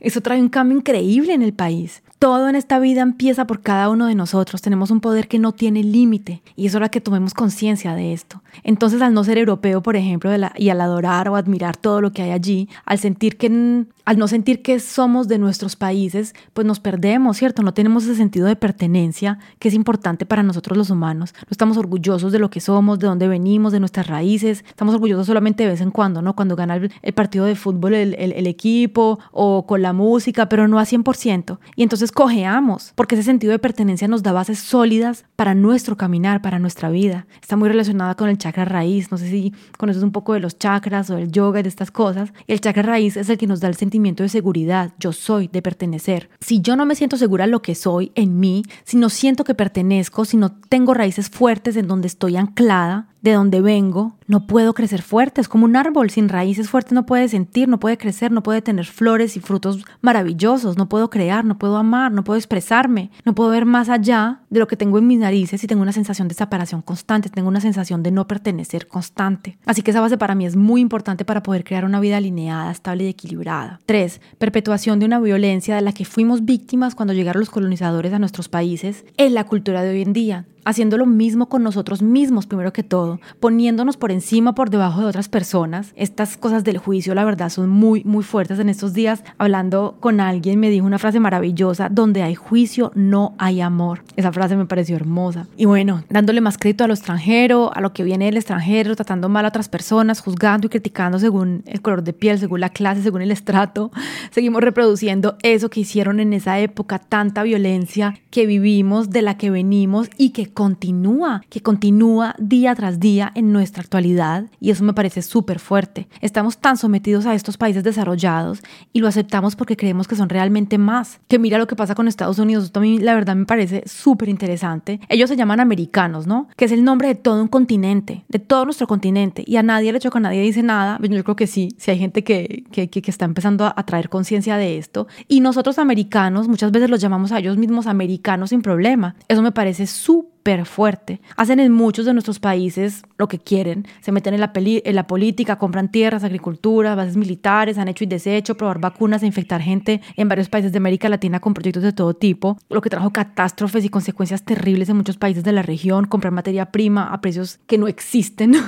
Eso 0.00 0.20
trae 0.20 0.40
un 0.40 0.48
cambio 0.48 0.78
increíble 0.78 1.34
en 1.34 1.42
el 1.42 1.52
país. 1.52 2.02
Todo 2.20 2.50
en 2.50 2.54
esta 2.54 2.78
vida 2.78 3.00
empieza 3.00 3.46
por 3.46 3.62
cada 3.62 3.88
uno 3.88 4.04
de 4.04 4.14
nosotros. 4.14 4.60
Tenemos 4.60 4.90
un 4.90 5.00
poder 5.00 5.26
que 5.26 5.38
no 5.38 5.52
tiene 5.52 5.82
límite 5.82 6.42
y 6.54 6.66
es 6.66 6.74
hora 6.74 6.90
que 6.90 7.00
tomemos 7.00 7.32
conciencia 7.32 7.94
de 7.94 8.12
esto. 8.12 8.42
Entonces, 8.62 9.00
al 9.00 9.14
no 9.14 9.24
ser 9.24 9.38
europeo, 9.38 9.82
por 9.82 9.96
ejemplo, 9.96 10.30
y 10.56 10.68
al 10.68 10.80
adorar 10.82 11.30
o 11.30 11.36
admirar 11.36 11.78
todo 11.78 12.02
lo 12.02 12.12
que 12.12 12.20
hay 12.20 12.32
allí, 12.32 12.68
al 12.84 12.98
sentir 12.98 13.38
que 13.38 13.86
al 14.04 14.18
no 14.18 14.28
sentir 14.28 14.60
que 14.60 14.80
somos 14.80 15.28
de 15.28 15.38
nuestros 15.38 15.76
países, 15.76 16.34
pues 16.52 16.66
nos 16.66 16.80
perdemos, 16.80 17.36
¿cierto? 17.36 17.62
No 17.62 17.74
tenemos 17.74 18.04
ese 18.04 18.16
sentido 18.16 18.48
de 18.48 18.56
pertenencia 18.56 19.38
que 19.58 19.68
es 19.68 19.74
importante 19.74 20.26
para 20.26 20.42
nosotros 20.42 20.76
los 20.76 20.90
humanos. 20.90 21.32
No 21.42 21.48
estamos 21.50 21.76
orgullosos 21.76 22.32
de 22.32 22.40
lo 22.40 22.50
que 22.50 22.60
somos, 22.60 22.98
de 22.98 23.06
dónde 23.06 23.28
venimos, 23.28 23.72
de 23.72 23.78
nuestras 23.78 24.08
raíces. 24.08 24.64
Estamos 24.68 24.94
orgullosos 24.94 25.26
solamente 25.26 25.62
de 25.62 25.70
vez 25.70 25.80
en 25.80 25.90
cuando, 25.90 26.22
¿no? 26.22 26.34
Cuando 26.34 26.56
gana 26.56 26.74
el, 26.76 27.14
partido 27.14 27.44
de 27.44 27.54
fútbol 27.54 27.94
el, 27.94 28.14
el 28.14 28.46
equipo 28.46 29.20
o 29.30 29.64
con 29.66 29.80
la 29.80 29.92
música, 29.92 30.48
pero 30.48 30.66
no 30.66 30.80
a 30.80 30.84
100%. 30.84 31.58
Y 31.76 31.84
entonces 31.84 32.09
cojeamos, 32.12 32.92
porque 32.94 33.14
ese 33.14 33.24
sentido 33.24 33.52
de 33.52 33.58
pertenencia 33.58 34.08
nos 34.08 34.22
da 34.22 34.32
bases 34.32 34.58
sólidas 34.58 35.24
para 35.36 35.54
nuestro 35.54 35.96
caminar, 35.96 36.42
para 36.42 36.58
nuestra 36.58 36.90
vida. 36.90 37.26
Está 37.40 37.56
muy 37.56 37.68
relacionada 37.68 38.14
con 38.14 38.28
el 38.28 38.38
chakra 38.38 38.64
raíz. 38.64 39.10
No 39.10 39.18
sé 39.18 39.28
si 39.28 39.54
conoces 39.78 40.02
un 40.02 40.12
poco 40.12 40.34
de 40.34 40.40
los 40.40 40.58
chakras 40.58 41.10
o 41.10 41.16
del 41.16 41.30
yoga 41.30 41.60
y 41.60 41.62
de 41.62 41.68
estas 41.68 41.90
cosas. 41.90 42.32
El 42.46 42.60
chakra 42.60 42.82
raíz 42.82 43.16
es 43.16 43.28
el 43.28 43.38
que 43.38 43.46
nos 43.46 43.60
da 43.60 43.68
el 43.68 43.76
sentimiento 43.76 44.22
de 44.22 44.28
seguridad. 44.28 44.92
Yo 44.98 45.12
soy, 45.12 45.48
de 45.48 45.62
pertenecer. 45.62 46.30
Si 46.40 46.60
yo 46.60 46.76
no 46.76 46.86
me 46.86 46.94
siento 46.94 47.16
segura 47.16 47.46
lo 47.46 47.62
que 47.62 47.74
soy, 47.74 48.12
en 48.14 48.40
mí, 48.40 48.62
si 48.84 48.96
no 48.96 49.10
siento 49.10 49.44
que 49.44 49.54
pertenezco, 49.54 50.24
si 50.24 50.36
no 50.36 50.52
tengo 50.52 50.94
raíces 50.94 51.30
fuertes 51.30 51.76
en 51.76 51.88
donde 51.88 52.08
estoy 52.08 52.36
anclada, 52.36 53.08
de 53.22 53.32
donde 53.32 53.60
vengo, 53.60 54.16
no 54.30 54.46
puedo 54.46 54.74
crecer 54.74 55.02
fuerte. 55.02 55.40
Es 55.40 55.48
como 55.48 55.64
un 55.64 55.74
árbol 55.74 56.08
sin 56.08 56.28
raíces 56.28 56.70
fuertes, 56.70 56.92
no 56.92 57.04
puede 57.04 57.28
sentir, 57.28 57.68
no 57.68 57.80
puede 57.80 57.98
crecer, 57.98 58.30
no 58.30 58.44
puede 58.44 58.62
tener 58.62 58.86
flores 58.86 59.36
y 59.36 59.40
frutos 59.40 59.84
maravillosos. 60.02 60.78
No 60.78 60.88
puedo 60.88 61.10
crear, 61.10 61.44
no 61.44 61.58
puedo 61.58 61.76
amar, 61.76 62.12
no 62.12 62.22
puedo 62.22 62.38
expresarme, 62.38 63.10
no 63.24 63.34
puedo 63.34 63.50
ver 63.50 63.66
más 63.66 63.88
allá 63.88 64.42
de 64.48 64.60
lo 64.60 64.68
que 64.68 64.76
tengo 64.76 64.98
en 64.98 65.08
mis 65.08 65.18
narices 65.18 65.64
y 65.64 65.66
tengo 65.66 65.82
una 65.82 65.92
sensación 65.92 66.28
de 66.28 66.36
separación 66.36 66.80
constante, 66.80 67.28
tengo 67.28 67.48
una 67.48 67.60
sensación 67.60 68.04
de 68.04 68.12
no 68.12 68.28
pertenecer 68.28 68.86
constante. 68.86 69.58
Así 69.66 69.82
que 69.82 69.90
esa 69.90 70.00
base 70.00 70.16
para 70.16 70.36
mí 70.36 70.46
es 70.46 70.54
muy 70.54 70.80
importante 70.80 71.24
para 71.24 71.42
poder 71.42 71.64
crear 71.64 71.84
una 71.84 71.98
vida 71.98 72.16
alineada, 72.16 72.70
estable 72.70 73.04
y 73.04 73.08
equilibrada. 73.08 73.80
Tres, 73.84 74.20
Perpetuación 74.38 75.00
de 75.00 75.06
una 75.06 75.18
violencia 75.18 75.74
de 75.74 75.82
la 75.82 75.92
que 75.92 76.04
fuimos 76.04 76.44
víctimas 76.44 76.94
cuando 76.94 77.14
llegaron 77.14 77.40
los 77.40 77.50
colonizadores 77.50 78.12
a 78.12 78.20
nuestros 78.20 78.48
países 78.48 79.04
en 79.16 79.34
la 79.34 79.44
cultura 79.44 79.82
de 79.82 79.90
hoy 79.90 80.02
en 80.02 80.12
día 80.12 80.46
haciendo 80.64 80.96
lo 80.96 81.06
mismo 81.06 81.48
con 81.48 81.62
nosotros 81.62 82.02
mismos, 82.02 82.46
primero 82.46 82.72
que 82.72 82.82
todo, 82.82 83.20
poniéndonos 83.40 83.96
por 83.96 84.12
encima, 84.12 84.54
por 84.54 84.70
debajo 84.70 85.00
de 85.00 85.06
otras 85.06 85.28
personas. 85.28 85.92
Estas 85.96 86.36
cosas 86.36 86.64
del 86.64 86.78
juicio, 86.78 87.14
la 87.14 87.24
verdad, 87.24 87.48
son 87.48 87.68
muy, 87.68 88.02
muy 88.04 88.24
fuertes. 88.24 88.58
En 88.58 88.68
estos 88.68 88.92
días, 88.92 89.24
hablando 89.38 89.96
con 90.00 90.20
alguien, 90.20 90.60
me 90.60 90.70
dijo 90.70 90.86
una 90.86 90.98
frase 90.98 91.20
maravillosa, 91.20 91.88
donde 91.88 92.22
hay 92.22 92.34
juicio, 92.34 92.92
no 92.94 93.34
hay 93.38 93.60
amor. 93.60 94.02
Esa 94.16 94.32
frase 94.32 94.56
me 94.56 94.66
pareció 94.66 94.96
hermosa. 94.96 95.46
Y 95.56 95.64
bueno, 95.64 96.04
dándole 96.08 96.40
más 96.40 96.58
crédito 96.58 96.84
a 96.84 96.86
lo 96.86 96.94
extranjero, 96.94 97.74
a 97.74 97.80
lo 97.80 97.92
que 97.92 98.04
viene 98.04 98.26
del 98.26 98.36
extranjero, 98.36 98.96
tratando 98.96 99.28
mal 99.28 99.44
a 99.44 99.48
otras 99.48 99.68
personas, 99.68 100.20
juzgando 100.20 100.66
y 100.66 100.70
criticando 100.70 101.18
según 101.18 101.62
el 101.66 101.80
color 101.80 102.02
de 102.02 102.12
piel, 102.12 102.38
según 102.38 102.60
la 102.60 102.70
clase, 102.70 103.02
según 103.02 103.22
el 103.22 103.30
estrato, 103.30 103.90
seguimos 104.30 104.62
reproduciendo 104.62 105.36
eso 105.42 105.70
que 105.70 105.80
hicieron 105.80 106.20
en 106.20 106.32
esa 106.32 106.58
época, 106.58 106.98
tanta 106.98 107.42
violencia 107.42 108.20
que 108.30 108.46
vivimos, 108.46 109.10
de 109.10 109.22
la 109.22 109.36
que 109.36 109.50
venimos 109.50 110.10
y 110.16 110.30
que 110.30 110.49
continúa, 110.52 111.42
que 111.48 111.62
continúa 111.62 112.34
día 112.38 112.74
tras 112.74 113.00
día 113.00 113.32
en 113.34 113.52
nuestra 113.52 113.82
actualidad 113.82 114.46
y 114.60 114.70
eso 114.70 114.84
me 114.84 114.94
parece 114.94 115.22
súper 115.22 115.58
fuerte. 115.58 116.08
Estamos 116.20 116.58
tan 116.58 116.76
sometidos 116.76 117.26
a 117.26 117.34
estos 117.34 117.56
países 117.56 117.84
desarrollados 117.84 118.62
y 118.92 119.00
lo 119.00 119.08
aceptamos 119.08 119.56
porque 119.56 119.76
creemos 119.76 120.08
que 120.08 120.16
son 120.16 120.28
realmente 120.28 120.78
más. 120.78 121.20
Que 121.28 121.38
mira 121.38 121.58
lo 121.58 121.66
que 121.66 121.76
pasa 121.76 121.94
con 121.94 122.08
Estados 122.08 122.38
Unidos, 122.38 122.72
también 122.72 123.04
la 123.04 123.14
verdad 123.14 123.36
me 123.36 123.46
parece 123.46 123.82
súper 123.86 124.28
interesante. 124.28 125.00
Ellos 125.08 125.28
se 125.28 125.36
llaman 125.36 125.60
americanos, 125.60 126.26
¿no? 126.26 126.48
Que 126.56 126.64
es 126.66 126.72
el 126.72 126.84
nombre 126.84 127.08
de 127.08 127.14
todo 127.14 127.40
un 127.42 127.48
continente, 127.48 128.24
de 128.28 128.38
todo 128.38 128.64
nuestro 128.64 128.86
continente 128.86 129.44
y 129.46 129.56
a 129.56 129.62
nadie 129.62 129.92
le 129.92 130.00
choca, 130.00 130.18
a 130.18 130.22
nadie 130.22 130.42
dice 130.42 130.62
nada. 130.62 130.98
Yo 131.00 131.24
creo 131.24 131.36
que 131.36 131.46
sí, 131.46 131.74
si 131.78 131.90
hay 131.90 131.98
gente 131.98 132.24
que, 132.24 132.64
que, 132.70 132.88
que 132.88 133.10
está 133.10 133.24
empezando 133.24 133.64
a, 133.64 133.74
a 133.76 133.84
traer 133.84 134.08
conciencia 134.08 134.56
de 134.56 134.78
esto 134.78 135.06
y 135.28 135.40
nosotros 135.40 135.78
americanos 135.78 136.48
muchas 136.48 136.72
veces 136.72 136.90
los 136.90 137.00
llamamos 137.00 137.32
a 137.32 137.38
ellos 137.38 137.56
mismos 137.56 137.86
americanos 137.86 138.50
sin 138.50 138.62
problema. 138.62 139.14
Eso 139.28 139.42
me 139.42 139.52
parece 139.52 139.86
súper 139.86 140.39
fuerte. 140.64 141.20
Hacen 141.36 141.60
en 141.60 141.72
muchos 141.72 142.06
de 142.06 142.12
nuestros 142.12 142.40
países 142.40 143.02
lo 143.18 143.28
que 143.28 143.38
quieren. 143.38 143.86
Se 144.00 144.10
meten 144.10 144.34
en 144.34 144.40
la, 144.40 144.52
en 144.54 144.94
la 144.94 145.06
política, 145.06 145.58
compran 145.58 145.90
tierras, 145.90 146.24
agricultura, 146.24 146.94
bases 146.94 147.16
militares, 147.16 147.78
han 147.78 147.88
hecho 147.88 148.04
y 148.04 148.06
deshecho, 148.08 148.56
probar 148.56 148.80
vacunas 148.80 149.22
e 149.22 149.26
infectar 149.26 149.60
gente 149.60 150.00
en 150.16 150.28
varios 150.28 150.48
países 150.48 150.72
de 150.72 150.78
América 150.78 151.08
Latina 151.08 151.40
con 151.40 151.54
proyectos 151.54 151.82
de 151.82 151.92
todo 151.92 152.14
tipo, 152.14 152.58
lo 152.68 152.80
que 152.80 152.90
trajo 152.90 153.10
catástrofes 153.10 153.84
y 153.84 153.88
consecuencias 153.88 154.42
terribles 154.42 154.88
en 154.88 154.96
muchos 154.96 155.16
países 155.16 155.44
de 155.44 155.52
la 155.52 155.62
región, 155.62 156.06
comprar 156.06 156.32
materia 156.32 156.66
prima 156.66 157.12
a 157.12 157.20
precios 157.20 157.60
que 157.66 157.78
no 157.78 157.88
existen. 157.88 158.54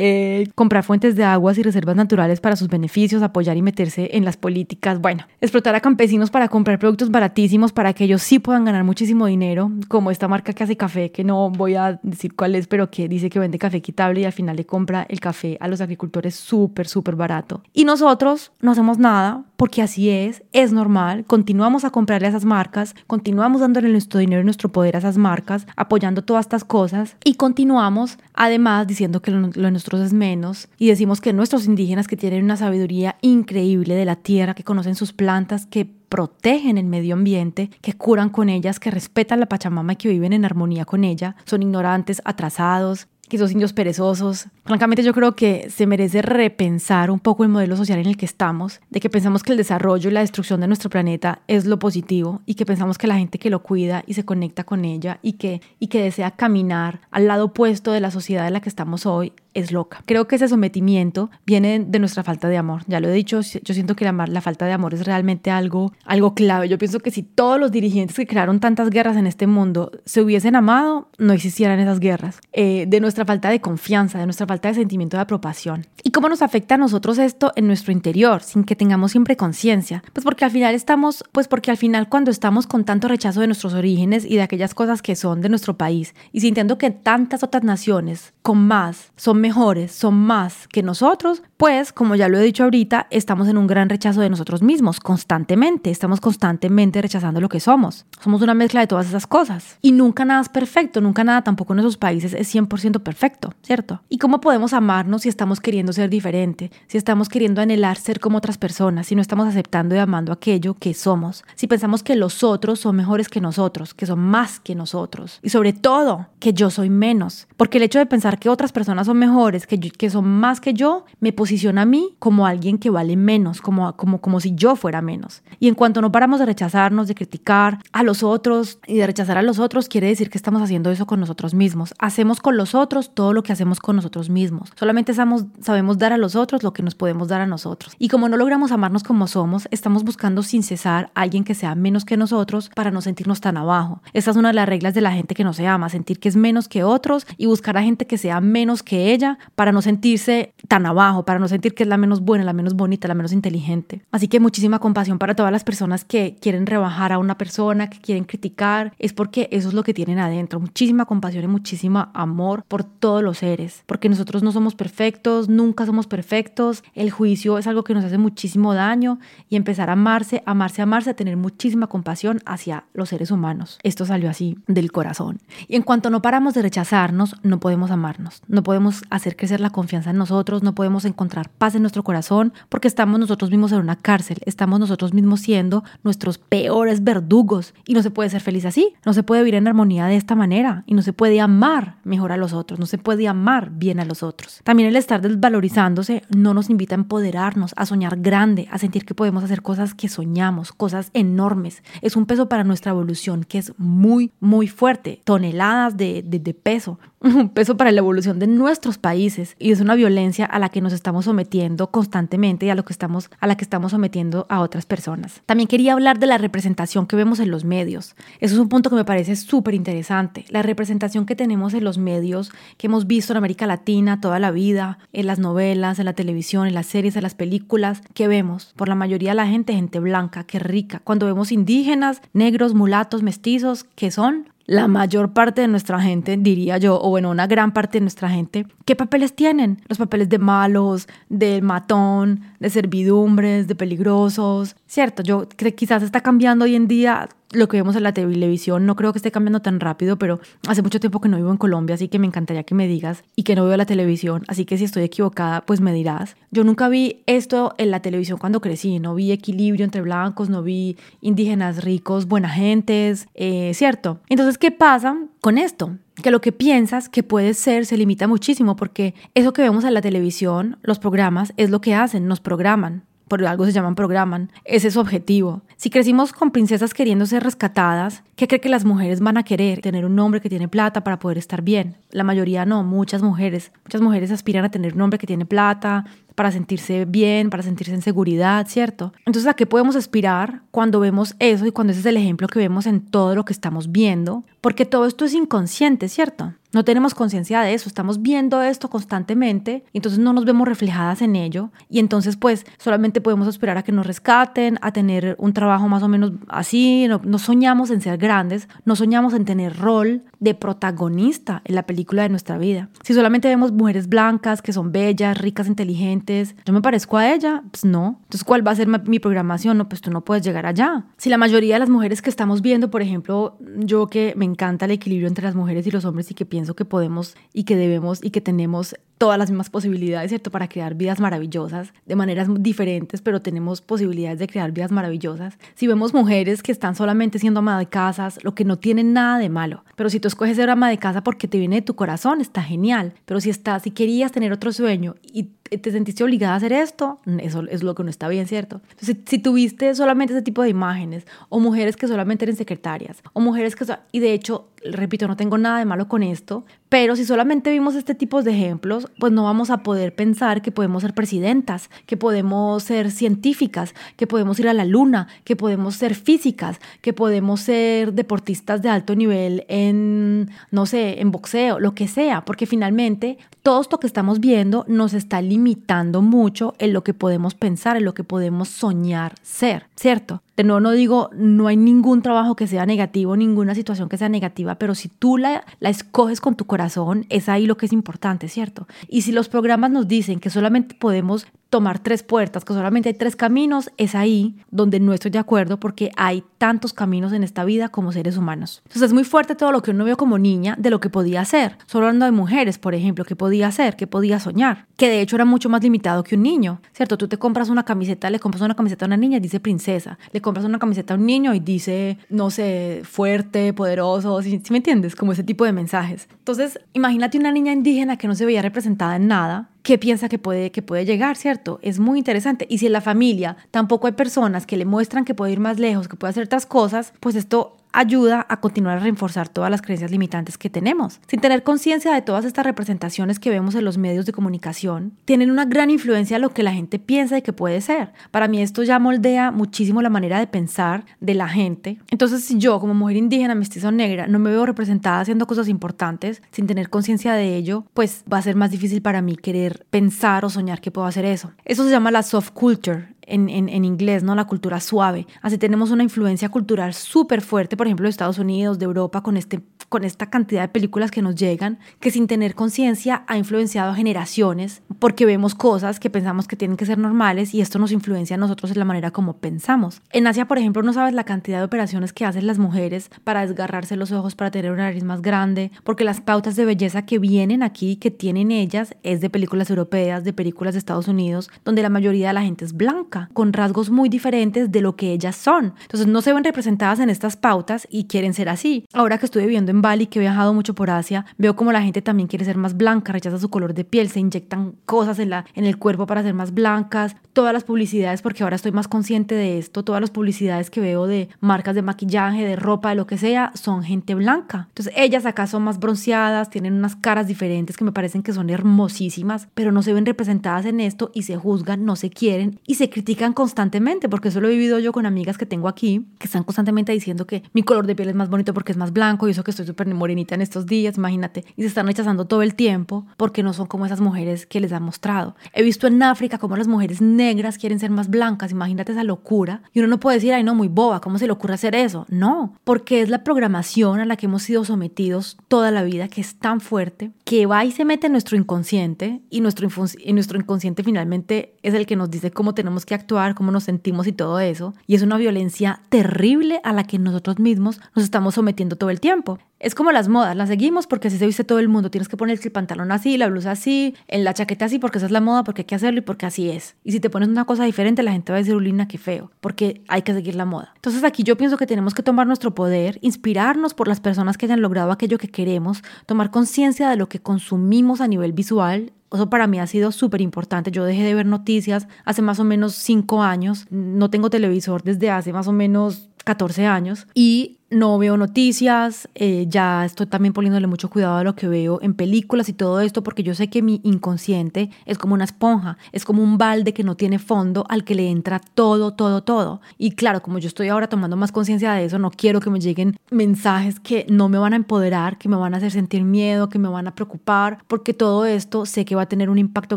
Eh, 0.00 0.48
comprar 0.54 0.84
fuentes 0.84 1.16
de 1.16 1.24
aguas 1.24 1.58
y 1.58 1.62
reservas 1.64 1.96
naturales 1.96 2.40
para 2.40 2.54
sus 2.54 2.68
beneficios, 2.68 3.20
apoyar 3.22 3.56
y 3.56 3.62
meterse 3.62 4.10
en 4.12 4.24
las 4.24 4.36
políticas, 4.36 5.00
bueno, 5.00 5.26
explotar 5.40 5.74
a 5.74 5.80
campesinos 5.80 6.30
para 6.30 6.46
comprar 6.48 6.78
productos 6.78 7.10
baratísimos 7.10 7.72
para 7.72 7.92
que 7.94 8.04
ellos 8.04 8.22
sí 8.22 8.38
puedan 8.38 8.64
ganar 8.64 8.84
muchísimo 8.84 9.26
dinero, 9.26 9.72
como 9.88 10.07
esta 10.10 10.28
marca 10.28 10.52
que 10.52 10.64
hace 10.64 10.76
café, 10.76 11.10
que 11.10 11.24
no 11.24 11.50
voy 11.50 11.74
a 11.74 11.98
decir 12.02 12.34
cuál 12.34 12.54
es, 12.54 12.66
pero 12.66 12.90
que 12.90 13.08
dice 13.08 13.30
que 13.30 13.38
vende 13.38 13.58
café 13.58 13.80
quitable 13.80 14.20
y 14.20 14.24
al 14.24 14.32
final 14.32 14.56
le 14.56 14.66
compra 14.66 15.06
el 15.08 15.20
café 15.20 15.56
a 15.60 15.68
los 15.68 15.80
agricultores 15.80 16.34
súper, 16.34 16.88
súper 16.88 17.16
barato. 17.16 17.62
Y 17.72 17.84
nosotros 17.84 18.52
no 18.60 18.72
hacemos 18.72 18.98
nada 18.98 19.44
porque 19.56 19.82
así 19.82 20.08
es, 20.08 20.44
es 20.52 20.72
normal, 20.72 21.24
continuamos 21.24 21.84
a 21.84 21.90
comprarle 21.90 22.28
a 22.28 22.30
esas 22.30 22.44
marcas, 22.44 22.94
continuamos 23.08 23.60
dándole 23.60 23.88
nuestro 23.88 24.20
dinero 24.20 24.42
y 24.42 24.44
nuestro 24.44 24.70
poder 24.70 24.94
a 24.94 25.00
esas 25.00 25.18
marcas, 25.18 25.66
apoyando 25.74 26.22
todas 26.22 26.46
estas 26.46 26.64
cosas. 26.64 27.16
Y 27.24 27.34
continuamos 27.34 28.18
además 28.34 28.86
diciendo 28.86 29.20
que 29.20 29.32
lo, 29.32 29.50
lo 29.52 29.70
nuestros 29.70 30.00
es 30.00 30.12
menos. 30.12 30.68
Y 30.78 30.88
decimos 30.88 31.20
que 31.20 31.32
nuestros 31.32 31.66
indígenas 31.66 32.06
que 32.06 32.16
tienen 32.16 32.44
una 32.44 32.56
sabiduría 32.56 33.16
increíble 33.20 33.94
de 33.94 34.04
la 34.04 34.16
tierra, 34.16 34.54
que 34.54 34.64
conocen 34.64 34.94
sus 34.94 35.12
plantas, 35.12 35.66
que 35.66 35.97
protegen 36.08 36.78
el 36.78 36.86
medio 36.86 37.14
ambiente, 37.14 37.70
que 37.80 37.94
curan 37.94 38.30
con 38.30 38.48
ellas, 38.48 38.80
que 38.80 38.90
respetan 38.90 39.40
la 39.40 39.46
Pachamama 39.46 39.94
y 39.94 39.96
que 39.96 40.08
viven 40.08 40.32
en 40.32 40.44
armonía 40.44 40.84
con 40.84 41.04
ella, 41.04 41.36
son 41.44 41.62
ignorantes, 41.62 42.22
atrasados, 42.24 43.08
que 43.28 43.36
esos 43.36 43.52
indios 43.52 43.72
perezosos. 43.72 44.46
Francamente 44.64 45.02
yo 45.02 45.12
creo 45.12 45.36
que 45.36 45.70
se 45.70 45.86
merece 45.86 46.22
repensar 46.22 47.10
un 47.10 47.20
poco 47.20 47.44
el 47.44 47.50
modelo 47.50 47.76
social 47.76 47.98
en 47.98 48.06
el 48.06 48.16
que 48.16 48.24
estamos, 48.24 48.80
de 48.90 49.00
que 49.00 49.10
pensamos 49.10 49.42
que 49.42 49.52
el 49.52 49.58
desarrollo 49.58 50.10
y 50.10 50.12
la 50.12 50.20
destrucción 50.20 50.60
de 50.60 50.66
nuestro 50.66 50.90
planeta 50.90 51.42
es 51.46 51.66
lo 51.66 51.78
positivo 51.78 52.40
y 52.46 52.54
que 52.54 52.66
pensamos 52.66 52.98
que 52.98 53.06
la 53.06 53.18
gente 53.18 53.38
que 53.38 53.50
lo 53.50 53.62
cuida 53.62 54.02
y 54.06 54.14
se 54.14 54.24
conecta 54.24 54.64
con 54.64 54.84
ella 54.84 55.18
y 55.22 55.34
que, 55.34 55.60
y 55.78 55.88
que 55.88 56.02
desea 56.02 56.32
caminar 56.32 57.00
al 57.10 57.26
lado 57.26 57.46
opuesto 57.46 57.92
de 57.92 58.00
la 58.00 58.10
sociedad 58.10 58.46
en 58.46 58.54
la 58.54 58.60
que 58.60 58.68
estamos 58.68 59.06
hoy 59.06 59.32
es 59.54 59.72
loca. 59.72 60.02
Creo 60.06 60.28
que 60.28 60.36
ese 60.36 60.48
sometimiento 60.48 61.30
viene 61.46 61.84
de 61.86 61.98
nuestra 61.98 62.22
falta 62.22 62.48
de 62.48 62.56
amor. 62.56 62.82
Ya 62.86 63.00
lo 63.00 63.08
he 63.08 63.12
dicho, 63.12 63.40
yo 63.40 63.74
siento 63.74 63.96
que 63.96 64.04
la, 64.04 64.12
la 64.12 64.40
falta 64.40 64.66
de 64.66 64.72
amor 64.72 64.94
es 64.94 65.04
realmente 65.04 65.50
algo, 65.50 65.92
algo 66.04 66.34
clave. 66.34 66.68
Yo 66.68 66.78
pienso 66.78 67.00
que 67.00 67.10
si 67.10 67.22
todos 67.22 67.58
los 67.58 67.70
dirigentes 67.70 68.16
que 68.16 68.26
crearon 68.26 68.60
tantas 68.60 68.90
guerras 68.90 69.16
en 69.16 69.26
este 69.26 69.46
mundo 69.46 69.90
se 70.04 70.22
hubiesen 70.22 70.56
amado, 70.56 71.08
no 71.18 71.32
existieran 71.32 71.80
esas 71.80 72.00
guerras. 72.00 72.40
Eh, 72.52 72.86
de 72.88 73.00
nuestra 73.00 73.24
falta 73.24 73.50
de 73.50 73.60
confianza, 73.60 74.18
de 74.18 74.26
nuestra 74.26 74.46
falta 74.46 74.68
de 74.68 74.74
sentimiento 74.74 75.16
de 75.16 75.22
aprobación. 75.22 75.86
¿Y 76.02 76.10
cómo 76.10 76.28
nos 76.28 76.42
afecta 76.42 76.76
a 76.76 76.78
nosotros 76.78 77.18
esto 77.18 77.52
en 77.56 77.66
nuestro 77.66 77.92
interior, 77.92 78.42
sin 78.42 78.64
que 78.64 78.76
tengamos 78.76 79.12
siempre 79.12 79.36
conciencia? 79.36 80.02
Pues 80.12 80.24
porque 80.24 80.44
al 80.44 80.50
final 80.50 80.74
estamos, 80.74 81.24
pues 81.32 81.48
porque 81.48 81.70
al 81.70 81.76
final 81.76 82.08
cuando 82.08 82.30
estamos 82.30 82.66
con 82.66 82.84
tanto 82.84 83.08
rechazo 83.08 83.40
de 83.40 83.46
nuestros 83.46 83.74
orígenes 83.74 84.24
y 84.24 84.36
de 84.36 84.42
aquellas 84.42 84.74
cosas 84.74 85.02
que 85.02 85.16
son 85.16 85.40
de 85.40 85.48
nuestro 85.48 85.76
país, 85.76 86.14
y 86.32 86.40
sintiendo 86.40 86.78
que 86.78 86.90
tantas 86.90 87.42
otras 87.42 87.64
naciones 87.64 88.32
con 88.42 88.58
más 88.66 89.12
son 89.16 89.37
mejores, 89.38 89.92
son 89.92 90.14
más 90.14 90.68
que 90.68 90.82
nosotros, 90.82 91.42
pues 91.56 91.92
como 91.92 92.14
ya 92.14 92.28
lo 92.28 92.38
he 92.38 92.42
dicho 92.42 92.64
ahorita, 92.64 93.06
estamos 93.10 93.48
en 93.48 93.58
un 93.58 93.66
gran 93.66 93.88
rechazo 93.88 94.20
de 94.20 94.30
nosotros 94.30 94.62
mismos 94.62 95.00
constantemente, 95.00 95.90
estamos 95.90 96.20
constantemente 96.20 97.02
rechazando 97.02 97.40
lo 97.40 97.48
que 97.48 97.60
somos. 97.60 98.06
Somos 98.20 98.42
una 98.42 98.54
mezcla 98.54 98.80
de 98.80 98.86
todas 98.86 99.08
esas 99.08 99.26
cosas. 99.26 99.78
Y 99.82 99.92
nunca 99.92 100.24
nada 100.24 100.40
es 100.40 100.48
perfecto, 100.48 101.00
nunca 101.00 101.24
nada 101.24 101.42
tampoco 101.42 101.72
en 101.72 101.80
esos 101.80 101.96
países 101.96 102.34
es 102.34 102.54
100% 102.54 103.00
perfecto, 103.00 103.54
¿cierto? 103.62 104.02
¿Y 104.08 104.18
cómo 104.18 104.40
podemos 104.40 104.72
amarnos 104.72 105.22
si 105.22 105.28
estamos 105.28 105.60
queriendo 105.60 105.92
ser 105.92 106.10
diferente, 106.10 106.70
si 106.86 106.98
estamos 106.98 107.28
queriendo 107.28 107.60
anhelar 107.60 107.96
ser 107.96 108.20
como 108.20 108.38
otras 108.38 108.58
personas, 108.58 109.06
si 109.06 109.14
no 109.14 109.22
estamos 109.22 109.48
aceptando 109.48 109.94
y 109.94 109.98
amando 109.98 110.32
aquello 110.32 110.74
que 110.74 110.94
somos, 110.94 111.44
si 111.54 111.66
pensamos 111.66 112.02
que 112.02 112.16
los 112.16 112.44
otros 112.44 112.80
son 112.80 112.96
mejores 112.96 113.28
que 113.28 113.40
nosotros, 113.40 113.94
que 113.94 114.06
son 114.06 114.20
más 114.20 114.60
que 114.60 114.74
nosotros 114.74 115.40
y 115.42 115.50
sobre 115.50 115.72
todo 115.72 116.28
que 116.38 116.52
yo 116.52 116.70
soy 116.70 116.90
menos? 116.90 117.48
Porque 117.56 117.78
el 117.78 117.84
hecho 117.84 117.98
de 117.98 118.06
pensar 118.06 118.38
que 118.38 118.48
otras 118.48 118.72
personas 118.72 119.06
son 119.06 119.18
mejores, 119.18 119.27
que, 119.66 119.78
que 119.78 120.10
son 120.10 120.26
más 120.26 120.60
que 120.60 120.74
yo, 120.74 121.04
me 121.20 121.32
posiciona 121.32 121.82
a 121.82 121.86
mí 121.86 122.16
como 122.18 122.46
alguien 122.46 122.78
que 122.78 122.90
vale 122.90 123.16
menos, 123.16 123.60
como, 123.60 123.96
como, 123.96 124.20
como 124.20 124.40
si 124.40 124.54
yo 124.54 124.76
fuera 124.76 125.02
menos. 125.02 125.42
Y 125.60 125.68
en 125.68 125.74
cuanto 125.74 126.00
no 126.00 126.12
paramos 126.12 126.38
de 126.38 126.46
rechazarnos, 126.46 127.08
de 127.08 127.14
criticar 127.14 127.78
a 127.92 128.02
los 128.02 128.22
otros 128.22 128.78
y 128.86 128.96
de 128.96 129.06
rechazar 129.06 129.38
a 129.38 129.42
los 129.42 129.58
otros, 129.58 129.88
quiere 129.88 130.06
decir 130.06 130.30
que 130.30 130.38
estamos 130.38 130.62
haciendo 130.62 130.90
eso 130.90 131.06
con 131.06 131.20
nosotros 131.20 131.54
mismos. 131.54 131.94
Hacemos 131.98 132.40
con 132.40 132.56
los 132.56 132.74
otros 132.74 133.14
todo 133.14 133.32
lo 133.32 133.42
que 133.42 133.52
hacemos 133.52 133.80
con 133.80 133.96
nosotros 133.96 134.30
mismos. 134.30 134.72
Solamente 134.76 135.14
sabemos, 135.14 135.46
sabemos 135.60 135.98
dar 135.98 136.12
a 136.12 136.18
los 136.18 136.36
otros 136.36 136.62
lo 136.62 136.72
que 136.72 136.82
nos 136.82 136.94
podemos 136.94 137.28
dar 137.28 137.40
a 137.40 137.46
nosotros. 137.46 137.94
Y 137.98 138.08
como 138.08 138.28
no 138.28 138.36
logramos 138.36 138.72
amarnos 138.72 139.02
como 139.02 139.26
somos, 139.26 139.68
estamos 139.70 140.04
buscando 140.04 140.42
sin 140.42 140.62
cesar 140.62 141.10
a 141.14 141.22
alguien 141.22 141.44
que 141.44 141.54
sea 141.54 141.74
menos 141.74 142.04
que 142.04 142.16
nosotros 142.16 142.70
para 142.74 142.90
no 142.90 143.00
sentirnos 143.00 143.40
tan 143.40 143.56
abajo. 143.56 144.02
Esta 144.12 144.30
es 144.30 144.36
una 144.36 144.48
de 144.48 144.54
las 144.54 144.68
reglas 144.68 144.94
de 144.94 145.00
la 145.00 145.12
gente 145.12 145.34
que 145.34 145.44
no 145.44 145.52
se 145.52 145.66
ama, 145.66 145.88
sentir 145.88 146.20
que 146.20 146.28
es 146.28 146.36
menos 146.36 146.68
que 146.68 146.84
otros 146.84 147.26
y 147.36 147.46
buscar 147.46 147.76
a 147.76 147.82
gente 147.82 148.06
que 148.06 148.18
sea 148.18 148.40
menos 148.40 148.82
que 148.82 149.12
ella 149.12 149.38
para 149.54 149.72
no 149.72 149.82
sentirse 149.82 150.54
tan 150.68 150.86
abajo, 150.86 151.24
para 151.24 151.38
no 151.38 151.48
sentir 151.48 151.74
que 151.74 151.82
es 151.82 151.88
la 151.88 151.96
menos 151.96 152.20
buena, 152.20 152.44
la 152.44 152.52
menos 152.52 152.74
bonita, 152.74 153.08
la 153.08 153.14
menos 153.14 153.32
inteligente. 153.32 154.02
Así 154.12 154.28
que 154.28 154.40
muchísima 154.40 154.78
compasión 154.78 155.18
para 155.18 155.34
todas 155.48 155.52
las 155.54 155.64
personas 155.64 156.04
que 156.04 156.36
quieren 156.42 156.66
rebajar 156.66 157.10
a 157.10 157.18
una 157.18 157.38
persona, 157.38 157.88
que 157.88 157.98
quieren 157.98 158.24
criticar, 158.24 158.92
es 158.98 159.14
porque 159.14 159.48
eso 159.50 159.68
es 159.68 159.74
lo 159.74 159.82
que 159.82 159.94
tienen 159.94 160.18
adentro. 160.18 160.60
Muchísima 160.60 161.06
compasión 161.06 161.42
y 161.42 161.46
muchísimo 161.46 162.08
amor 162.12 162.64
por 162.68 162.84
todos 162.84 163.22
los 163.22 163.38
seres, 163.38 163.82
porque 163.86 164.10
nosotros 164.10 164.42
no 164.42 164.52
somos 164.52 164.74
perfectos, 164.74 165.48
nunca 165.48 165.86
somos 165.86 166.06
perfectos. 166.06 166.84
El 166.92 167.10
juicio 167.10 167.56
es 167.56 167.66
algo 167.66 167.82
que 167.82 167.94
nos 167.94 168.04
hace 168.04 168.18
muchísimo 168.18 168.74
daño 168.74 169.20
y 169.48 169.56
empezar 169.56 169.88
a 169.88 169.94
amarse, 169.94 170.42
amarse, 170.44 170.82
amarse, 170.82 171.10
a 171.10 171.14
tener 171.14 171.38
muchísima 171.38 171.86
compasión 171.86 172.40
hacia 172.44 172.84
los 172.92 173.08
seres 173.08 173.30
humanos. 173.30 173.78
Esto 173.82 174.04
salió 174.04 174.28
así 174.28 174.58
del 174.66 174.92
corazón. 174.92 175.38
Y 175.66 175.76
en 175.76 175.82
cuanto 175.82 176.10
no 176.10 176.20
paramos 176.20 176.52
de 176.52 176.60
rechazarnos, 176.60 177.36
no 177.42 177.58
podemos 177.58 177.90
amarnos, 177.90 178.42
no 178.48 178.62
podemos 178.62 179.02
hacer 179.08 179.34
crecer 179.34 179.60
la 179.60 179.70
confianza 179.70 180.10
en 180.10 180.18
nosotros, 180.18 180.62
no 180.62 180.74
podemos 180.74 181.06
encontrar 181.06 181.48
paz 181.48 181.74
en 181.74 181.80
nuestro 181.80 182.04
corazón 182.04 182.52
porque 182.68 182.88
estamos 182.88 183.18
nosotros 183.18 183.50
mismos 183.50 183.72
en 183.72 183.78
una 183.78 183.96
cárcel, 183.96 184.36
estamos 184.44 184.78
nosotros 184.78 185.14
mismos 185.14 185.37
siendo 185.38 185.84
nuestros 186.02 186.38
peores 186.38 187.04
verdugos. 187.04 187.74
Y 187.86 187.94
no 187.94 188.02
se 188.02 188.10
puede 188.10 188.30
ser 188.30 188.40
feliz 188.40 188.64
así, 188.64 188.94
no 189.04 189.12
se 189.12 189.22
puede 189.22 189.42
vivir 189.42 189.54
en 189.54 189.68
armonía 189.68 190.06
de 190.06 190.16
esta 190.16 190.34
manera. 190.34 190.84
Y 190.86 190.94
no 190.94 191.02
se 191.02 191.12
puede 191.12 191.40
amar 191.40 191.96
mejor 192.04 192.32
a 192.32 192.36
los 192.36 192.52
otros, 192.52 192.78
no 192.78 192.86
se 192.86 192.98
puede 192.98 193.28
amar 193.28 193.70
bien 193.70 194.00
a 194.00 194.04
los 194.04 194.22
otros. 194.22 194.60
También 194.64 194.88
el 194.88 194.96
estar 194.96 195.20
desvalorizándose 195.20 196.22
no 196.34 196.54
nos 196.54 196.70
invita 196.70 196.94
a 196.94 196.98
empoderarnos, 196.98 197.72
a 197.76 197.86
soñar 197.86 198.18
grande, 198.20 198.68
a 198.70 198.78
sentir 198.78 199.04
que 199.04 199.14
podemos 199.14 199.44
hacer 199.44 199.62
cosas 199.62 199.94
que 199.94 200.08
soñamos, 200.08 200.72
cosas 200.72 201.10
enormes. 201.14 201.82
Es 202.02 202.16
un 202.16 202.26
peso 202.26 202.48
para 202.48 202.64
nuestra 202.64 202.90
evolución 202.90 203.44
que 203.44 203.58
es 203.58 203.72
muy, 203.78 204.32
muy 204.40 204.68
fuerte, 204.68 205.20
toneladas 205.24 205.96
de, 205.96 206.22
de, 206.22 206.38
de 206.38 206.54
peso, 206.54 206.98
un 207.20 207.48
peso 207.54 207.76
para 207.76 207.92
la 207.92 207.98
evolución 207.98 208.38
de 208.38 208.46
nuestros 208.46 208.98
países 208.98 209.56
y 209.58 209.72
es 209.72 209.80
una 209.80 209.94
violencia 209.94 210.46
a 210.46 210.58
la 210.58 210.68
que 210.68 210.80
nos 210.80 210.92
estamos 210.92 211.24
sometiendo 211.24 211.90
constantemente 211.90 212.66
y 212.66 212.70
a, 212.70 212.74
lo 212.74 212.84
que 212.84 212.92
estamos, 212.92 213.30
a 213.40 213.46
la 213.46 213.56
que 213.56 213.64
estamos 213.64 213.92
sometiendo 213.92 214.46
a 214.48 214.60
otras 214.60 214.86
personas. 214.86 215.42
También 215.46 215.68
quería 215.68 215.92
hablar 215.92 216.18
de 216.18 216.26
la 216.26 216.38
representación 216.38 217.06
que 217.06 217.16
vemos 217.16 217.40
en 217.40 217.50
los 217.50 217.64
medios. 217.64 218.14
Eso 218.40 218.54
es 218.54 218.60
un 218.60 218.68
punto 218.68 218.90
que 218.90 218.96
me 218.96 219.04
parece 219.04 219.36
súper 219.36 219.74
interesante. 219.74 220.44
La 220.48 220.62
representación 220.62 221.26
que 221.26 221.36
tenemos 221.36 221.74
en 221.74 221.84
los 221.84 221.98
medios, 221.98 222.52
que 222.76 222.86
hemos 222.86 223.06
visto 223.06 223.32
en 223.32 223.38
América 223.38 223.66
Latina 223.66 224.20
toda 224.20 224.38
la 224.38 224.50
vida, 224.50 224.98
en 225.12 225.26
las 225.26 225.38
novelas, 225.38 225.98
en 225.98 226.04
la 226.04 226.12
televisión, 226.12 226.66
en 226.66 226.74
las 226.74 226.86
series, 226.86 227.16
en 227.16 227.22
las 227.22 227.34
películas, 227.34 228.02
que 228.14 228.28
vemos 228.28 228.72
por 228.76 228.88
la 228.88 228.94
mayoría 228.94 229.30
de 229.30 229.36
la 229.36 229.46
gente, 229.46 229.74
gente 229.74 230.00
blanca, 230.00 230.44
que 230.44 230.58
rica. 230.58 231.00
Cuando 231.04 231.26
vemos 231.26 231.52
indígenas, 231.52 232.22
negros, 232.32 232.74
mulatos, 232.74 233.22
mestizos, 233.22 233.84
que 233.84 234.10
son 234.10 234.48
la 234.68 234.86
mayor 234.86 235.32
parte 235.32 235.62
de 235.62 235.68
nuestra 235.68 235.98
gente, 235.98 236.36
diría 236.36 236.76
yo, 236.76 237.00
o 237.00 237.08
bueno, 237.08 237.30
una 237.30 237.46
gran 237.46 237.72
parte 237.72 237.96
de 237.96 238.02
nuestra 238.02 238.28
gente, 238.28 238.66
¿qué 238.84 238.94
papeles 238.94 239.34
tienen? 239.34 239.80
Los 239.88 239.96
papeles 239.96 240.28
de 240.28 240.38
malos, 240.38 241.08
de 241.30 241.62
matón, 241.62 242.42
de 242.60 242.68
servidumbres, 242.68 243.66
de 243.66 243.74
peligrosos, 243.74 244.76
¿cierto? 244.86 245.22
Yo 245.22 245.48
que 245.48 245.74
quizás 245.74 246.02
está 246.02 246.20
cambiando 246.20 246.66
hoy 246.66 246.74
en 246.74 246.86
día 246.86 247.30
lo 247.52 247.68
que 247.68 247.78
vemos 247.78 247.96
en 247.96 248.02
la 248.02 248.12
televisión 248.12 248.84
no 248.84 248.94
creo 248.94 249.12
que 249.12 249.18
esté 249.18 249.30
cambiando 249.30 249.60
tan 249.60 249.80
rápido, 249.80 250.18
pero 250.18 250.40
hace 250.66 250.82
mucho 250.82 251.00
tiempo 251.00 251.20
que 251.20 251.28
no 251.28 251.36
vivo 251.38 251.50
en 251.50 251.56
Colombia, 251.56 251.94
así 251.94 252.08
que 252.08 252.18
me 252.18 252.26
encantaría 252.26 252.62
que 252.64 252.74
me 252.74 252.86
digas 252.86 253.24
y 253.36 253.42
que 253.44 253.54
no 253.54 253.64
veo 253.64 253.76
la 253.76 253.86
televisión, 253.86 254.44
así 254.48 254.64
que 254.64 254.76
si 254.76 254.84
estoy 254.84 255.04
equivocada, 255.04 255.62
pues 255.62 255.80
me 255.80 255.92
dirás. 255.92 256.36
Yo 256.50 256.64
nunca 256.64 256.88
vi 256.88 257.22
esto 257.26 257.74
en 257.78 257.90
la 257.90 258.00
televisión 258.00 258.38
cuando 258.38 258.60
crecí, 258.60 258.98
no 258.98 259.14
vi 259.14 259.32
equilibrio 259.32 259.84
entre 259.84 260.02
blancos, 260.02 260.50
no 260.50 260.62
vi 260.62 260.96
indígenas 261.20 261.84
ricos, 261.84 262.26
buena 262.26 262.48
gentes, 262.50 263.28
eh, 263.34 263.72
¿cierto? 263.74 264.20
Entonces, 264.28 264.57
¿qué 264.58 264.70
pasa 264.70 265.16
con 265.40 265.58
esto? 265.58 265.96
que 266.22 266.32
lo 266.32 266.40
que 266.40 266.50
piensas 266.50 267.08
que 267.08 267.22
puede 267.22 267.54
ser 267.54 267.86
se 267.86 267.96
limita 267.96 268.26
muchísimo 268.26 268.74
porque 268.74 269.14
eso 269.34 269.52
que 269.52 269.62
vemos 269.62 269.84
en 269.84 269.94
la 269.94 270.00
televisión, 270.00 270.76
los 270.82 270.98
programas, 270.98 271.52
es 271.56 271.70
lo 271.70 271.80
que 271.80 271.94
hacen, 271.94 272.26
nos 272.26 272.40
programan 272.40 273.04
por 273.28 273.44
algo 273.44 273.66
se 273.66 273.72
llaman 273.72 273.94
programan, 273.94 274.50
ese 274.64 274.88
es 274.88 274.94
su 274.94 275.00
objetivo. 275.00 275.62
Si 275.76 275.90
crecimos 275.90 276.32
con 276.32 276.50
princesas 276.50 276.94
queriendo 276.94 277.26
ser 277.26 277.44
rescatadas, 277.44 278.24
¿qué 278.34 278.48
cree 278.48 278.60
que 278.60 278.68
las 278.68 278.84
mujeres 278.84 279.20
van 279.20 279.36
a 279.36 279.44
querer? 279.44 279.80
Tener 279.80 280.04
un 280.06 280.18
hombre 280.18 280.40
que 280.40 280.48
tiene 280.48 280.66
plata 280.66 281.04
para 281.04 281.18
poder 281.18 281.38
estar 281.38 281.62
bien. 281.62 281.98
La 282.10 282.24
mayoría 282.24 282.64
no, 282.64 282.82
muchas 282.82 283.22
mujeres. 283.22 283.70
Muchas 283.84 284.00
mujeres 284.00 284.30
aspiran 284.32 284.64
a 284.64 284.70
tener 284.70 284.94
un 284.94 285.02
hombre 285.02 285.18
que 285.18 285.26
tiene 285.26 285.44
plata, 285.44 286.06
para 286.38 286.52
sentirse 286.52 287.04
bien, 287.04 287.50
para 287.50 287.64
sentirse 287.64 287.92
en 287.92 288.00
seguridad, 288.00 288.64
¿cierto? 288.68 289.12
Entonces, 289.26 289.48
¿a 289.50 289.54
qué 289.54 289.66
podemos 289.66 289.96
aspirar 289.96 290.62
cuando 290.70 291.00
vemos 291.00 291.34
eso 291.40 291.66
y 291.66 291.72
cuando 291.72 291.90
ese 291.90 291.98
es 291.98 292.06
el 292.06 292.16
ejemplo 292.16 292.46
que 292.46 292.60
vemos 292.60 292.86
en 292.86 293.00
todo 293.00 293.34
lo 293.34 293.44
que 293.44 293.52
estamos 293.52 293.90
viendo? 293.90 294.44
Porque 294.60 294.84
todo 294.84 295.06
esto 295.06 295.24
es 295.24 295.34
inconsciente, 295.34 296.08
¿cierto? 296.08 296.54
No 296.70 296.84
tenemos 296.84 297.14
conciencia 297.14 297.62
de 297.62 297.72
eso, 297.72 297.88
estamos 297.88 298.20
viendo 298.20 298.60
esto 298.60 298.90
constantemente, 298.90 299.84
entonces 299.94 300.20
no 300.20 300.34
nos 300.34 300.44
vemos 300.44 300.68
reflejadas 300.68 301.22
en 301.22 301.34
ello 301.34 301.70
y 301.88 301.98
entonces 301.98 302.36
pues 302.36 302.66
solamente 302.76 303.22
podemos 303.22 303.48
esperar 303.48 303.78
a 303.78 303.82
que 303.82 303.92
nos 303.92 304.06
rescaten, 304.06 304.78
a 304.82 304.92
tener 304.92 305.34
un 305.38 305.54
trabajo 305.54 305.88
más 305.88 306.02
o 306.02 306.08
menos 306.08 306.32
así, 306.46 307.06
no, 307.08 307.22
no 307.24 307.38
soñamos 307.38 307.90
en 307.90 308.02
ser 308.02 308.18
grandes, 308.18 308.68
no 308.84 308.96
soñamos 308.96 309.32
en 309.32 309.46
tener 309.46 309.78
rol 309.78 310.24
de 310.40 310.54
protagonista 310.54 311.62
en 311.64 311.74
la 311.74 311.84
película 311.84 312.24
de 312.24 312.28
nuestra 312.28 312.58
vida. 312.58 312.90
Si 313.02 313.14
solamente 313.14 313.48
vemos 313.48 313.72
mujeres 313.72 314.08
blancas 314.08 314.60
que 314.60 314.74
son 314.74 314.92
bellas, 314.92 315.38
ricas, 315.38 315.68
inteligentes, 315.68 316.54
yo 316.66 316.72
me 316.74 316.82
parezco 316.82 317.16
a 317.16 317.32
ella, 317.32 317.62
pues 317.70 317.84
no. 317.84 318.20
Entonces, 318.24 318.44
¿cuál 318.44 318.66
va 318.66 318.72
a 318.72 318.76
ser 318.76 318.88
mi 318.88 319.18
programación? 319.18 319.78
No, 319.78 319.88
pues 319.88 320.00
tú 320.00 320.10
no 320.10 320.24
puedes 320.24 320.44
llegar 320.44 320.66
allá. 320.66 321.06
Si 321.16 321.30
la 321.30 321.38
mayoría 321.38 321.76
de 321.76 321.80
las 321.80 321.88
mujeres 321.88 322.22
que 322.22 322.30
estamos 322.30 322.62
viendo, 322.62 322.90
por 322.90 323.02
ejemplo, 323.02 323.58
yo 323.78 324.06
que 324.08 324.34
me 324.36 324.44
encanta 324.48 324.86
el 324.86 324.90
equilibrio 324.92 325.28
entre 325.28 325.44
las 325.44 325.54
mujeres 325.54 325.86
y 325.86 325.90
los 325.90 326.04
hombres 326.04 326.30
y 326.30 326.34
que 326.34 326.46
pienso 326.46 326.74
que 326.74 326.84
podemos 326.84 327.36
y 327.52 327.64
que 327.64 327.76
debemos 327.76 328.24
y 328.24 328.30
que 328.30 328.40
tenemos 328.40 328.96
todas 329.18 329.38
las 329.38 329.50
mismas 329.50 329.68
posibilidades, 329.68 330.30
¿cierto? 330.30 330.50
Para 330.50 330.68
crear 330.68 330.94
vidas 330.94 331.20
maravillosas 331.20 331.92
de 332.06 332.16
maneras 332.16 332.48
diferentes, 332.60 333.20
pero 333.20 333.42
tenemos 333.42 333.80
posibilidades 333.80 334.38
de 334.38 334.46
crear 334.46 334.72
vidas 334.72 334.92
maravillosas. 334.92 335.58
Si 335.74 335.86
vemos 335.86 336.14
mujeres 336.14 336.62
que 336.62 336.72
están 336.72 336.94
solamente 336.94 337.38
siendo 337.38 337.58
ama 337.58 337.78
de 337.78 337.86
casas, 337.86 338.38
lo 338.42 338.54
que 338.54 338.64
no 338.64 338.78
tiene 338.78 339.04
nada 339.04 339.38
de 339.38 339.48
malo, 339.48 339.84
pero 339.96 340.08
si 340.08 340.20
tú 340.20 340.28
escoges 340.28 340.56
ser 340.56 340.70
ama 340.70 340.88
de 340.88 340.98
casa 340.98 341.22
porque 341.22 341.48
te 341.48 341.58
viene 341.58 341.76
de 341.76 341.82
tu 341.82 341.94
corazón, 341.94 342.40
está 342.40 342.62
genial, 342.62 343.12
pero 343.26 343.40
si 343.40 343.50
estás, 343.50 343.82
si 343.82 343.90
querías 343.90 344.32
tener 344.32 344.52
otro 344.52 344.72
sueño 344.72 345.16
y 345.22 345.50
te 345.76 345.90
sentiste 345.90 346.24
obligada 346.24 346.54
a 346.54 346.56
hacer 346.56 346.72
esto, 346.72 347.18
eso 347.40 347.62
es 347.68 347.82
lo 347.82 347.94
que 347.94 348.02
no 348.02 348.10
está 348.10 348.28
bien, 348.28 348.46
¿cierto? 348.46 348.80
Entonces, 348.90 349.16
si 349.26 349.38
tuviste 349.38 349.94
solamente 349.94 350.32
ese 350.32 350.42
tipo 350.42 350.62
de 350.62 350.70
imágenes, 350.70 351.26
o 351.50 351.60
mujeres 351.60 351.96
que 351.96 352.08
solamente 352.08 352.46
eran 352.46 352.56
secretarias, 352.56 353.22
o 353.34 353.40
mujeres 353.40 353.76
que... 353.76 353.84
Y 354.12 354.20
de 354.20 354.32
hecho, 354.32 354.68
repito, 354.84 355.28
no 355.28 355.36
tengo 355.36 355.58
nada 355.58 355.78
de 355.78 355.84
malo 355.84 356.08
con 356.08 356.22
esto, 356.22 356.64
pero 356.88 357.16
si 357.16 357.24
solamente 357.24 357.70
vimos 357.70 357.94
este 357.94 358.14
tipo 358.14 358.42
de 358.42 358.52
ejemplos, 358.52 359.08
pues 359.18 359.32
no 359.32 359.44
vamos 359.44 359.70
a 359.70 359.82
poder 359.82 360.14
pensar 360.14 360.62
que 360.62 360.72
podemos 360.72 361.02
ser 361.02 361.14
presidentas, 361.14 361.90
que 362.06 362.16
podemos 362.16 362.82
ser 362.82 363.10
científicas, 363.10 363.94
que 364.16 364.26
podemos 364.26 364.58
ir 364.58 364.68
a 364.68 364.74
la 364.74 364.84
luna, 364.84 365.28
que 365.44 365.56
podemos 365.56 365.96
ser 365.96 366.14
físicas, 366.14 366.80
que 367.02 367.12
podemos 367.12 367.60
ser 367.60 368.12
deportistas 368.14 368.80
de 368.82 368.88
alto 368.88 369.14
nivel 369.14 369.64
en, 369.68 370.50
no 370.70 370.86
sé, 370.86 371.20
en 371.20 371.30
boxeo, 371.30 371.78
lo 371.78 371.94
que 371.94 372.08
sea, 372.08 372.44
porque 372.44 372.66
finalmente 372.66 373.38
todo 373.62 373.80
esto 373.80 374.00
que 374.00 374.06
estamos 374.06 374.40
viendo 374.40 374.84
nos 374.88 375.12
está 375.12 375.42
limitando 375.42 376.22
mucho 376.22 376.74
en 376.78 376.92
lo 376.92 377.04
que 377.04 377.14
podemos 377.14 377.54
pensar, 377.54 377.96
en 377.96 378.04
lo 378.04 378.14
que 378.14 378.24
podemos 378.24 378.68
soñar 378.68 379.34
ser, 379.42 379.86
¿cierto? 379.94 380.42
De 380.58 380.64
no 380.64 380.90
digo, 380.90 381.30
no 381.34 381.68
hay 381.68 381.76
ningún 381.76 382.20
trabajo 382.20 382.56
que 382.56 382.66
sea 382.66 382.84
negativo, 382.84 383.36
ninguna 383.36 383.76
situación 383.76 384.08
que 384.08 384.18
sea 384.18 384.28
negativa, 384.28 384.74
pero 384.74 384.96
si 384.96 385.08
tú 385.08 385.38
la, 385.38 385.64
la 385.78 385.88
escoges 385.88 386.40
con 386.40 386.56
tu 386.56 386.64
corazón, 386.64 387.26
es 387.28 387.48
ahí 387.48 387.64
lo 387.64 387.76
que 387.76 387.86
es 387.86 387.92
importante, 387.92 388.48
¿cierto? 388.48 388.88
Y 389.06 389.22
si 389.22 389.30
los 389.30 389.48
programas 389.48 389.92
nos 389.92 390.08
dicen 390.08 390.40
que 390.40 390.50
solamente 390.50 390.96
podemos 390.96 391.46
tomar 391.70 392.00
tres 392.00 392.24
puertas, 392.24 392.64
que 392.64 392.72
solamente 392.72 393.10
hay 393.10 393.14
tres 393.14 393.36
caminos, 393.36 393.92
es 393.98 394.16
ahí 394.16 394.56
donde 394.72 394.98
no 394.98 395.12
estoy 395.12 395.30
de 395.30 395.38
acuerdo 395.38 395.78
porque 395.78 396.10
hay 396.16 396.42
tantos 396.58 396.92
caminos 396.92 397.32
en 397.32 397.44
esta 397.44 397.64
vida 397.64 397.88
como 397.88 398.12
seres 398.12 398.36
humanos. 398.36 398.82
Entonces 398.84 399.02
es 399.02 399.12
muy 399.12 399.24
fuerte 399.24 399.54
todo 399.54 399.72
lo 399.72 399.82
que 399.82 399.92
uno 399.92 400.04
vio 400.04 400.16
como 400.16 400.38
niña 400.38 400.74
de 400.78 400.90
lo 400.90 401.00
que 401.00 401.08
podía 401.08 401.40
hacer. 401.40 401.76
Solo 401.86 402.06
hablando 402.06 402.26
de 402.26 402.32
mujeres, 402.32 402.78
por 402.78 402.94
ejemplo, 402.94 403.24
que 403.24 403.36
podía 403.36 403.68
hacer, 403.68 403.96
que 403.96 404.06
podía 404.06 404.40
soñar, 404.40 404.86
que 404.96 405.08
de 405.08 405.20
hecho 405.20 405.36
era 405.36 405.44
mucho 405.44 405.68
más 405.68 405.82
limitado 405.82 406.24
que 406.24 406.34
un 406.34 406.42
niño, 406.42 406.80
¿cierto? 406.92 407.16
Tú 407.16 407.28
te 407.28 407.38
compras 407.38 407.68
una 407.68 407.84
camiseta, 407.84 408.28
le 408.30 408.40
compras 408.40 408.62
una 408.62 408.74
camiseta 408.74 409.04
a 409.04 409.08
una 409.08 409.16
niña 409.16 409.38
y 409.38 409.40
dice 409.40 409.60
princesa, 409.60 410.18
le 410.32 410.40
compras 410.40 410.66
una 410.66 410.78
camiseta 410.78 411.14
a 411.14 411.16
un 411.16 411.26
niño 411.26 411.54
y 411.54 411.60
dice, 411.60 412.18
no 412.28 412.50
sé, 412.50 413.02
fuerte, 413.04 413.72
poderoso, 413.72 414.42
¿sí, 414.42 414.60
me 414.70 414.78
entiendes? 414.78 415.14
Como 415.14 415.32
ese 415.32 415.44
tipo 415.44 415.64
de 415.64 415.72
mensajes. 415.72 416.28
Entonces, 416.32 416.80
imagínate 416.92 417.38
una 417.38 417.52
niña 417.52 417.72
indígena 417.72 418.16
que 418.16 418.26
no 418.26 418.34
se 418.34 418.44
veía 418.44 418.62
representada 418.62 419.16
en 419.16 419.28
nada, 419.28 419.70
qué 419.82 419.98
piensa 419.98 420.28
que 420.28 420.38
puede, 420.38 420.70
que 420.70 420.82
puede 420.82 421.04
llegar, 421.04 421.36
¿cierto? 421.36 421.78
Es 421.82 421.98
muy 421.98 422.18
interesante. 422.18 422.66
Y 422.68 422.78
si 422.78 422.86
en 422.86 422.92
la 422.92 423.00
familia 423.00 423.56
tampoco 423.70 424.06
hay 424.06 424.12
personas 424.12 424.66
que 424.66 424.76
le 424.76 424.84
muestran 424.84 425.24
que 425.24 425.34
puede 425.34 425.52
ir 425.52 425.60
más 425.60 425.78
lejos, 425.78 426.08
que 426.08 426.16
puede 426.16 426.30
hacer 426.30 426.47
otras 426.48 426.66
cosas, 426.66 427.12
pues 427.20 427.36
esto 427.36 427.78
ayuda 427.92 428.46
a 428.48 428.60
continuar 428.60 428.98
a 428.98 429.00
reforzar 429.00 429.48
todas 429.48 429.70
las 429.70 429.82
creencias 429.82 430.10
limitantes 430.10 430.58
que 430.58 430.70
tenemos. 430.70 431.20
Sin 431.26 431.40
tener 431.40 431.62
conciencia 431.62 432.12
de 432.12 432.22
todas 432.22 432.44
estas 432.44 432.64
representaciones 432.64 433.38
que 433.38 433.50
vemos 433.50 433.74
en 433.74 433.84
los 433.84 433.98
medios 433.98 434.26
de 434.26 434.32
comunicación, 434.32 435.12
tienen 435.24 435.50
una 435.50 435.64
gran 435.64 435.90
influencia 435.90 436.36
en 436.36 436.42
lo 436.42 436.50
que 436.50 436.62
la 436.62 436.72
gente 436.72 436.98
piensa 436.98 437.38
y 437.38 437.42
que 437.42 437.52
puede 437.52 437.80
ser. 437.80 438.12
Para 438.30 438.48
mí 438.48 438.60
esto 438.60 438.82
ya 438.82 438.98
moldea 438.98 439.50
muchísimo 439.50 440.02
la 440.02 440.10
manera 440.10 440.38
de 440.38 440.46
pensar 440.46 441.04
de 441.20 441.34
la 441.34 441.48
gente. 441.48 441.98
Entonces, 442.10 442.44
si 442.44 442.58
yo 442.58 442.80
como 442.80 442.94
mujer 442.94 443.16
indígena, 443.16 443.54
mestiza 443.54 443.88
o 443.88 443.92
negra, 443.92 444.26
no 444.26 444.38
me 444.38 444.50
veo 444.50 444.66
representada 444.66 445.20
haciendo 445.20 445.46
cosas 445.46 445.68
importantes 445.68 446.42
sin 446.50 446.66
tener 446.66 446.90
conciencia 446.90 447.34
de 447.34 447.56
ello, 447.56 447.84
pues 447.94 448.24
va 448.32 448.38
a 448.38 448.42
ser 448.42 448.56
más 448.56 448.70
difícil 448.70 449.02
para 449.02 449.22
mí 449.22 449.36
querer 449.36 449.86
pensar 449.90 450.44
o 450.44 450.50
soñar 450.50 450.80
que 450.80 450.90
puedo 450.90 451.06
hacer 451.06 451.24
eso. 451.24 451.52
Eso 451.64 451.84
se 451.84 451.90
llama 451.90 452.10
la 452.10 452.22
soft 452.22 452.50
culture 452.50 453.17
en, 453.28 453.48
en, 453.48 453.84
inglés, 453.84 454.22
¿no? 454.22 454.34
La 454.34 454.46
cultura 454.46 454.80
suave. 454.80 455.26
Así 455.42 455.58
tenemos 455.58 455.90
una 455.90 456.02
influencia 456.02 456.48
cultural 456.48 456.94
súper 456.94 457.42
fuerte, 457.42 457.76
por 457.76 457.86
ejemplo, 457.86 458.04
de 458.04 458.10
Estados 458.10 458.38
Unidos, 458.38 458.78
de 458.78 458.86
Europa, 458.86 459.22
con, 459.22 459.36
este, 459.36 459.60
con 459.88 460.04
esta 460.04 460.30
cantidad 460.30 460.62
de 460.62 460.68
películas 460.68 461.10
que 461.10 461.22
nos 461.22 461.34
llegan, 461.34 461.78
que 462.00 462.10
sin 462.10 462.26
tener 462.26 462.54
conciencia 462.54 463.24
ha 463.26 463.36
influenciado 463.36 463.92
a 463.92 463.94
generaciones, 463.94 464.82
porque 464.98 465.26
vemos 465.26 465.54
cosas 465.54 466.00
que 466.00 466.10
pensamos 466.10 466.48
que 466.48 466.56
tienen 466.56 466.76
que 466.76 466.86
ser 466.86 466.98
normales 466.98 467.54
y 467.54 467.60
esto 467.60 467.78
nos 467.78 467.92
influencia 467.92 468.34
a 468.34 468.38
nosotros 468.38 468.70
en 468.70 468.78
la 468.78 468.84
manera 468.84 469.10
como 469.10 469.36
pensamos. 469.36 470.00
En 470.12 470.26
Asia, 470.26 470.46
por 470.46 470.58
ejemplo, 470.58 470.82
no 470.82 470.92
sabes 470.92 471.14
la 471.14 471.24
cantidad 471.24 471.58
de 471.58 471.64
operaciones 471.64 472.12
que 472.12 472.24
hacen 472.24 472.46
las 472.46 472.58
mujeres 472.58 473.10
para 473.24 473.46
desgarrarse 473.46 473.96
los 473.96 474.12
ojos, 474.12 474.34
para 474.34 474.50
tener 474.50 474.72
una 474.72 474.84
nariz 474.84 475.04
más 475.04 475.22
grande, 475.22 475.70
porque 475.84 476.04
las 476.04 476.20
pautas 476.20 476.56
de 476.56 476.64
belleza 476.64 477.04
que 477.04 477.18
vienen 477.18 477.62
aquí, 477.62 477.96
que 477.96 478.10
tienen 478.10 478.50
ellas, 478.50 478.94
es 479.02 479.20
de 479.20 479.30
películas 479.30 479.70
europeas, 479.70 480.24
de 480.24 480.32
películas 480.32 480.74
de 480.74 480.78
Estados 480.78 481.08
Unidos, 481.08 481.50
donde 481.64 481.82
la 481.82 481.88
mayoría 481.88 482.28
de 482.28 482.34
la 482.34 482.42
gente 482.42 482.64
es 482.64 482.72
blanca 482.72 483.17
con 483.32 483.52
rasgos 483.52 483.90
muy 483.90 484.08
diferentes 484.08 484.70
de 484.70 484.80
lo 484.80 484.96
que 484.96 485.12
ellas 485.12 485.36
son. 485.36 485.74
Entonces 485.82 486.06
no 486.06 486.20
se 486.22 486.32
ven 486.32 486.44
representadas 486.44 487.00
en 487.00 487.10
estas 487.10 487.36
pautas 487.36 487.86
y 487.90 488.04
quieren 488.04 488.34
ser 488.34 488.48
así. 488.48 488.84
Ahora 488.92 489.18
que 489.18 489.26
estoy 489.26 489.42
viviendo 489.42 489.70
en 489.70 489.82
Bali, 489.82 490.06
que 490.06 490.18
he 490.18 490.22
viajado 490.22 490.54
mucho 490.54 490.74
por 490.74 490.90
Asia, 490.90 491.26
veo 491.36 491.56
como 491.56 491.72
la 491.72 491.82
gente 491.82 492.02
también 492.02 492.28
quiere 492.28 492.44
ser 492.44 492.56
más 492.56 492.76
blanca, 492.76 493.12
rechaza 493.12 493.38
su 493.38 493.48
color 493.48 493.74
de 493.74 493.84
piel, 493.84 494.08
se 494.08 494.20
inyectan 494.20 494.74
cosas 494.84 495.18
en, 495.18 495.30
la, 495.30 495.44
en 495.54 495.64
el 495.64 495.78
cuerpo 495.78 496.06
para 496.06 496.22
ser 496.22 496.34
más 496.34 496.52
blancas. 496.54 497.16
Todas 497.32 497.52
las 497.52 497.64
publicidades, 497.64 498.22
porque 498.22 498.42
ahora 498.42 498.56
estoy 498.56 498.72
más 498.72 498.88
consciente 498.88 499.34
de 499.34 499.58
esto, 499.58 499.84
todas 499.84 500.00
las 500.00 500.10
publicidades 500.10 500.70
que 500.70 500.80
veo 500.80 501.06
de 501.06 501.28
marcas 501.40 501.74
de 501.74 501.82
maquillaje, 501.82 502.44
de 502.44 502.56
ropa, 502.56 502.90
de 502.90 502.94
lo 502.96 503.06
que 503.06 503.18
sea, 503.18 503.52
son 503.54 503.82
gente 503.82 504.14
blanca. 504.14 504.66
Entonces 504.68 504.92
ellas 504.96 505.26
acá 505.26 505.46
son 505.46 505.62
más 505.62 505.78
bronceadas, 505.78 506.50
tienen 506.50 506.74
unas 506.74 506.96
caras 506.96 507.26
diferentes 507.26 507.76
que 507.76 507.84
me 507.84 507.92
parecen 507.92 508.22
que 508.22 508.32
son 508.32 508.50
hermosísimas, 508.50 509.48
pero 509.54 509.72
no 509.72 509.82
se 509.82 509.92
ven 509.92 510.06
representadas 510.06 510.66
en 510.66 510.80
esto 510.80 511.10
y 511.14 511.22
se 511.22 511.36
juzgan, 511.36 511.84
no 511.84 511.96
se 511.96 512.10
quieren 512.10 512.60
y 512.66 512.74
se 512.74 512.90
critican 512.90 513.07
critican 513.08 513.32
constantemente, 513.32 514.06
porque 514.10 514.28
eso 514.28 514.38
lo 514.38 514.48
he 514.48 514.50
vivido 514.50 514.78
yo 514.80 514.92
con 514.92 515.06
amigas 515.06 515.38
que 515.38 515.46
tengo 515.46 515.68
aquí, 515.68 516.04
que 516.18 516.26
están 516.26 516.44
constantemente 516.44 516.92
diciendo 516.92 517.26
que 517.26 517.42
mi 517.54 517.62
color 517.62 517.86
de 517.86 517.94
piel 517.94 518.10
es 518.10 518.14
más 518.14 518.28
bonito 518.28 518.52
porque 518.52 518.72
es 518.72 518.76
más 518.76 518.92
blanco 518.92 519.26
y 519.26 519.30
eso 519.30 519.42
que 519.42 519.50
estoy 519.50 519.64
súper 519.64 519.86
morenita 519.94 520.34
en 520.34 520.42
estos 520.42 520.66
días, 520.66 520.98
imagínate, 520.98 521.46
y 521.56 521.62
se 521.62 521.68
están 521.68 521.86
rechazando 521.86 522.26
todo 522.26 522.42
el 522.42 522.54
tiempo 522.54 523.06
porque 523.16 523.42
no 523.42 523.54
son 523.54 523.66
como 523.66 523.86
esas 523.86 524.02
mujeres 524.02 524.44
que 524.44 524.60
les 524.60 524.72
han 524.72 524.82
mostrado. 524.82 525.36
He 525.54 525.62
visto 525.62 525.86
en 525.86 526.02
África 526.02 526.36
como 526.36 526.54
las 526.58 526.68
mujeres 526.68 527.00
negras 527.00 527.56
quieren 527.56 527.80
ser 527.80 527.90
más 527.90 528.10
blancas, 528.10 528.50
imagínate 528.50 528.92
esa 528.92 529.04
locura. 529.04 529.62
Y 529.72 529.78
uno 529.78 529.88
no 529.88 530.00
puede 530.00 530.18
decir, 530.18 530.34
ay 530.34 530.44
no, 530.44 530.54
muy 530.54 530.68
boba, 530.68 531.00
¿cómo 531.00 531.16
se 531.16 531.24
le 531.24 531.32
ocurre 531.32 531.54
hacer 531.54 531.74
eso? 531.74 532.04
No, 532.10 532.58
porque 532.64 533.00
es 533.00 533.08
la 533.08 533.24
programación 533.24 534.00
a 534.00 534.04
la 534.04 534.16
que 534.16 534.26
hemos 534.26 534.42
sido 534.42 534.66
sometidos 534.66 535.38
toda 535.48 535.70
la 535.70 535.82
vida, 535.82 536.08
que 536.08 536.20
es 536.20 536.34
tan 536.34 536.60
fuerte, 536.60 537.12
que 537.24 537.46
va 537.46 537.64
y 537.64 537.72
se 537.72 537.86
mete 537.86 538.08
en 538.08 538.12
nuestro 538.12 538.36
inconsciente 538.36 539.22
y 539.30 539.40
nuestro, 539.40 539.66
y 539.98 540.12
nuestro 540.12 540.38
inconsciente 540.38 540.82
finalmente 540.82 541.54
es 541.62 541.72
el 541.72 541.86
que 541.86 541.96
nos 541.96 542.10
dice 542.10 542.30
cómo 542.30 542.52
tenemos 542.52 542.84
que 542.84 542.97
actuar, 542.98 543.34
cómo 543.34 543.50
nos 543.50 543.64
sentimos 543.64 544.06
y 544.06 544.12
todo 544.12 544.40
eso. 544.40 544.74
Y 544.86 544.94
es 544.94 545.02
una 545.02 545.16
violencia 545.16 545.80
terrible 545.88 546.60
a 546.64 546.72
la 546.72 546.84
que 546.84 546.98
nosotros 546.98 547.38
mismos 547.38 547.80
nos 547.94 548.04
estamos 548.04 548.34
sometiendo 548.34 548.76
todo 548.76 548.90
el 548.90 549.00
tiempo. 549.00 549.38
Es 549.60 549.74
como 549.74 549.90
las 549.90 550.08
modas, 550.08 550.36
las 550.36 550.48
seguimos 550.48 550.86
porque 550.86 551.08
así 551.08 551.18
se 551.18 551.26
viste 551.26 551.42
todo 551.42 551.58
el 551.58 551.68
mundo. 551.68 551.90
Tienes 551.90 552.08
que 552.08 552.16
poner 552.16 552.38
el 552.40 552.52
pantalón 552.52 552.92
así, 552.92 553.16
la 553.16 553.26
blusa 553.26 553.50
así, 553.50 553.94
en 554.06 554.22
la 554.22 554.32
chaqueta 554.32 554.66
así, 554.66 554.78
porque 554.78 554.98
esa 554.98 555.06
es 555.06 555.12
la 555.12 555.20
moda, 555.20 555.42
porque 555.42 555.62
hay 555.62 555.66
que 555.66 555.74
hacerlo 555.74 555.98
y 555.98 556.02
porque 556.02 556.26
así 556.26 556.48
es. 556.48 556.76
Y 556.84 556.92
si 556.92 557.00
te 557.00 557.10
pones 557.10 557.28
una 557.28 557.44
cosa 557.44 557.64
diferente, 557.64 558.04
la 558.04 558.12
gente 558.12 558.30
va 558.30 558.36
a 558.36 558.40
decir, 558.40 558.54
Ulina, 558.54 558.86
qué 558.86 558.98
feo, 558.98 559.32
porque 559.40 559.82
hay 559.88 560.02
que 560.02 560.14
seguir 560.14 560.36
la 560.36 560.44
moda. 560.44 560.72
Entonces 560.76 561.02
aquí 561.02 561.24
yo 561.24 561.36
pienso 561.36 561.56
que 561.56 561.66
tenemos 561.66 561.92
que 561.92 562.04
tomar 562.04 562.26
nuestro 562.26 562.54
poder, 562.54 562.98
inspirarnos 563.02 563.74
por 563.74 563.88
las 563.88 563.98
personas 563.98 564.38
que 564.38 564.46
hayan 564.46 564.60
logrado 564.60 564.92
aquello 564.92 565.18
que 565.18 565.28
queremos, 565.28 565.82
tomar 566.06 566.30
conciencia 566.30 566.88
de 566.88 566.96
lo 566.96 567.08
que 567.08 567.18
consumimos 567.18 568.00
a 568.00 568.06
nivel 568.06 568.32
visual, 568.32 568.92
eso 569.12 569.30
para 569.30 569.46
mí 569.46 569.58
ha 569.58 569.66
sido 569.66 569.90
súper 569.90 570.20
importante. 570.20 570.70
Yo 570.70 570.84
dejé 570.84 571.02
de 571.02 571.14
ver 571.14 571.26
noticias 571.26 571.88
hace 572.04 572.20
más 572.20 572.40
o 572.40 572.44
menos 572.44 572.74
cinco 572.74 573.22
años. 573.22 573.66
No 573.70 574.10
tengo 574.10 574.28
televisor 574.28 574.82
desde 574.82 575.10
hace 575.10 575.32
más 575.32 575.48
o 575.48 575.52
menos 575.52 576.10
14 576.24 576.66
años 576.66 577.06
y 577.14 577.58
no 577.70 577.98
veo 577.98 578.16
noticias, 578.16 579.08
eh, 579.14 579.46
ya 579.48 579.84
estoy 579.84 580.06
también 580.06 580.32
poniéndole 580.32 580.66
mucho 580.66 580.88
cuidado 580.88 581.16
a 581.16 581.24
lo 581.24 581.34
que 581.34 581.48
veo 581.48 581.80
en 581.82 581.94
películas 581.94 582.48
y 582.48 582.52
todo 582.52 582.80
esto, 582.80 583.02
porque 583.02 583.22
yo 583.22 583.34
sé 583.34 583.48
que 583.48 583.62
mi 583.62 583.80
inconsciente 583.84 584.70
es 584.86 584.96
como 584.96 585.14
una 585.14 585.24
esponja, 585.24 585.76
es 585.92 586.04
como 586.04 586.22
un 586.22 586.38
balde 586.38 586.72
que 586.72 586.82
no 586.82 586.96
tiene 586.96 587.18
fondo 587.18 587.64
al 587.68 587.84
que 587.84 587.94
le 587.94 588.08
entra 588.08 588.40
todo, 588.40 588.94
todo, 588.94 589.22
todo. 589.22 589.60
Y 589.76 589.92
claro, 589.92 590.22
como 590.22 590.38
yo 590.38 590.48
estoy 590.48 590.68
ahora 590.68 590.88
tomando 590.88 591.16
más 591.16 591.32
conciencia 591.32 591.72
de 591.74 591.84
eso, 591.84 591.98
no 591.98 592.10
quiero 592.10 592.40
que 592.40 592.50
me 592.50 592.60
lleguen 592.60 592.96
mensajes 593.10 593.80
que 593.80 594.06
no 594.08 594.28
me 594.28 594.38
van 594.38 594.54
a 594.54 594.56
empoderar, 594.56 595.18
que 595.18 595.28
me 595.28 595.36
van 595.36 595.54
a 595.54 595.58
hacer 595.58 595.70
sentir 595.70 596.04
miedo, 596.04 596.48
que 596.48 596.58
me 596.58 596.68
van 596.68 596.86
a 596.86 596.94
preocupar, 596.94 597.58
porque 597.66 597.92
todo 597.92 598.24
esto 598.24 598.64
sé 598.64 598.84
que 598.84 598.94
va 598.94 599.02
a 599.02 599.08
tener 599.08 599.28
un 599.28 599.38
impacto 599.38 599.76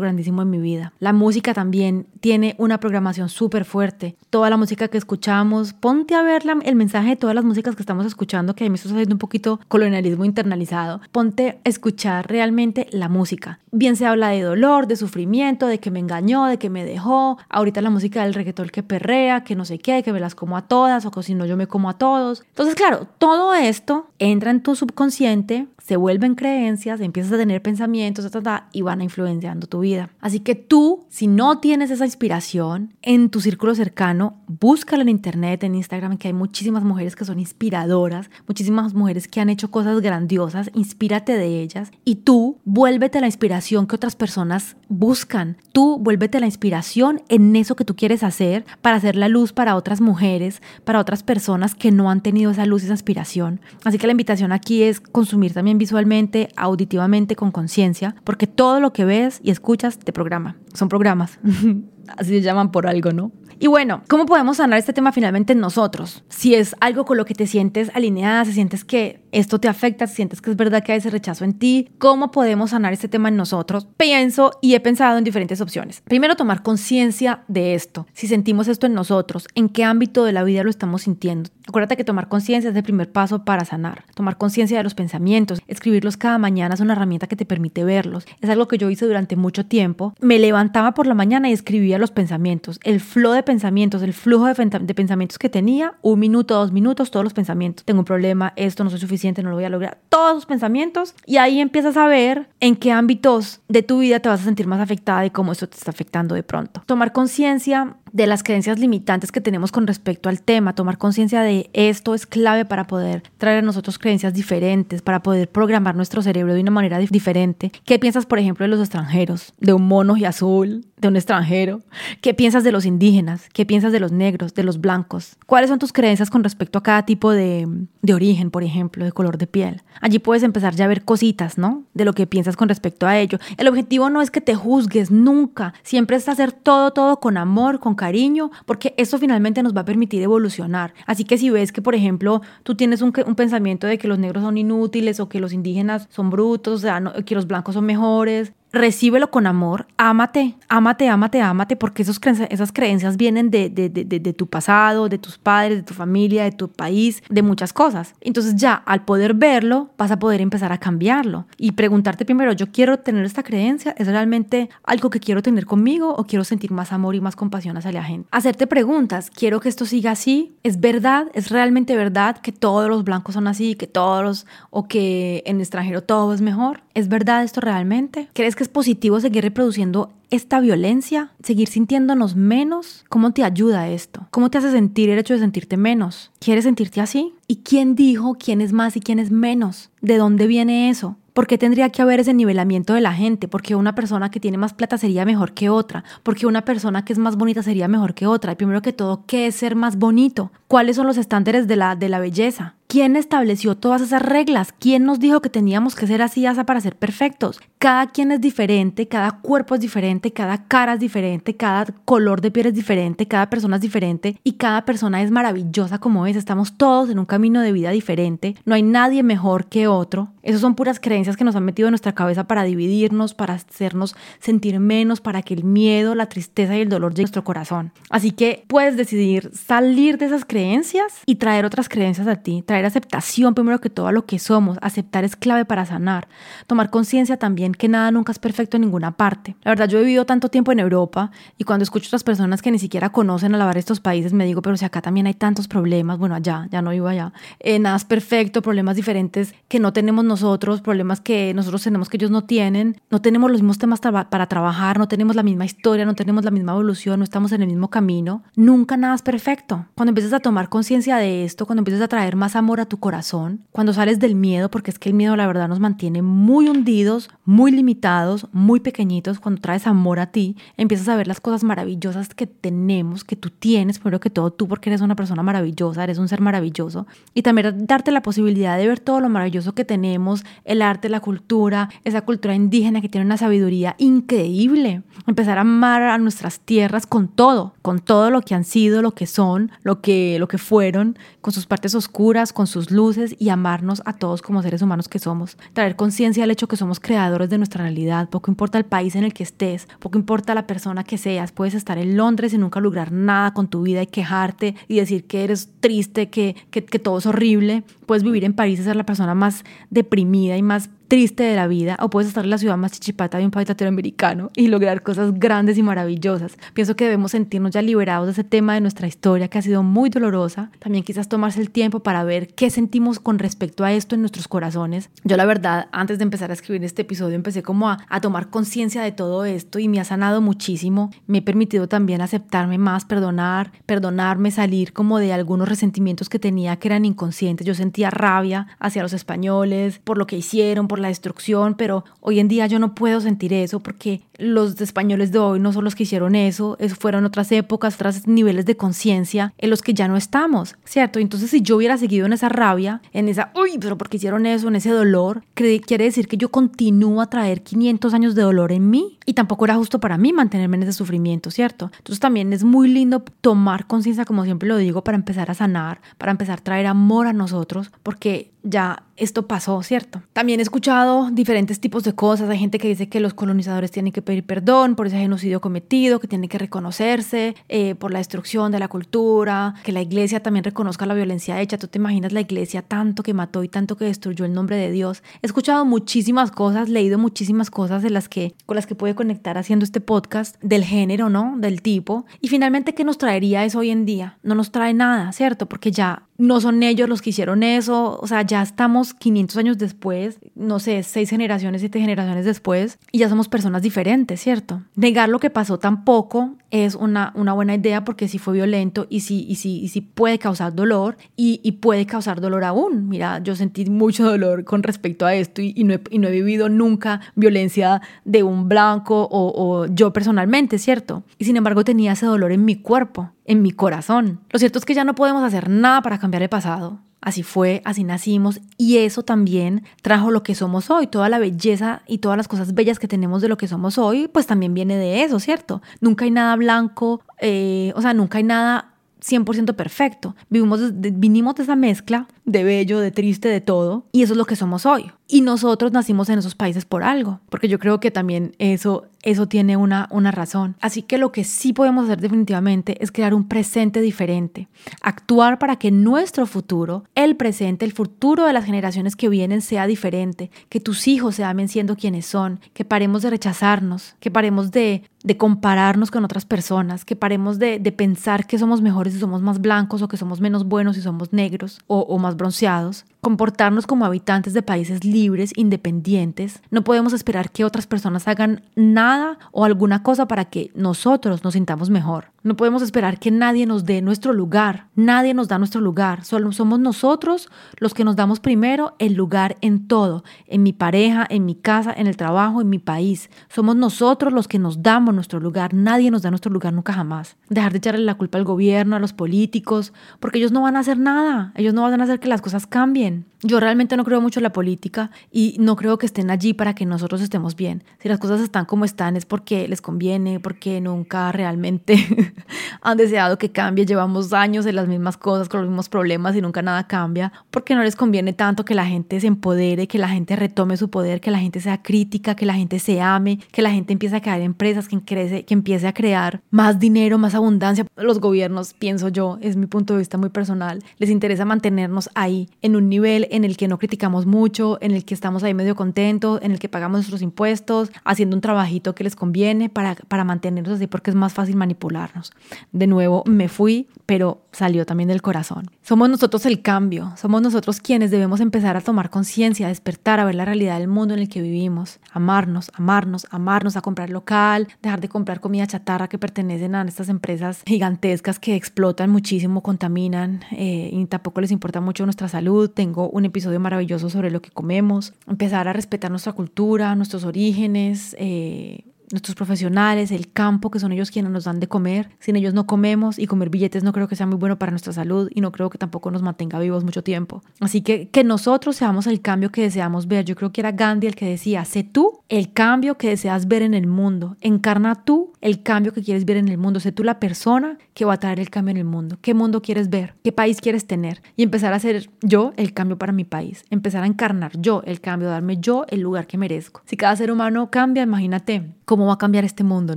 grandísimo 0.00 0.40
en 0.40 0.50
mi 0.50 0.58
vida. 0.58 0.94
La 0.98 1.12
música 1.12 1.52
también 1.52 2.06
tiene 2.20 2.54
una 2.58 2.80
programación 2.80 3.28
súper 3.28 3.64
fuerte. 3.64 4.16
Toda 4.30 4.48
la 4.48 4.56
música 4.56 4.88
que 4.88 4.98
escuchamos, 4.98 5.74
ponte 5.74 6.14
a 6.14 6.22
ver 6.22 6.31
el 6.64 6.74
mensaje 6.76 7.10
de 7.10 7.16
todas 7.16 7.34
las 7.34 7.44
músicas 7.44 7.76
que 7.76 7.82
estamos 7.82 8.06
escuchando, 8.06 8.54
que 8.54 8.64
a 8.64 8.66
mí 8.66 8.70
me 8.70 8.76
está 8.76 8.88
haciendo 8.88 9.14
un 9.14 9.18
poquito 9.18 9.60
colonialismo 9.68 10.24
internalizado, 10.24 11.00
ponte 11.10 11.60
a 11.64 11.68
escuchar 11.68 12.28
realmente 12.28 12.86
la 12.90 13.08
música. 13.08 13.58
Bien 13.70 13.96
se 13.96 14.06
habla 14.06 14.28
de 14.28 14.42
dolor, 14.42 14.86
de 14.86 14.96
sufrimiento, 14.96 15.66
de 15.66 15.78
que 15.78 15.90
me 15.90 15.98
engañó, 15.98 16.46
de 16.46 16.58
que 16.58 16.70
me 16.70 16.84
dejó. 16.84 17.38
Ahorita 17.48 17.80
la 17.80 17.90
música 17.90 18.24
del 18.24 18.34
reggaetón 18.34 18.68
que 18.68 18.82
perrea, 18.82 19.44
que 19.44 19.56
no 19.56 19.64
sé 19.64 19.78
qué, 19.78 20.02
que 20.02 20.12
me 20.12 20.20
las 20.20 20.34
como 20.34 20.56
a 20.56 20.62
todas 20.62 21.06
o 21.06 21.10
que 21.10 21.22
si 21.22 21.34
no 21.34 21.46
yo 21.46 21.56
me 21.56 21.66
como 21.66 21.88
a 21.88 21.94
todos. 21.94 22.42
Entonces, 22.48 22.74
claro, 22.74 23.06
todo 23.18 23.54
esto 23.54 24.08
entra 24.18 24.50
en 24.50 24.62
tu 24.62 24.76
subconsciente, 24.76 25.66
se 25.84 25.96
vuelven 25.96 26.34
creencias, 26.34 27.00
empiezas 27.00 27.32
a 27.32 27.38
tener 27.38 27.62
pensamientos, 27.62 28.26
y 28.72 28.82
van 28.82 29.02
influenciando 29.02 29.66
tu 29.66 29.80
vida. 29.80 30.10
Así 30.20 30.40
que 30.40 30.54
tú, 30.54 31.04
si 31.08 31.26
no 31.26 31.58
tienes 31.58 31.90
esa 31.90 32.04
inspiración 32.04 32.94
en 33.02 33.28
tu 33.28 33.40
círculo 33.40 33.74
cercano, 33.74 34.36
búscala 34.46 35.02
en 35.02 35.08
internet, 35.08 35.64
en 35.64 35.74
Instagram, 35.74 36.16
que 36.18 36.28
hay 36.28 36.34
muchísimas 36.34 36.84
mujeres 36.84 37.16
que 37.16 37.24
son 37.24 37.38
inspiradoras, 37.40 38.30
muchísimas 38.46 38.94
mujeres 38.94 39.28
que 39.28 39.40
han 39.40 39.50
hecho 39.50 39.70
cosas 39.70 40.00
grandiosas, 40.00 40.70
inspírate 40.74 41.36
de 41.36 41.60
ellas 41.60 41.90
y 42.04 42.16
tú 42.16 42.58
vuélvete 42.64 43.20
la 43.20 43.26
inspiración 43.26 43.86
que 43.86 43.96
otras 43.96 44.16
personas 44.16 44.76
buscan. 44.88 45.56
Tú 45.72 45.98
vuélvete 45.98 46.40
la 46.40 46.46
inspiración 46.46 47.22
en 47.28 47.54
eso 47.56 47.76
que 47.76 47.84
tú 47.84 47.96
quieres 47.96 48.22
hacer 48.22 48.64
para 48.80 48.96
hacer 48.96 49.16
la 49.16 49.28
luz 49.28 49.52
para 49.52 49.76
otras 49.76 50.00
mujeres, 50.00 50.62
para 50.84 51.00
otras 51.00 51.22
personas 51.22 51.74
que 51.74 51.90
no 51.90 52.10
han 52.10 52.22
tenido 52.22 52.50
esa 52.50 52.66
luz, 52.66 52.82
esa 52.84 52.92
inspiración. 52.92 53.60
Así 53.84 53.98
que 53.98 54.06
la 54.06 54.12
invitación 54.12 54.52
aquí 54.52 54.82
es 54.82 55.00
consumir 55.00 55.52
también 55.52 55.78
visualmente, 55.82 56.48
auditivamente, 56.54 57.34
con 57.34 57.50
conciencia, 57.50 58.14
porque 58.22 58.46
todo 58.46 58.78
lo 58.78 58.92
que 58.92 59.04
ves 59.04 59.40
y 59.42 59.50
escuchas 59.50 59.98
te 59.98 60.12
programa. 60.12 60.56
Son 60.74 60.88
programas. 60.88 61.40
Así 62.16 62.30
se 62.30 62.40
llaman 62.40 62.70
por 62.70 62.86
algo, 62.86 63.10
¿no? 63.12 63.32
Y 63.58 63.66
bueno, 63.66 64.02
¿cómo 64.08 64.26
podemos 64.26 64.58
sanar 64.58 64.78
este 64.78 64.92
tema 64.92 65.10
finalmente 65.10 65.52
en 65.52 65.60
nosotros? 65.60 66.24
Si 66.28 66.54
es 66.54 66.76
algo 66.80 67.04
con 67.04 67.16
lo 67.16 67.24
que 67.24 67.34
te 67.34 67.48
sientes 67.48 67.90
alineada, 67.94 68.44
si 68.44 68.52
sientes 68.52 68.84
que 68.84 69.21
esto 69.32 69.58
te 69.58 69.68
afecta, 69.68 70.06
si 70.06 70.16
sientes 70.16 70.40
que 70.40 70.50
es 70.50 70.56
verdad 70.56 70.84
que 70.84 70.92
hay 70.92 70.98
ese 70.98 71.10
rechazo 71.10 71.44
en 71.44 71.54
ti, 71.54 71.90
¿cómo 71.98 72.30
podemos 72.30 72.70
sanar 72.70 72.92
este 72.92 73.08
tema 73.08 73.30
en 73.30 73.36
nosotros? 73.36 73.88
Pienso 73.96 74.52
y 74.60 74.74
he 74.74 74.80
pensado 74.80 75.18
en 75.18 75.24
diferentes 75.24 75.60
opciones. 75.60 76.02
Primero, 76.02 76.36
tomar 76.36 76.62
conciencia 76.62 77.42
de 77.48 77.74
esto. 77.74 78.06
Si 78.12 78.26
sentimos 78.28 78.68
esto 78.68 78.86
en 78.86 78.94
nosotros, 78.94 79.48
¿en 79.54 79.68
qué 79.68 79.84
ámbito 79.84 80.24
de 80.24 80.32
la 80.32 80.44
vida 80.44 80.62
lo 80.62 80.70
estamos 80.70 81.02
sintiendo? 81.02 81.50
Acuérdate 81.66 81.96
que 81.96 82.04
tomar 82.04 82.28
conciencia 82.28 82.70
es 82.70 82.76
el 82.76 82.82
primer 82.82 83.10
paso 83.10 83.44
para 83.44 83.64
sanar. 83.64 84.04
Tomar 84.14 84.36
conciencia 84.36 84.76
de 84.76 84.84
los 84.84 84.94
pensamientos, 84.94 85.60
escribirlos 85.66 86.16
cada 86.16 86.36
mañana 86.38 86.74
es 86.74 86.80
una 86.80 86.92
herramienta 86.92 87.26
que 87.26 87.36
te 87.36 87.46
permite 87.46 87.84
verlos. 87.84 88.26
Es 88.40 88.50
algo 88.50 88.68
que 88.68 88.78
yo 88.78 88.90
hice 88.90 89.06
durante 89.06 89.36
mucho 89.36 89.64
tiempo. 89.64 90.14
Me 90.20 90.38
levantaba 90.38 90.92
por 90.92 91.06
la 91.06 91.14
mañana 91.14 91.48
y 91.48 91.52
escribía 91.52 91.98
los 91.98 92.10
pensamientos, 92.10 92.80
el 92.84 93.00
flow 93.00 93.32
de 93.32 93.42
pensamientos, 93.42 94.02
el 94.02 94.12
flujo 94.12 94.46
de, 94.46 94.94
pensamientos 94.94 95.38
que 95.38 95.48
tenía, 95.48 95.94
un 96.02 96.18
minuto, 96.18 96.54
dos 96.54 96.72
minutos, 96.72 97.10
todos 97.10 97.24
los 97.24 97.32
pensamientos. 97.32 97.84
Tengo 97.84 98.00
un 98.00 98.04
problema, 98.04 98.52
esto 98.56 98.84
no 98.84 98.90
soy 98.90 98.98
suficiente, 98.98 99.21
no 99.42 99.50
lo 99.50 99.56
voy 99.56 99.64
a 99.64 99.68
lograr. 99.68 99.98
Todos 100.08 100.34
los 100.34 100.46
pensamientos 100.46 101.14
y 101.26 101.36
ahí 101.36 101.60
empiezas 101.60 101.96
a 101.96 102.06
ver 102.06 102.48
en 102.60 102.76
qué 102.76 102.90
ámbitos 102.90 103.60
de 103.68 103.82
tu 103.82 103.98
vida 103.98 104.20
te 104.20 104.28
vas 104.28 104.40
a 104.40 104.44
sentir 104.44 104.66
más 104.66 104.80
afectada 104.80 105.24
y 105.24 105.30
cómo 105.30 105.52
eso 105.52 105.68
te 105.68 105.76
está 105.76 105.90
afectando 105.90 106.34
de 106.34 106.42
pronto. 106.42 106.82
Tomar 106.86 107.12
conciencia 107.12 107.96
de 108.12 108.26
las 108.26 108.42
creencias 108.42 108.78
limitantes 108.78 109.32
que 109.32 109.40
tenemos 109.40 109.72
con 109.72 109.86
respecto 109.86 110.28
al 110.28 110.42
tema, 110.42 110.74
tomar 110.74 110.98
conciencia 110.98 111.40
de 111.40 111.70
esto 111.72 112.14
es 112.14 112.26
clave 112.26 112.64
para 112.64 112.86
poder 112.86 113.22
traer 113.38 113.58
a 113.58 113.62
nosotros 113.62 113.98
creencias 113.98 114.34
diferentes, 114.34 115.02
para 115.02 115.22
poder 115.22 115.48
programar 115.48 115.96
nuestro 115.96 116.22
cerebro 116.22 116.54
de 116.54 116.60
una 116.60 116.70
manera 116.70 116.98
diferente. 116.98 117.72
¿Qué 117.84 117.98
piensas, 117.98 118.26
por 118.26 118.38
ejemplo, 118.38 118.64
de 118.64 118.68
los 118.68 118.80
extranjeros? 118.80 119.54
De 119.58 119.72
un 119.72 119.88
mono 119.88 120.16
y 120.16 120.24
azul, 120.24 120.84
de 120.98 121.08
un 121.08 121.16
extranjero. 121.16 121.80
¿Qué 122.20 122.34
piensas 122.34 122.64
de 122.64 122.72
los 122.72 122.84
indígenas? 122.84 123.48
¿Qué 123.52 123.66
piensas 123.66 123.92
de 123.92 124.00
los 124.00 124.12
negros, 124.12 124.54
de 124.54 124.62
los 124.62 124.80
blancos? 124.80 125.36
¿Cuáles 125.46 125.70
son 125.70 125.78
tus 125.78 125.92
creencias 125.92 126.30
con 126.30 126.44
respecto 126.44 126.78
a 126.78 126.82
cada 126.82 127.04
tipo 127.04 127.32
de, 127.32 127.66
de 128.02 128.14
origen, 128.14 128.50
por 128.50 128.62
ejemplo, 128.62 129.04
de 129.04 129.12
color 129.12 129.38
de 129.38 129.46
piel? 129.46 129.82
Allí 130.00 130.18
puedes 130.18 130.42
empezar 130.42 130.74
ya 130.74 130.84
a 130.84 130.88
ver 130.88 131.04
cositas, 131.04 131.58
¿no? 131.58 131.84
De 131.94 132.04
lo 132.04 132.12
que 132.12 132.26
piensas 132.26 132.56
con 132.56 132.68
respecto 132.68 133.06
a 133.06 133.18
ello. 133.18 133.38
El 133.56 133.68
objetivo 133.68 134.10
no 134.10 134.20
es 134.22 134.30
que 134.30 134.40
te 134.40 134.54
juzgues 134.54 135.10
nunca, 135.10 135.74
siempre 135.82 136.16
es 136.16 136.28
hacer 136.28 136.52
todo, 136.52 136.92
todo 136.92 137.20
con 137.20 137.36
amor, 137.36 137.80
con 137.80 137.94
cariño, 138.02 138.50
porque 138.66 138.94
eso 138.96 139.16
finalmente 139.16 139.62
nos 139.62 139.76
va 139.76 139.82
a 139.82 139.84
permitir 139.84 140.22
evolucionar. 140.22 140.92
Así 141.06 141.22
que 141.22 141.38
si 141.38 141.50
ves 141.50 141.70
que, 141.70 141.82
por 141.82 141.94
ejemplo, 141.94 142.42
tú 142.64 142.74
tienes 142.74 143.00
un, 143.00 143.12
pensamiento 143.12 143.86
de 143.86 143.96
que 143.96 144.08
los 144.08 144.18
negros 144.18 144.42
son 144.42 144.58
inútiles 144.58 145.20
o 145.20 145.28
que 145.28 145.38
los 145.38 145.52
indígenas 145.52 146.08
son 146.10 146.28
brutos, 146.28 146.74
o 146.74 146.78
sea, 146.78 147.00
que 147.24 147.36
los 147.36 147.46
blancos 147.46 147.74
son 147.74 147.86
mejores, 147.86 148.54
recíbelo 148.72 149.30
con 149.30 149.46
amor, 149.46 149.86
ámate, 149.96 150.56
ámate, 150.68 151.08
ámate, 151.08 151.40
ámate, 151.40 151.76
porque 151.76 152.02
esos 152.02 152.20
esas 152.48 152.72
creencias 152.72 153.16
vienen 153.16 153.50
de, 153.50 153.68
de, 153.68 153.88
de, 153.88 154.04
de, 154.04 154.32
tu 154.32 154.46
pasado, 154.46 155.08
de 155.08 155.18
tus 155.18 155.38
padres, 155.38 155.78
de 155.78 155.82
tu 155.82 155.94
familia, 155.94 156.44
de 156.44 156.52
tu 156.52 156.68
país, 156.68 157.22
de 157.28 157.42
muchas 157.42 157.72
cosas. 157.72 158.14
Entonces 158.20 158.56
ya 158.56 158.74
al 158.74 159.04
poder 159.04 159.34
verlo, 159.34 159.90
vas 159.98 160.10
a 160.10 160.18
poder 160.18 160.40
empezar 160.40 160.72
a 160.72 160.78
cambiarlo 160.78 161.46
y 161.58 161.72
preguntarte 161.72 162.24
primero, 162.24 162.52
yo 162.52 162.70
quiero 162.72 162.98
tener 162.98 163.24
esta 163.24 163.42
creencia, 163.42 163.94
¿es 163.98 164.06
realmente 164.06 164.70
algo 164.84 165.10
que 165.10 165.20
quiero 165.20 165.42
tener 165.42 165.66
conmigo 165.66 166.14
o 166.14 166.24
quiero 166.24 166.44
sentir 166.44 166.70
más 166.70 166.92
amor 166.92 167.14
y 167.14 167.20
más 167.20 167.36
compasión 167.36 167.76
hacia 167.76 167.92
la 167.92 168.04
gente? 168.04 168.28
Hacerte 168.30 168.66
preguntas, 168.66 169.30
¿quiero 169.30 169.60
que 169.60 169.68
esto 169.68 169.84
siga 169.84 170.12
así? 170.12 170.56
¿Es 170.62 170.80
verdad? 170.80 171.26
¿Es 171.34 171.50
realmente 171.50 171.96
verdad 171.96 172.38
que 172.38 172.52
todos 172.52 172.88
los 172.88 173.04
blancos 173.04 173.34
son 173.34 173.46
así, 173.46 173.74
que 173.74 173.86
todos 173.86 174.46
o 174.70 174.88
que 174.88 175.42
en 175.46 175.60
extranjero 175.60 176.02
todo 176.02 176.32
es 176.32 176.40
mejor? 176.40 176.82
¿Es 176.94 177.08
verdad 177.08 177.42
esto 177.42 177.60
realmente? 177.60 178.28
¿Crees 178.32 178.56
que 178.56 178.61
es 178.62 178.68
positivo 178.68 179.20
seguir 179.20 179.42
reproduciendo 179.42 180.12
esta 180.30 180.60
violencia? 180.60 181.32
¿Seguir 181.42 181.68
sintiéndonos 181.68 182.36
menos? 182.36 183.04
¿Cómo 183.08 183.32
te 183.32 183.44
ayuda 183.44 183.88
esto? 183.90 184.26
¿Cómo 184.30 184.50
te 184.50 184.58
hace 184.58 184.70
sentir 184.70 185.10
el 185.10 185.18
hecho 185.18 185.34
de 185.34 185.40
sentirte 185.40 185.76
menos? 185.76 186.30
¿Quieres 186.38 186.64
sentirte 186.64 187.00
así? 187.00 187.34
¿Y 187.46 187.56
quién 187.56 187.94
dijo 187.94 188.36
quién 188.38 188.60
es 188.60 188.72
más 188.72 188.96
y 188.96 189.00
quién 189.00 189.18
es 189.18 189.30
menos? 189.30 189.90
¿De 190.00 190.16
dónde 190.16 190.46
viene 190.46 190.88
eso? 190.88 191.16
¿Por 191.32 191.46
qué 191.46 191.56
tendría 191.56 191.88
que 191.88 192.02
haber 192.02 192.20
ese 192.20 192.34
nivelamiento 192.34 192.92
de 192.92 193.00
la 193.00 193.14
gente? 193.14 193.48
¿Por 193.48 193.62
qué 193.62 193.74
una 193.74 193.94
persona 193.94 194.30
que 194.30 194.38
tiene 194.38 194.58
más 194.58 194.74
plata 194.74 194.98
sería 194.98 195.24
mejor 195.24 195.52
que 195.52 195.70
otra? 195.70 196.04
¿Por 196.22 196.36
qué 196.36 196.46
una 196.46 196.64
persona 196.64 197.06
que 197.06 197.14
es 197.14 197.18
más 197.18 197.36
bonita 197.36 197.62
sería 197.62 197.88
mejor 197.88 198.14
que 198.14 198.26
otra? 198.26 198.52
Y 198.52 198.56
primero 198.56 198.82
que 198.82 198.92
todo, 198.92 199.24
¿qué 199.26 199.46
es 199.46 199.54
ser 199.54 199.74
más 199.74 199.96
bonito? 199.96 200.52
¿Cuáles 200.68 200.96
son 200.96 201.06
los 201.06 201.16
estándares 201.16 201.66
de 201.66 201.76
la, 201.76 201.96
de 201.96 202.10
la 202.10 202.18
belleza? 202.18 202.74
¿Quién 202.92 203.16
estableció 203.16 203.74
todas 203.74 204.02
esas 204.02 204.20
reglas? 204.20 204.74
¿Quién 204.78 205.04
nos 205.04 205.18
dijo 205.18 205.40
que 205.40 205.48
teníamos 205.48 205.94
que 205.94 206.06
ser 206.06 206.20
así 206.20 206.44
asa 206.44 206.66
para 206.66 206.78
ser 206.78 206.94
perfectos? 206.94 207.58
Cada 207.78 208.10
quien 208.10 208.32
es 208.32 208.40
diferente, 208.42 209.08
cada 209.08 209.40
cuerpo 209.40 209.76
es 209.76 209.80
diferente, 209.80 210.34
cada 210.34 210.68
cara 210.68 210.92
es 210.92 211.00
diferente, 211.00 211.56
cada 211.56 211.86
color 212.04 212.42
de 212.42 212.50
piel 212.50 212.66
es 212.66 212.74
diferente, 212.74 213.26
cada 213.26 213.48
persona 213.48 213.76
es 213.76 213.82
diferente 213.82 214.38
y 214.44 214.52
cada 214.52 214.84
persona 214.84 215.22
es 215.22 215.30
maravillosa 215.30 216.00
como 216.00 216.26
es. 216.26 216.36
Estamos 216.36 216.76
todos 216.76 217.08
en 217.08 217.18
un 217.18 217.24
camino 217.24 217.62
de 217.62 217.72
vida 217.72 217.90
diferente. 217.92 218.56
No 218.66 218.74
hay 218.74 218.82
nadie 218.82 219.22
mejor 219.22 219.70
que 219.70 219.88
otro. 219.88 220.28
Esas 220.42 220.60
son 220.60 220.74
puras 220.74 221.00
creencias 221.00 221.36
que 221.36 221.44
nos 221.44 221.56
han 221.56 221.64
metido 221.64 221.88
en 221.88 221.92
nuestra 221.92 222.14
cabeza 222.14 222.44
para 222.44 222.64
dividirnos, 222.64 223.32
para 223.32 223.54
hacernos 223.54 224.14
sentir 224.38 224.78
menos, 224.80 225.20
para 225.20 225.40
que 225.42 225.54
el 225.54 225.64
miedo, 225.64 226.14
la 226.14 226.26
tristeza 226.26 226.76
y 226.76 226.82
el 226.82 226.88
dolor 226.88 227.12
lleguen 227.12 227.22
a 227.22 227.28
nuestro 227.28 227.44
corazón. 227.44 227.92
Así 228.10 228.32
que 228.32 228.64
puedes 228.66 228.96
decidir 228.96 229.50
salir 229.54 230.18
de 230.18 230.26
esas 230.26 230.44
creencias 230.44 231.22
y 231.26 231.36
traer 231.36 231.64
otras 231.64 231.88
creencias 231.88 232.26
a 232.26 232.36
ti, 232.36 232.62
traer 232.66 232.81
aceptación 232.86 233.54
primero 233.54 233.80
que 233.80 233.90
todo 233.90 234.06
a 234.06 234.12
lo 234.12 234.26
que 234.26 234.38
somos. 234.38 234.78
Aceptar 234.82 235.24
es 235.24 235.36
clave 235.36 235.64
para 235.64 235.86
sanar. 235.86 236.28
Tomar 236.66 236.90
conciencia 236.90 237.36
también 237.36 237.72
que 237.72 237.88
nada 237.88 238.10
nunca 238.10 238.32
es 238.32 238.38
perfecto 238.38 238.76
en 238.76 238.82
ninguna 238.82 239.16
parte. 239.16 239.56
La 239.62 239.70
verdad, 239.70 239.88
yo 239.88 239.98
he 239.98 240.02
vivido 240.02 240.26
tanto 240.26 240.48
tiempo 240.48 240.72
en 240.72 240.80
Europa 240.80 241.30
y 241.58 241.64
cuando 241.64 241.82
escucho 241.82 242.06
a 242.06 242.08
otras 242.08 242.24
personas 242.24 242.62
que 242.62 242.70
ni 242.70 242.78
siquiera 242.78 243.10
conocen 243.10 243.54
a 243.54 243.58
lavar 243.58 243.78
estos 243.78 244.00
países, 244.00 244.32
me 244.32 244.44
digo, 244.44 244.62
pero 244.62 244.76
si 244.76 244.84
acá 244.84 245.02
también 245.02 245.26
hay 245.26 245.34
tantos 245.34 245.68
problemas, 245.68 246.18
bueno, 246.18 246.34
allá, 246.34 246.68
ya 246.70 246.82
no 246.82 246.90
vivo 246.90 247.08
allá, 247.08 247.32
eh, 247.60 247.78
nada 247.78 247.96
es 247.96 248.04
perfecto, 248.04 248.62
problemas 248.62 248.96
diferentes 248.96 249.54
que 249.68 249.78
no 249.78 249.92
tenemos 249.92 250.24
nosotros, 250.24 250.80
problemas 250.80 251.20
que 251.20 251.52
nosotros 251.54 251.82
tenemos 251.82 252.08
que 252.08 252.16
ellos 252.16 252.30
no 252.30 252.44
tienen, 252.44 253.00
no 253.10 253.20
tenemos 253.20 253.50
los 253.50 253.60
mismos 253.60 253.78
temas 253.78 254.00
para 254.00 254.46
trabajar, 254.46 254.98
no 254.98 255.08
tenemos 255.08 255.36
la 255.36 255.42
misma 255.42 255.64
historia, 255.64 256.04
no 256.04 256.14
tenemos 256.14 256.44
la 256.44 256.50
misma 256.50 256.72
evolución, 256.72 257.20
no 257.20 257.24
estamos 257.24 257.52
en 257.52 257.62
el 257.62 257.68
mismo 257.68 257.88
camino. 257.88 258.42
Nunca 258.56 258.96
nada 258.96 259.14
es 259.14 259.22
perfecto. 259.22 259.86
Cuando 259.94 260.10
empiezas 260.10 260.32
a 260.32 260.40
tomar 260.40 260.68
conciencia 260.68 261.16
de 261.16 261.44
esto, 261.44 261.66
cuando 261.66 261.80
empiezas 261.80 262.02
a 262.02 262.08
traer 262.08 262.36
más 262.36 262.56
amor 262.56 262.71
a 262.80 262.86
tu 262.86 262.98
corazón, 262.98 263.60
cuando 263.70 263.92
sales 263.92 264.18
del 264.18 264.34
miedo, 264.34 264.70
porque 264.70 264.90
es 264.90 264.98
que 264.98 265.08
el 265.08 265.14
miedo 265.14 265.36
la 265.36 265.46
verdad 265.46 265.68
nos 265.68 265.80
mantiene 265.80 266.22
muy 266.22 266.68
hundidos, 266.68 267.30
muy 267.44 267.70
limitados, 267.70 268.46
muy 268.52 268.80
pequeñitos, 268.80 269.40
cuando 269.40 269.60
traes 269.60 269.86
amor 269.86 270.18
a 270.18 270.26
ti, 270.26 270.56
empiezas 270.76 271.08
a 271.08 271.16
ver 271.16 271.26
las 271.26 271.40
cosas 271.40 271.64
maravillosas 271.64 272.34
que 272.34 272.46
tenemos, 272.46 273.24
que 273.24 273.36
tú 273.36 273.50
tienes, 273.50 273.98
primero 273.98 274.20
que 274.20 274.30
todo 274.30 274.52
tú 274.52 274.68
porque 274.68 274.90
eres 274.90 275.00
una 275.00 275.16
persona 275.16 275.42
maravillosa, 275.42 276.04
eres 276.04 276.18
un 276.18 276.28
ser 276.28 276.40
maravilloso, 276.40 277.06
y 277.34 277.42
también 277.42 277.86
darte 277.86 278.10
la 278.12 278.22
posibilidad 278.22 278.78
de 278.78 278.88
ver 278.88 279.00
todo 279.00 279.20
lo 279.20 279.28
maravilloso 279.28 279.74
que 279.74 279.84
tenemos, 279.84 280.44
el 280.64 280.82
arte, 280.82 281.08
la 281.08 281.20
cultura, 281.20 281.88
esa 282.04 282.22
cultura 282.22 282.54
indígena 282.54 283.00
que 283.00 283.08
tiene 283.08 283.26
una 283.26 283.36
sabiduría 283.36 283.94
increíble, 283.98 285.02
empezar 285.26 285.58
a 285.58 285.62
amar 285.62 286.02
a 286.02 286.18
nuestras 286.18 286.60
tierras 286.60 287.06
con 287.06 287.28
todo, 287.28 287.74
con 287.82 288.00
todo 288.00 288.30
lo 288.30 288.42
que 288.42 288.54
han 288.54 288.64
sido, 288.64 289.02
lo 289.02 289.12
que 289.12 289.26
son, 289.26 289.70
lo 289.82 290.00
que, 290.00 290.38
lo 290.38 290.48
que 290.48 290.58
fueron, 290.58 291.18
con 291.40 291.52
sus 291.52 291.66
partes 291.66 291.94
oscuras, 291.94 292.52
con 292.52 292.61
sus 292.66 292.90
luces 292.90 293.34
y 293.38 293.48
amarnos 293.48 294.02
a 294.04 294.12
todos 294.12 294.42
como 294.42 294.62
seres 294.62 294.82
humanos 294.82 295.08
que 295.08 295.18
somos. 295.18 295.56
Traer 295.72 295.96
conciencia 295.96 296.44
al 296.44 296.50
hecho 296.50 296.68
que 296.68 296.76
somos 296.76 297.00
creadores 297.00 297.50
de 297.50 297.58
nuestra 297.58 297.84
realidad. 297.84 298.28
Poco 298.28 298.50
importa 298.50 298.78
el 298.78 298.84
país 298.84 299.14
en 299.16 299.24
el 299.24 299.34
que 299.34 299.42
estés, 299.42 299.88
poco 299.98 300.18
importa 300.18 300.54
la 300.54 300.66
persona 300.66 301.04
que 301.04 301.18
seas. 301.18 301.52
Puedes 301.52 301.74
estar 301.74 301.98
en 301.98 302.16
Londres 302.16 302.52
y 302.52 302.58
nunca 302.58 302.80
lograr 302.80 303.12
nada 303.12 303.54
con 303.54 303.68
tu 303.68 303.82
vida 303.82 304.02
y 304.02 304.06
quejarte 304.06 304.74
y 304.88 304.96
decir 304.96 305.26
que 305.26 305.44
eres 305.44 305.70
triste, 305.80 306.30
que, 306.30 306.56
que, 306.70 306.84
que 306.84 306.98
todo 306.98 307.18
es 307.18 307.26
horrible. 307.26 307.84
Puedes 308.06 308.22
vivir 308.22 308.44
en 308.44 308.54
París 308.54 308.80
y 308.80 308.84
ser 308.84 308.96
la 308.96 309.06
persona 309.06 309.34
más 309.34 309.64
deprimida 309.90 310.56
y 310.56 310.62
más 310.62 310.90
triste 311.12 311.42
de 311.42 311.56
la 311.56 311.66
vida 311.66 311.98
o 312.00 312.08
puedes 312.08 312.28
estar 312.28 312.42
en 312.42 312.48
la 312.48 312.56
ciudad 312.56 312.78
más 312.78 312.92
chichipata 312.92 313.36
de 313.36 313.44
un 313.44 313.50
país 313.50 313.68
latinoamericano 313.68 314.50
y 314.56 314.68
lograr 314.68 315.02
cosas 315.02 315.38
grandes 315.38 315.76
y 315.76 315.82
maravillosas. 315.82 316.56
Pienso 316.72 316.96
que 316.96 317.04
debemos 317.04 317.32
sentirnos 317.32 317.72
ya 317.72 317.82
liberados 317.82 318.28
de 318.28 318.32
ese 318.32 318.44
tema 318.44 318.72
de 318.72 318.80
nuestra 318.80 319.06
historia 319.06 319.48
que 319.48 319.58
ha 319.58 319.62
sido 319.62 319.82
muy 319.82 320.08
dolorosa. 320.08 320.70
También 320.78 321.04
quizás 321.04 321.28
tomarse 321.28 321.60
el 321.60 321.70
tiempo 321.70 322.00
para 322.00 322.24
ver 322.24 322.54
qué 322.54 322.70
sentimos 322.70 323.20
con 323.20 323.38
respecto 323.38 323.84
a 323.84 323.92
esto 323.92 324.14
en 324.14 324.22
nuestros 324.22 324.48
corazones. 324.48 325.10
Yo 325.22 325.36
la 325.36 325.44
verdad, 325.44 325.88
antes 325.92 326.16
de 326.16 326.24
empezar 326.24 326.50
a 326.50 326.54
escribir 326.54 326.82
este 326.82 327.02
episodio, 327.02 327.36
empecé 327.36 327.62
como 327.62 327.90
a, 327.90 327.98
a 328.08 328.22
tomar 328.22 328.48
conciencia 328.48 329.02
de 329.02 329.12
todo 329.12 329.44
esto 329.44 329.78
y 329.78 329.88
me 329.88 330.00
ha 330.00 330.04
sanado 330.04 330.40
muchísimo. 330.40 331.10
Me 331.26 331.38
he 331.38 331.42
permitido 331.42 331.88
también 331.88 332.22
aceptarme 332.22 332.78
más, 332.78 333.04
perdonar, 333.04 333.70
perdonarme, 333.84 334.50
salir 334.50 334.94
como 334.94 335.18
de 335.18 335.34
algunos 335.34 335.68
resentimientos 335.68 336.30
que 336.30 336.38
tenía 336.38 336.76
que 336.76 336.88
eran 336.88 337.04
inconscientes. 337.04 337.66
Yo 337.66 337.74
sentía 337.74 338.08
rabia 338.08 338.68
hacia 338.78 339.02
los 339.02 339.12
españoles 339.12 340.00
por 340.02 340.16
lo 340.16 340.26
que 340.26 340.38
hicieron, 340.38 340.88
por 340.88 341.01
la 341.02 341.08
destrucción, 341.08 341.74
pero 341.74 342.04
hoy 342.20 342.38
en 342.40 342.48
día 342.48 342.66
yo 342.66 342.78
no 342.78 342.94
puedo 342.94 343.20
sentir 343.20 343.52
eso 343.52 343.80
porque 343.80 344.22
los 344.38 344.80
españoles 344.80 345.32
de 345.32 345.38
hoy 345.38 345.60
no 345.60 345.72
son 345.72 345.84
los 345.84 345.94
que 345.94 346.04
hicieron 346.04 346.34
eso, 346.34 346.76
eso 346.78 346.96
fueron 346.96 347.24
otras 347.24 347.52
épocas, 347.52 347.94
otros 347.94 348.26
niveles 348.26 348.64
de 348.66 348.76
conciencia 348.76 349.52
en 349.58 349.70
los 349.70 349.82
que 349.82 349.94
ya 349.94 350.08
no 350.08 350.16
estamos, 350.16 350.76
¿cierto? 350.84 351.18
Entonces 351.18 351.50
si 351.50 351.62
yo 351.62 351.76
hubiera 351.76 351.98
seguido 351.98 352.26
en 352.26 352.32
esa 352.32 352.48
rabia, 352.48 353.02
en 353.12 353.28
esa, 353.28 353.52
uy, 353.54 353.78
pero 353.78 353.98
porque 353.98 354.16
hicieron 354.16 354.46
eso, 354.46 354.68
en 354.68 354.76
ese 354.76 354.90
dolor, 354.90 355.44
quiere 355.54 356.04
decir 356.04 356.28
que 356.28 356.36
yo 356.36 356.50
continúo 356.50 357.20
a 357.20 357.28
traer 357.28 357.62
500 357.62 358.14
años 358.14 358.34
de 358.34 358.42
dolor 358.42 358.72
en 358.72 358.88
mí 358.90 359.18
y 359.26 359.34
tampoco 359.34 359.64
era 359.64 359.76
justo 359.76 360.00
para 360.00 360.18
mí 360.18 360.32
mantenerme 360.32 360.76
en 360.76 360.84
ese 360.84 360.92
sufrimiento, 360.92 361.50
¿cierto? 361.50 361.90
Entonces 361.98 362.20
también 362.20 362.52
es 362.52 362.64
muy 362.64 362.88
lindo 362.88 363.24
tomar 363.40 363.86
conciencia, 363.86 364.24
como 364.24 364.44
siempre 364.44 364.68
lo 364.68 364.76
digo, 364.76 365.04
para 365.04 365.16
empezar 365.16 365.50
a 365.50 365.54
sanar, 365.54 366.00
para 366.18 366.32
empezar 366.32 366.60
a 366.60 366.62
traer 366.62 366.86
amor 366.86 367.26
a 367.26 367.32
nosotros, 367.32 367.90
porque 368.02 368.51
ya 368.62 369.04
esto 369.16 369.46
pasó, 369.46 369.82
¿cierto? 369.82 370.22
También 370.32 370.60
he 370.60 370.62
escuchado 370.62 371.30
diferentes 371.30 371.80
tipos 371.80 372.02
de 372.02 372.14
cosas. 372.14 372.48
Hay 372.48 372.58
gente 372.58 372.78
que 372.78 372.88
dice 372.88 373.08
que 373.08 373.20
los 373.20 373.34
colonizadores 373.34 373.90
tienen 373.90 374.12
que 374.12 374.22
pedir 374.22 374.44
perdón 374.44 374.96
por 374.96 375.06
ese 375.06 375.18
genocidio 375.18 375.60
cometido, 375.60 376.18
que 376.18 376.28
tienen 376.28 376.48
que 376.48 376.58
reconocerse 376.58 377.54
eh, 377.68 377.94
por 377.94 378.10
la 378.10 378.18
destrucción 378.18 378.72
de 378.72 378.78
la 378.78 378.88
cultura, 378.88 379.74
que 379.84 379.92
la 379.92 380.00
iglesia 380.00 380.42
también 380.42 380.64
reconozca 380.64 381.06
la 381.06 381.14
violencia 381.14 381.60
hecha. 381.60 381.78
Tú 381.78 381.88
te 381.88 381.98
imaginas 381.98 382.32
la 382.32 382.40
iglesia 382.40 382.82
tanto 382.82 383.22
que 383.22 383.34
mató 383.34 383.62
y 383.62 383.68
tanto 383.68 383.96
que 383.96 384.06
destruyó 384.06 384.44
el 384.44 384.54
nombre 384.54 384.76
de 384.76 384.90
Dios. 384.90 385.22
He 385.42 385.46
escuchado 385.46 385.84
muchísimas 385.84 386.50
cosas, 386.50 386.88
leído 386.88 387.18
muchísimas 387.18 387.70
cosas 387.70 388.02
de 388.02 388.10
las 388.10 388.28
que, 388.28 388.54
con 388.66 388.76
las 388.76 388.86
que 388.86 388.94
puede 388.94 389.14
conectar 389.14 389.58
haciendo 389.58 389.84
este 389.84 390.00
podcast, 390.00 390.56
del 390.62 390.84
género, 390.84 391.28
¿no? 391.28 391.54
Del 391.58 391.82
tipo. 391.82 392.26
Y 392.40 392.48
finalmente, 392.48 392.94
¿qué 392.94 393.04
nos 393.04 393.18
traería 393.18 393.64
eso 393.64 393.80
hoy 393.80 393.90
en 393.90 394.04
día? 394.04 394.38
No 394.42 394.54
nos 394.54 394.72
trae 394.72 394.94
nada, 394.94 395.32
¿cierto? 395.32 395.66
Porque 395.66 395.90
ya 395.90 396.24
no 396.38 396.60
son 396.60 396.82
ellos 396.82 397.08
los 397.08 397.22
que 397.22 397.30
hicieron 397.30 397.62
eso, 397.62 398.18
o 398.20 398.26
sea, 398.26 398.42
ya 398.42 398.62
estamos 398.62 399.14
500 399.14 399.56
años 399.56 399.78
después, 399.78 400.38
no 400.54 400.78
sé, 400.80 401.02
seis 401.02 401.30
generaciones, 401.30 401.80
siete 401.80 402.00
generaciones 402.00 402.44
después, 402.44 402.98
y 403.10 403.18
ya 403.18 403.28
somos 403.28 403.48
personas 403.48 403.82
diferentes, 403.82 404.40
¿cierto? 404.40 404.82
Negar 404.96 405.28
lo 405.28 405.38
que 405.38 405.50
pasó 405.50 405.78
tampoco 405.78 406.56
es 406.72 406.94
una, 406.94 407.32
una 407.36 407.52
buena 407.52 407.74
idea 407.74 408.02
porque 408.02 408.28
sí 408.28 408.38
fue 408.38 408.54
violento 408.54 409.06
y 409.10 409.20
sí, 409.20 409.44
y 409.46 409.56
sí, 409.56 409.82
y 409.82 409.88
sí 409.88 410.00
puede 410.00 410.38
causar 410.38 410.74
dolor 410.74 411.18
y, 411.36 411.60
y, 411.62 411.72
puede 411.72 412.06
causar 412.06 412.40
dolor 412.40 412.64
aún. 412.64 413.10
Mira, 413.10 413.40
yo 413.40 413.54
sentí 413.54 413.84
mucho 413.84 414.24
dolor 414.24 414.64
con 414.64 414.82
respecto 414.82 415.26
a 415.26 415.34
esto 415.34 415.60
y, 415.60 415.74
y, 415.76 415.84
no, 415.84 415.92
he, 415.94 416.00
y 416.10 416.18
no, 416.18 416.28
he, 416.28 416.30
vivido 416.30 416.70
nunca 416.70 417.20
violencia 417.34 418.00
de 418.24 418.42
un 418.42 418.70
blanco 418.70 419.28
o, 419.30 419.52
o 419.54 419.86
yo 419.86 420.14
personalmente, 420.14 420.78
¿cierto? 420.78 421.24
Y 421.36 421.44
sin 421.44 421.58
embargo 421.58 421.84
tenía 421.84 422.12
ese 422.12 422.24
dolor 422.24 422.52
en 422.52 422.64
mi 422.64 422.76
cuerpo 422.76 423.32
en 423.44 423.60
mi 423.60 423.72
corazón. 423.72 424.40
Lo 424.50 424.58
cierto 424.58 424.78
es 424.78 424.84
que 424.84 424.94
ya 424.94 425.04
no 425.04 425.14
podemos 425.14 425.42
hacer 425.42 425.68
nada 425.68 426.00
para 426.00 426.18
cambiar 426.18 426.42
el 426.42 426.48
pasado. 426.48 427.00
Así 427.22 427.44
fue, 427.44 427.82
así 427.84 428.02
nacimos 428.02 428.60
y 428.76 428.98
eso 428.98 429.22
también 429.22 429.84
trajo 430.02 430.32
lo 430.32 430.42
que 430.42 430.56
somos 430.56 430.90
hoy. 430.90 431.06
Toda 431.06 431.28
la 431.28 431.38
belleza 431.38 432.02
y 432.06 432.18
todas 432.18 432.36
las 432.36 432.48
cosas 432.48 432.74
bellas 432.74 432.98
que 432.98 433.08
tenemos 433.08 433.40
de 433.40 433.48
lo 433.48 433.56
que 433.56 433.68
somos 433.68 433.96
hoy, 433.96 434.28
pues 434.28 434.46
también 434.46 434.74
viene 434.74 434.96
de 434.96 435.22
eso, 435.22 435.38
¿cierto? 435.38 435.82
Nunca 436.00 436.24
hay 436.24 436.32
nada 436.32 436.56
blanco, 436.56 437.22
eh, 437.40 437.92
o 437.94 438.02
sea, 438.02 438.12
nunca 438.12 438.38
hay 438.38 438.44
nada 438.44 438.92
100% 439.22 439.74
perfecto. 439.74 440.34
Vivimos 440.50 440.80
vinimos 440.94 441.54
de 441.54 441.62
esa 441.62 441.76
mezcla 441.76 442.26
de 442.44 442.64
bello, 442.64 442.98
de 442.98 443.10
triste, 443.10 443.48
de 443.48 443.60
todo, 443.60 444.06
y 444.12 444.22
eso 444.22 444.34
es 444.34 444.36
lo 444.36 444.44
que 444.44 444.56
somos 444.56 444.84
hoy. 444.84 445.12
Y 445.28 445.42
nosotros 445.42 445.92
nacimos 445.92 446.28
en 446.28 446.38
esos 446.38 446.54
países 446.54 446.84
por 446.84 447.02
algo, 447.02 447.40
porque 447.48 447.68
yo 447.68 447.78
creo 447.78 448.00
que 448.00 448.10
también 448.10 448.54
eso, 448.58 449.06
eso 449.22 449.46
tiene 449.46 449.76
una, 449.76 450.08
una 450.10 450.30
razón. 450.30 450.76
Así 450.80 451.02
que 451.02 451.18
lo 451.18 451.32
que 451.32 451.44
sí 451.44 451.72
podemos 451.72 452.04
hacer 452.04 452.20
definitivamente 452.20 453.02
es 453.02 453.12
crear 453.12 453.34
un 453.34 453.48
presente 453.48 454.00
diferente, 454.00 454.68
actuar 455.00 455.58
para 455.58 455.76
que 455.76 455.90
nuestro 455.90 456.46
futuro, 456.46 457.04
el 457.14 457.36
presente, 457.36 457.84
el 457.84 457.92
futuro 457.92 458.44
de 458.44 458.52
las 458.52 458.64
generaciones 458.64 459.16
que 459.16 459.28
vienen 459.28 459.62
sea 459.62 459.86
diferente, 459.86 460.50
que 460.68 460.80
tus 460.80 461.08
hijos 461.08 461.36
se 461.36 461.44
amen 461.44 461.68
siendo 461.68 461.96
quienes 461.96 462.26
son, 462.26 462.60
que 462.74 462.84
paremos 462.84 463.22
de 463.22 463.30
rechazarnos, 463.30 464.16
que 464.20 464.30
paremos 464.30 464.70
de, 464.72 465.04
de 465.22 465.36
compararnos 465.36 466.10
con 466.10 466.24
otras 466.24 466.44
personas, 466.44 467.04
que 467.04 467.16
paremos 467.16 467.58
de, 467.58 467.78
de 467.78 467.92
pensar 467.92 468.46
que 468.46 468.58
somos 468.58 468.80
mejores 468.80 469.14
si 469.14 469.20
somos 469.20 469.42
más 469.42 469.60
blancos 469.60 470.02
o 470.02 470.08
que 470.08 470.16
somos 470.16 470.40
menos 470.40 470.64
buenos 470.64 470.96
si 470.96 471.02
somos 471.02 471.32
negros 471.32 471.80
o, 471.86 472.00
o 472.00 472.18
más 472.18 472.36
bronceados 472.36 473.04
comportarnos 473.22 473.86
como 473.86 474.04
habitantes 474.04 474.52
de 474.52 474.62
países 474.62 475.04
libres, 475.04 475.52
independientes. 475.54 476.60
No 476.70 476.82
podemos 476.82 477.12
esperar 477.12 477.52
que 477.52 477.64
otras 477.64 477.86
personas 477.86 478.26
hagan 478.26 478.64
nada 478.74 479.38
o 479.52 479.64
alguna 479.64 480.02
cosa 480.02 480.26
para 480.26 480.46
que 480.46 480.72
nosotros 480.74 481.44
nos 481.44 481.52
sintamos 481.52 481.88
mejor. 481.88 482.32
No 482.42 482.56
podemos 482.56 482.82
esperar 482.82 483.20
que 483.20 483.30
nadie 483.30 483.66
nos 483.66 483.84
dé 483.84 484.02
nuestro 484.02 484.32
lugar. 484.32 484.88
Nadie 484.96 485.32
nos 485.32 485.46
da 485.46 485.58
nuestro 485.58 485.80
lugar. 485.80 486.24
Solo 486.24 486.50
somos 486.50 486.80
nosotros 486.80 487.48
los 487.78 487.94
que 487.94 488.02
nos 488.02 488.16
damos 488.16 488.40
primero 488.40 488.96
el 488.98 489.14
lugar 489.14 489.56
en 489.60 489.86
todo. 489.86 490.24
En 490.48 490.64
mi 490.64 490.72
pareja, 490.72 491.24
en 491.30 491.44
mi 491.44 491.54
casa, 491.54 491.94
en 491.96 492.08
el 492.08 492.16
trabajo, 492.16 492.60
en 492.60 492.68
mi 492.68 492.80
país. 492.80 493.30
Somos 493.48 493.76
nosotros 493.76 494.32
los 494.32 494.48
que 494.48 494.58
nos 494.58 494.82
damos 494.82 495.14
nuestro 495.14 495.38
lugar. 495.38 495.72
Nadie 495.72 496.10
nos 496.10 496.22
da 496.22 496.30
nuestro 496.30 496.50
lugar 496.50 496.72
nunca 496.72 496.92
jamás. 496.92 497.36
Dejar 497.48 497.70
de 497.70 497.78
echarle 497.78 498.04
la 498.04 498.16
culpa 498.16 498.38
al 498.38 498.44
gobierno, 498.44 498.96
a 498.96 498.98
los 498.98 499.12
políticos, 499.12 499.92
porque 500.18 500.38
ellos 500.38 500.50
no 500.50 500.62
van 500.62 500.74
a 500.74 500.80
hacer 500.80 500.98
nada. 500.98 501.52
Ellos 501.54 501.74
no 501.74 501.82
van 501.82 502.00
a 502.00 502.04
hacer 502.04 502.18
que 502.18 502.28
las 502.28 502.42
cosas 502.42 502.66
cambien. 502.66 503.11
Yo 503.44 503.58
realmente 503.58 503.96
no 503.96 504.04
creo 504.04 504.20
mucho 504.20 504.38
en 504.38 504.44
la 504.44 504.52
política 504.52 505.10
y 505.32 505.56
no 505.58 505.74
creo 505.74 505.98
que 505.98 506.06
estén 506.06 506.30
allí 506.30 506.54
para 506.54 506.74
que 506.74 506.86
nosotros 506.86 507.20
estemos 507.20 507.56
bien. 507.56 507.82
Si 507.98 508.08
las 508.08 508.18
cosas 508.18 508.40
están 508.40 508.66
como 508.66 508.84
están 508.84 509.16
es 509.16 509.26
porque 509.26 509.66
les 509.66 509.80
conviene, 509.82 510.38
porque 510.38 510.80
nunca 510.80 511.32
realmente 511.32 511.96
han 512.82 512.96
deseado 512.96 513.38
que 513.38 513.50
cambie. 513.50 513.84
Llevamos 513.84 514.32
años 514.32 514.64
en 514.66 514.76
las 514.76 514.86
mismas 514.86 515.16
cosas, 515.16 515.48
con 515.48 515.60
los 515.60 515.68
mismos 515.68 515.88
problemas 515.88 516.36
y 516.36 516.40
nunca 516.40 516.62
nada 516.62 516.86
cambia, 516.86 517.32
porque 517.50 517.74
no 517.74 517.82
les 517.82 517.96
conviene 517.96 518.32
tanto 518.32 518.64
que 518.64 518.76
la 518.76 518.86
gente 518.86 519.20
se 519.20 519.26
empodere, 519.26 519.88
que 519.88 519.98
la 519.98 520.08
gente 520.08 520.36
retome 520.36 520.76
su 520.76 520.88
poder, 520.88 521.20
que 521.20 521.32
la 521.32 521.38
gente 521.40 521.60
sea 521.60 521.82
crítica, 521.82 522.36
que 522.36 522.46
la 522.46 522.54
gente 522.54 522.78
se 522.78 523.00
ame, 523.00 523.40
que 523.50 523.62
la 523.62 523.72
gente 523.72 523.92
empiece 523.92 524.14
a 524.14 524.20
crear 524.20 524.40
empresas, 524.40 524.86
que, 524.86 525.00
crece, 525.00 525.44
que 525.44 525.54
empiece 525.54 525.88
a 525.88 525.92
crear 525.92 526.42
más 526.50 526.78
dinero, 526.78 527.18
más 527.18 527.34
abundancia. 527.34 527.86
Los 527.96 528.20
gobiernos, 528.20 528.72
pienso 528.72 529.08
yo, 529.08 529.38
es 529.40 529.56
mi 529.56 529.66
punto 529.66 529.94
de 529.94 529.98
vista 529.98 530.16
muy 530.16 530.30
personal, 530.30 530.80
les 530.98 531.10
interesa 531.10 531.44
mantenernos 531.44 532.08
ahí 532.14 532.48
en 532.62 532.76
un 532.76 532.88
nivel 532.88 533.01
en 533.04 533.44
el 533.44 533.56
que 533.56 533.68
no 533.68 533.78
criticamos 533.78 534.26
mucho, 534.26 534.78
en 534.80 534.92
el 534.92 535.04
que 535.04 535.14
estamos 535.14 535.42
ahí 535.42 535.54
medio 535.54 535.74
contentos, 535.74 536.40
en 536.42 536.52
el 536.52 536.58
que 536.58 536.68
pagamos 536.68 536.98
nuestros 536.98 537.22
impuestos, 537.22 537.90
haciendo 538.04 538.36
un 538.36 538.40
trabajito 538.40 538.94
que 538.94 539.04
les 539.04 539.16
conviene 539.16 539.68
para, 539.68 539.94
para 539.94 540.24
mantenernos 540.24 540.74
así 540.74 540.86
porque 540.86 541.10
es 541.10 541.16
más 541.16 541.32
fácil 541.32 541.56
manipularnos. 541.56 542.32
De 542.72 542.86
nuevo 542.86 543.22
me 543.26 543.48
fui, 543.48 543.88
pero 544.06 544.42
salió 544.52 544.86
también 544.86 545.08
del 545.08 545.22
corazón. 545.22 545.70
Somos 545.82 546.08
nosotros 546.08 546.46
el 546.46 546.62
cambio, 546.62 547.12
somos 547.16 547.42
nosotros 547.42 547.80
quienes 547.80 548.10
debemos 548.10 548.40
empezar 548.40 548.76
a 548.76 548.80
tomar 548.80 549.10
conciencia, 549.10 549.66
a 549.66 549.68
despertar, 549.68 550.20
a 550.20 550.24
ver 550.24 550.34
la 550.34 550.44
realidad 550.44 550.78
del 550.78 550.88
mundo 550.88 551.14
en 551.14 551.20
el 551.20 551.28
que 551.28 551.42
vivimos, 551.42 551.98
amarnos, 552.12 552.70
amarnos, 552.74 553.26
amarnos, 553.30 553.76
a 553.76 553.80
comprar 553.80 554.10
local, 554.10 554.68
dejar 554.82 555.00
de 555.00 555.08
comprar 555.08 555.40
comida 555.40 555.66
chatarra 555.66 556.08
que 556.08 556.18
pertenecen 556.18 556.74
a 556.74 556.82
estas 556.82 557.08
empresas 557.08 557.62
gigantescas 557.66 558.38
que 558.38 558.54
explotan 558.54 559.10
muchísimo, 559.10 559.62
contaminan 559.62 560.42
eh, 560.52 560.90
y 560.92 561.04
tampoco 561.06 561.40
les 561.40 561.50
importa 561.50 561.80
mucho 561.80 562.04
nuestra 562.04 562.28
salud. 562.28 562.70
Tengo 562.92 563.08
un 563.08 563.24
episodio 563.24 563.58
maravilloso 563.58 564.10
sobre 564.10 564.30
lo 564.30 564.42
que 564.42 564.50
comemos, 564.50 565.14
empezar 565.26 565.66
a 565.66 565.72
respetar 565.72 566.10
nuestra 566.10 566.34
cultura, 566.34 566.94
nuestros 566.94 567.24
orígenes, 567.24 568.14
eh, 568.18 568.84
nuestros 569.12 569.34
profesionales, 569.34 570.10
el 570.10 570.32
campo, 570.32 570.70
que 570.70 570.78
son 570.78 570.92
ellos 570.92 571.10
quienes 571.10 571.32
nos 571.32 571.44
dan 571.44 571.60
de 571.60 571.68
comer. 571.68 572.10
Sin 572.18 572.36
ellos 572.36 572.54
no 572.54 572.66
comemos 572.66 573.18
y 573.18 573.26
comer 573.26 573.50
billetes 573.50 573.82
no 573.82 573.92
creo 573.92 574.08
que 574.08 574.16
sea 574.16 574.26
muy 574.26 574.36
bueno 574.36 574.58
para 574.58 574.70
nuestra 574.70 574.92
salud 574.92 575.28
y 575.34 575.40
no 575.40 575.52
creo 575.52 575.70
que 575.70 575.78
tampoco 575.78 576.10
nos 576.10 576.22
mantenga 576.22 576.58
vivos 576.58 576.84
mucho 576.84 577.02
tiempo. 577.02 577.42
Así 577.60 577.82
que 577.82 578.08
que 578.08 578.24
nosotros 578.24 578.76
seamos 578.76 579.06
el 579.06 579.20
cambio 579.20 579.50
que 579.50 579.62
deseamos 579.62 580.06
ver. 580.06 580.24
Yo 580.24 580.34
creo 580.34 580.52
que 580.52 580.60
era 580.60 580.72
Gandhi 580.72 581.06
el 581.06 581.14
que 581.14 581.26
decía, 581.26 581.64
sé 581.64 581.84
tú 581.84 582.20
el 582.28 582.52
cambio 582.52 582.96
que 582.96 583.08
deseas 583.08 583.48
ver 583.48 583.62
en 583.62 583.74
el 583.74 583.86
mundo. 583.86 584.36
Encarna 584.40 584.94
tú 584.94 585.32
el 585.40 585.62
cambio 585.62 585.92
que 585.92 586.02
quieres 586.02 586.24
ver 586.24 586.36
en 586.36 586.48
el 586.48 586.58
mundo. 586.58 586.80
Sé 586.80 586.92
tú 586.92 587.04
la 587.04 587.20
persona 587.20 587.78
que 587.94 588.04
va 588.04 588.14
a 588.14 588.18
traer 588.18 588.40
el 588.40 588.50
cambio 588.50 588.72
en 588.72 588.78
el 588.78 588.84
mundo. 588.84 589.18
¿Qué 589.20 589.34
mundo 589.34 589.62
quieres 589.62 589.90
ver? 589.90 590.14
¿Qué 590.22 590.32
país 590.32 590.60
quieres 590.60 590.86
tener? 590.86 591.22
Y 591.36 591.42
empezar 591.42 591.72
a 591.72 591.76
hacer 591.76 592.10
yo 592.22 592.52
el 592.56 592.72
cambio 592.72 592.98
para 592.98 593.12
mi 593.12 593.24
país. 593.24 593.64
Empezar 593.70 594.02
a 594.04 594.06
encarnar 594.06 594.52
yo 594.58 594.82
el 594.86 595.00
cambio, 595.00 595.28
darme 595.28 595.58
yo 595.58 595.84
el 595.88 596.00
lugar 596.00 596.26
que 596.26 596.38
merezco. 596.38 596.82
Si 596.86 596.96
cada 596.96 597.16
ser 597.16 597.30
humano 597.30 597.70
cambia, 597.70 598.02
imagínate 598.02 598.70
cómo 598.84 599.01
va 599.06 599.14
a 599.14 599.18
cambiar 599.18 599.44
este 599.44 599.64
mundo, 599.64 599.96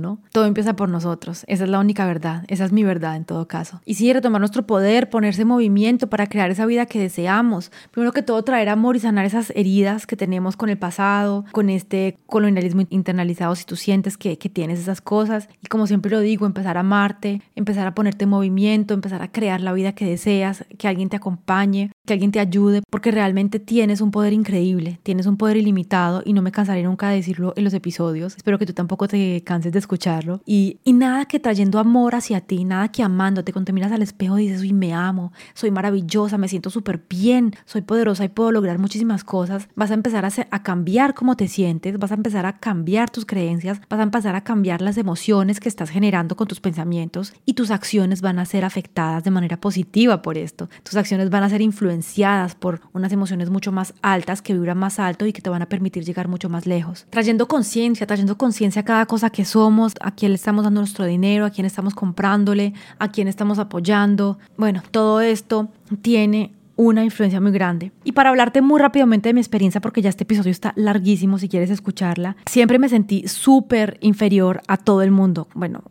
¿no? 0.00 0.18
Todo 0.32 0.46
empieza 0.46 0.76
por 0.76 0.88
nosotros. 0.88 1.44
Esa 1.46 1.64
es 1.64 1.70
la 1.70 1.78
única 1.78 2.06
verdad. 2.06 2.44
Esa 2.48 2.64
es 2.64 2.72
mi 2.72 2.84
verdad 2.84 3.16
en 3.16 3.24
todo 3.24 3.48
caso. 3.48 3.80
Y 3.84 3.94
sí, 3.94 4.12
retomar 4.12 4.40
nuestro 4.40 4.66
poder, 4.66 5.10
ponerse 5.10 5.42
en 5.42 5.48
movimiento 5.48 6.08
para 6.08 6.26
crear 6.26 6.50
esa 6.50 6.66
vida 6.66 6.86
que 6.86 7.00
deseamos. 7.00 7.70
Primero 7.90 8.12
que 8.12 8.22
todo, 8.22 8.42
traer 8.42 8.68
amor 8.68 8.96
y 8.96 9.00
sanar 9.00 9.24
esas 9.24 9.52
heridas 9.54 10.06
que 10.06 10.16
tenemos 10.16 10.56
con 10.56 10.68
el 10.68 10.78
pasado, 10.78 11.44
con 11.52 11.70
este 11.70 12.16
colonialismo 12.26 12.82
internalizado, 12.90 13.54
si 13.54 13.64
tú 13.64 13.76
sientes 13.76 14.16
que, 14.16 14.38
que 14.38 14.48
tienes 14.48 14.78
esas 14.78 15.00
cosas. 15.00 15.48
Y 15.62 15.66
como 15.66 15.86
siempre 15.86 16.10
lo 16.10 16.20
digo, 16.20 16.46
empezar 16.46 16.76
a 16.76 16.80
amarte, 16.80 17.42
empezar 17.54 17.86
a 17.86 17.94
ponerte 17.94 18.24
en 18.24 18.30
movimiento, 18.30 18.94
empezar 18.94 19.22
a 19.22 19.30
crear 19.30 19.60
la 19.60 19.72
vida 19.72 19.92
que 19.92 20.06
deseas, 20.06 20.64
que 20.78 20.88
alguien 20.88 21.08
te 21.08 21.16
acompañe, 21.16 21.92
que 22.06 22.12
alguien 22.12 22.32
te 22.32 22.40
ayude, 22.40 22.82
porque 22.90 23.10
realmente 23.10 23.58
tienes 23.58 24.00
un 24.00 24.10
poder 24.10 24.32
increíble, 24.32 25.00
tienes 25.02 25.26
un 25.26 25.36
poder 25.36 25.56
ilimitado 25.56 26.22
y 26.24 26.32
no 26.32 26.42
me 26.42 26.52
cansaré 26.52 26.82
nunca 26.82 27.08
de 27.08 27.16
decirlo 27.16 27.52
en 27.56 27.64
los 27.64 27.74
episodios. 27.74 28.36
Espero 28.36 28.58
que 28.58 28.66
tú 28.66 28.72
tampoco 28.86 29.08
te 29.08 29.42
canses 29.42 29.72
de 29.72 29.80
escucharlo. 29.80 30.40
Y, 30.46 30.78
y 30.84 30.92
nada 30.92 31.24
que 31.24 31.40
trayendo 31.40 31.80
amor 31.80 32.14
hacia 32.14 32.40
ti, 32.40 32.64
nada 32.64 32.86
que 32.92 33.02
amándote, 33.02 33.52
cuando 33.52 33.66
te 33.66 33.72
miras 33.72 33.90
al 33.90 34.00
espejo 34.00 34.36
dices, 34.36 34.60
uy, 34.60 34.72
me 34.72 34.94
amo, 34.94 35.32
soy 35.54 35.72
maravillosa, 35.72 36.38
me 36.38 36.46
siento 36.46 36.70
súper 36.70 37.02
bien, 37.10 37.52
soy 37.64 37.82
poderosa 37.82 38.24
y 38.24 38.28
puedo 38.28 38.52
lograr 38.52 38.78
muchísimas 38.78 39.24
cosas, 39.24 39.68
vas 39.74 39.90
a 39.90 39.94
empezar 39.94 40.24
a, 40.24 40.30
a 40.50 40.62
cambiar 40.62 41.14
cómo 41.14 41.36
te 41.36 41.48
sientes, 41.48 41.98
vas 41.98 42.12
a 42.12 42.14
empezar 42.14 42.46
a 42.46 42.58
cambiar 42.58 43.10
tus 43.10 43.26
creencias, 43.26 43.80
vas 43.90 43.98
a 43.98 44.04
empezar 44.04 44.36
a 44.36 44.44
cambiar 44.44 44.80
las 44.82 44.98
emociones 44.98 45.58
que 45.58 45.68
estás 45.68 45.90
generando 45.90 46.36
con 46.36 46.46
tus 46.46 46.60
pensamientos 46.60 47.34
y 47.44 47.54
tus 47.54 47.72
acciones 47.72 48.20
van 48.20 48.38
a 48.38 48.46
ser 48.46 48.64
afectadas 48.64 49.24
de 49.24 49.32
manera 49.32 49.58
positiva 49.58 50.22
por 50.22 50.38
esto. 50.38 50.68
Tus 50.84 50.94
acciones 50.94 51.28
van 51.28 51.42
a 51.42 51.48
ser 51.48 51.60
influenciadas 51.60 52.54
por 52.54 52.82
unas 52.92 53.10
emociones 53.10 53.50
mucho 53.50 53.72
más 53.72 53.94
altas 54.00 54.42
que 54.42 54.52
vibran 54.52 54.78
más 54.78 55.00
alto 55.00 55.26
y 55.26 55.32
que 55.32 55.42
te 55.42 55.50
van 55.50 55.62
a 55.62 55.68
permitir 55.68 56.04
llegar 56.04 56.28
mucho 56.28 56.48
más 56.48 56.66
lejos. 56.66 57.06
Trayendo 57.10 57.48
conciencia, 57.48 58.06
trayendo 58.06 58.36
conciencia 58.36 58.75
a 58.80 58.84
cada 58.84 59.06
cosa 59.06 59.30
que 59.30 59.44
somos, 59.44 59.94
a 60.00 60.10
quién 60.10 60.32
le 60.32 60.36
estamos 60.36 60.64
dando 60.64 60.80
nuestro 60.80 61.04
dinero, 61.04 61.44
a 61.44 61.50
quién 61.50 61.66
estamos 61.66 61.94
comprándole, 61.94 62.74
a 62.98 63.10
quién 63.10 63.28
estamos 63.28 63.58
apoyando. 63.58 64.38
Bueno, 64.56 64.82
todo 64.90 65.20
esto 65.20 65.68
tiene 66.02 66.52
una 66.76 67.02
influencia 67.04 67.40
muy 67.40 67.52
grande. 67.52 67.92
Y 68.04 68.12
para 68.12 68.30
hablarte 68.30 68.60
muy 68.60 68.80
rápidamente 68.80 69.28
de 69.28 69.34
mi 69.34 69.40
experiencia, 69.40 69.80
porque 69.80 70.02
ya 70.02 70.10
este 70.10 70.24
episodio 70.24 70.50
está 70.50 70.72
larguísimo 70.76 71.38
si 71.38 71.48
quieres 71.48 71.70
escucharla, 71.70 72.36
siempre 72.46 72.78
me 72.78 72.88
sentí 72.88 73.26
súper 73.26 73.98
inferior 74.00 74.60
a 74.68 74.76
todo 74.76 75.02
el 75.02 75.10
mundo. 75.10 75.48
Bueno, 75.54 75.82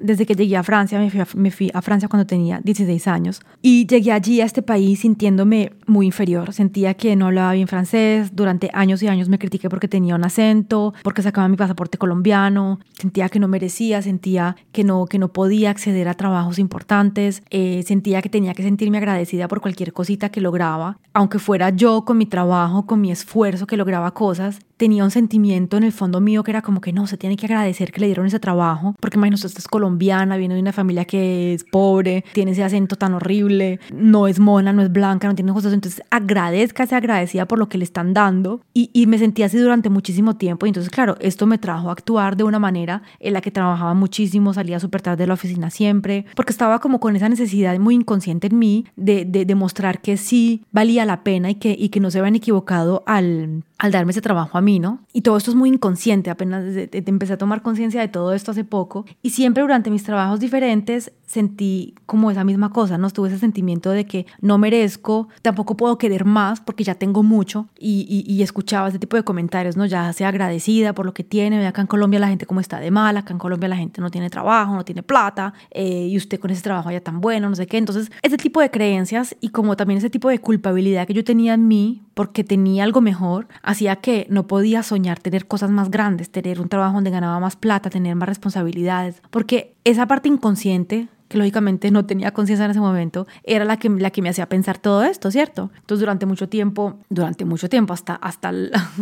desde 0.00 0.26
que 0.26 0.34
llegué 0.34 0.56
a 0.56 0.62
Francia, 0.62 0.98
me 0.98 1.10
fui 1.10 1.20
a, 1.20 1.26
me 1.34 1.50
fui 1.50 1.70
a 1.72 1.82
Francia 1.82 2.08
cuando 2.08 2.26
tenía 2.26 2.60
16 2.62 3.06
años 3.08 3.40
y 3.62 3.86
llegué 3.86 4.12
allí 4.12 4.40
a 4.40 4.44
este 4.44 4.62
país 4.62 5.00
sintiéndome 5.00 5.72
muy 5.86 6.06
inferior. 6.06 6.52
Sentía 6.52 6.94
que 6.94 7.14
no 7.16 7.26
hablaba 7.26 7.52
bien 7.52 7.68
francés, 7.68 8.34
durante 8.34 8.70
años 8.72 9.02
y 9.02 9.08
años 9.08 9.28
me 9.28 9.38
critiqué 9.38 9.68
porque 9.68 9.88
tenía 9.88 10.14
un 10.16 10.24
acento, 10.24 10.94
porque 11.02 11.22
sacaba 11.22 11.48
mi 11.48 11.56
pasaporte 11.56 11.98
colombiano, 11.98 12.80
sentía 12.98 13.28
que 13.28 13.38
no 13.38 13.48
merecía, 13.48 14.02
sentía 14.02 14.56
que 14.72 14.82
no, 14.84 15.06
que 15.06 15.18
no 15.18 15.32
podía 15.32 15.70
acceder 15.70 16.08
a 16.08 16.14
trabajos 16.14 16.58
importantes, 16.58 17.42
eh, 17.50 17.82
sentía 17.86 18.22
que 18.22 18.28
tenía 18.28 18.54
que 18.54 18.62
sentirme 18.62 18.98
agradecida 18.98 19.48
por 19.48 19.60
cualquier 19.60 19.92
cosita 19.92 20.31
que 20.32 20.40
lograba, 20.40 20.98
aunque 21.14 21.38
fuera 21.38 21.70
yo 21.70 22.04
con 22.04 22.18
mi 22.18 22.26
trabajo, 22.26 22.86
con 22.86 23.00
mi 23.00 23.12
esfuerzo 23.12 23.66
que 23.66 23.76
lograba 23.76 24.12
cosas, 24.12 24.58
tenía 24.76 25.04
un 25.04 25.12
sentimiento 25.12 25.76
en 25.76 25.84
el 25.84 25.92
fondo 25.92 26.20
mío 26.20 26.42
que 26.42 26.50
era 26.50 26.60
como 26.60 26.80
que 26.80 26.92
no, 26.92 27.06
se 27.06 27.16
tiene 27.16 27.36
que 27.36 27.46
agradecer 27.46 27.92
que 27.92 28.00
le 28.00 28.06
dieron 28.06 28.26
ese 28.26 28.40
trabajo, 28.40 28.96
porque 28.98 29.16
imagínate, 29.16 29.46
usted 29.46 29.60
es 29.60 29.68
colombiana, 29.68 30.36
viene 30.36 30.54
de 30.54 30.60
una 30.60 30.72
familia 30.72 31.04
que 31.04 31.54
es 31.54 31.62
pobre, 31.62 32.24
tiene 32.32 32.50
ese 32.50 32.64
acento 32.64 32.96
tan 32.96 33.14
horrible, 33.14 33.78
no 33.94 34.26
es 34.26 34.40
mona, 34.40 34.72
no 34.72 34.82
es 34.82 34.90
blanca, 34.90 35.28
no 35.28 35.36
tiene 35.36 35.52
cosas, 35.52 35.72
entonces 35.72 36.02
agradezca, 36.10 36.84
se 36.86 36.96
agradecida 36.96 37.46
por 37.46 37.60
lo 37.60 37.68
que 37.68 37.78
le 37.78 37.84
están 37.84 38.12
dando 38.12 38.60
y, 38.74 38.90
y 38.92 39.06
me 39.06 39.18
sentí 39.18 39.44
así 39.44 39.56
durante 39.56 39.88
muchísimo 39.88 40.34
tiempo 40.34 40.66
y 40.66 40.70
entonces 40.70 40.90
claro, 40.90 41.16
esto 41.20 41.46
me 41.46 41.58
trajo 41.58 41.88
a 41.88 41.92
actuar 41.92 42.36
de 42.36 42.42
una 42.42 42.58
manera 42.58 43.02
en 43.20 43.34
la 43.34 43.40
que 43.40 43.52
trabajaba 43.52 43.94
muchísimo, 43.94 44.52
salía 44.52 44.80
súper 44.80 45.02
tarde 45.02 45.22
de 45.22 45.26
la 45.28 45.34
oficina 45.34 45.70
siempre, 45.70 46.26
porque 46.34 46.50
estaba 46.50 46.80
como 46.80 46.98
con 46.98 47.14
esa 47.14 47.28
necesidad 47.28 47.78
muy 47.78 47.94
inconsciente 47.94 48.48
en 48.48 48.58
mí 48.58 48.86
de, 48.96 49.24
de 49.24 49.44
demostrar 49.44 50.00
que 50.00 50.16
sí 50.22 50.62
valía 50.72 51.04
la 51.04 51.22
pena 51.22 51.50
y 51.50 51.56
que, 51.56 51.76
y 51.78 51.90
que 51.90 52.00
no 52.00 52.10
se 52.10 52.18
habían 52.18 52.36
equivocado 52.36 53.02
al 53.06 53.62
al 53.82 53.90
darme 53.90 54.12
ese 54.12 54.20
trabajo 54.20 54.56
a 54.56 54.60
mí, 54.60 54.78
¿no? 54.78 55.00
Y 55.12 55.22
todo 55.22 55.36
esto 55.36 55.50
es 55.50 55.56
muy 55.56 55.68
inconsciente, 55.68 56.30
apenas 56.30 56.62
empecé 56.92 57.32
a 57.32 57.36
tomar 57.36 57.62
conciencia 57.62 58.00
de 58.00 58.06
todo 58.06 58.32
esto 58.32 58.52
hace 58.52 58.62
poco 58.62 59.06
y 59.22 59.30
siempre 59.30 59.62
durante 59.62 59.90
mis 59.90 60.04
trabajos 60.04 60.38
diferentes 60.38 61.10
sentí 61.26 61.96
como 62.06 62.30
esa 62.30 62.44
misma 62.44 62.70
cosa, 62.70 62.96
¿no? 62.96 63.10
Tuve 63.10 63.30
ese 63.30 63.38
sentimiento 63.38 63.90
de 63.90 64.06
que 64.06 64.26
no 64.40 64.56
merezco, 64.56 65.28
tampoco 65.40 65.76
puedo 65.76 65.98
querer 65.98 66.24
más 66.24 66.60
porque 66.60 66.84
ya 66.84 66.94
tengo 66.94 67.24
mucho 67.24 67.66
y, 67.76 68.24
y, 68.24 68.42
escuchaba 68.42 68.88
ese 68.88 69.00
tipo 69.00 69.16
de 69.16 69.24
comentarios, 69.24 69.76
¿no? 69.76 69.84
Ya 69.86 70.12
sea 70.12 70.28
agradecida 70.28 70.92
por 70.92 71.04
lo 71.04 71.12
que 71.12 71.24
tiene, 71.24 71.66
acá 71.66 71.80
en 71.80 71.88
Colombia 71.88 72.20
la 72.20 72.28
gente 72.28 72.46
como 72.46 72.60
está 72.60 72.78
de 72.78 72.92
mal, 72.92 73.16
acá 73.16 73.32
en 73.32 73.38
Colombia 73.38 73.68
la 73.68 73.76
gente 73.76 74.00
no 74.00 74.10
tiene 74.10 74.30
trabajo, 74.30 74.76
no 74.76 74.84
tiene 74.84 75.02
plata 75.02 75.54
eh, 75.72 76.06
y 76.06 76.16
usted 76.16 76.38
con 76.38 76.52
ese 76.52 76.62
trabajo 76.62 76.90
ya 76.92 77.00
tan 77.00 77.20
bueno, 77.20 77.48
no 77.48 77.56
sé 77.56 77.66
qué. 77.66 77.78
Entonces, 77.78 78.12
ese 78.22 78.36
tipo 78.36 78.60
de 78.60 78.70
creencias 78.70 79.34
y 79.40 79.48
como 79.48 79.74
también 79.76 79.98
ese 79.98 80.10
tipo 80.10 80.28
de 80.28 80.38
culpabilidad 80.38 81.08
que 81.08 81.14
yo 81.14 81.24
tenía 81.24 81.54
en 81.54 81.66
mí 81.66 82.02
porque 82.14 82.44
tenía 82.44 82.84
algo 82.84 83.00
mejor, 83.00 83.48
hacía 83.72 83.96
que 83.96 84.26
no 84.30 84.46
podía 84.46 84.82
soñar 84.82 85.18
tener 85.18 85.46
cosas 85.46 85.70
más 85.70 85.90
grandes, 85.90 86.30
tener 86.30 86.60
un 86.60 86.68
trabajo 86.68 86.94
donde 86.94 87.10
ganaba 87.10 87.40
más 87.40 87.56
plata, 87.56 87.90
tener 87.90 88.14
más 88.14 88.28
responsabilidades, 88.28 89.22
porque 89.30 89.74
esa 89.84 90.06
parte 90.06 90.28
inconsciente 90.28 91.08
que 91.32 91.38
lógicamente 91.38 91.90
no 91.90 92.04
tenía 92.04 92.32
conciencia 92.32 92.66
en 92.66 92.70
ese 92.70 92.80
momento, 92.80 93.26
era 93.42 93.64
la 93.64 93.78
que, 93.78 93.88
la 93.88 94.10
que 94.10 94.20
me 94.20 94.28
hacía 94.28 94.48
pensar 94.48 94.78
todo 94.78 95.02
esto, 95.02 95.30
¿cierto? 95.30 95.70
Entonces 95.80 96.00
durante 96.00 96.26
mucho 96.26 96.48
tiempo, 96.48 96.98
durante 97.08 97.44
mucho 97.44 97.68
tiempo, 97.68 97.94
hasta, 97.94 98.14
hasta, 98.14 98.52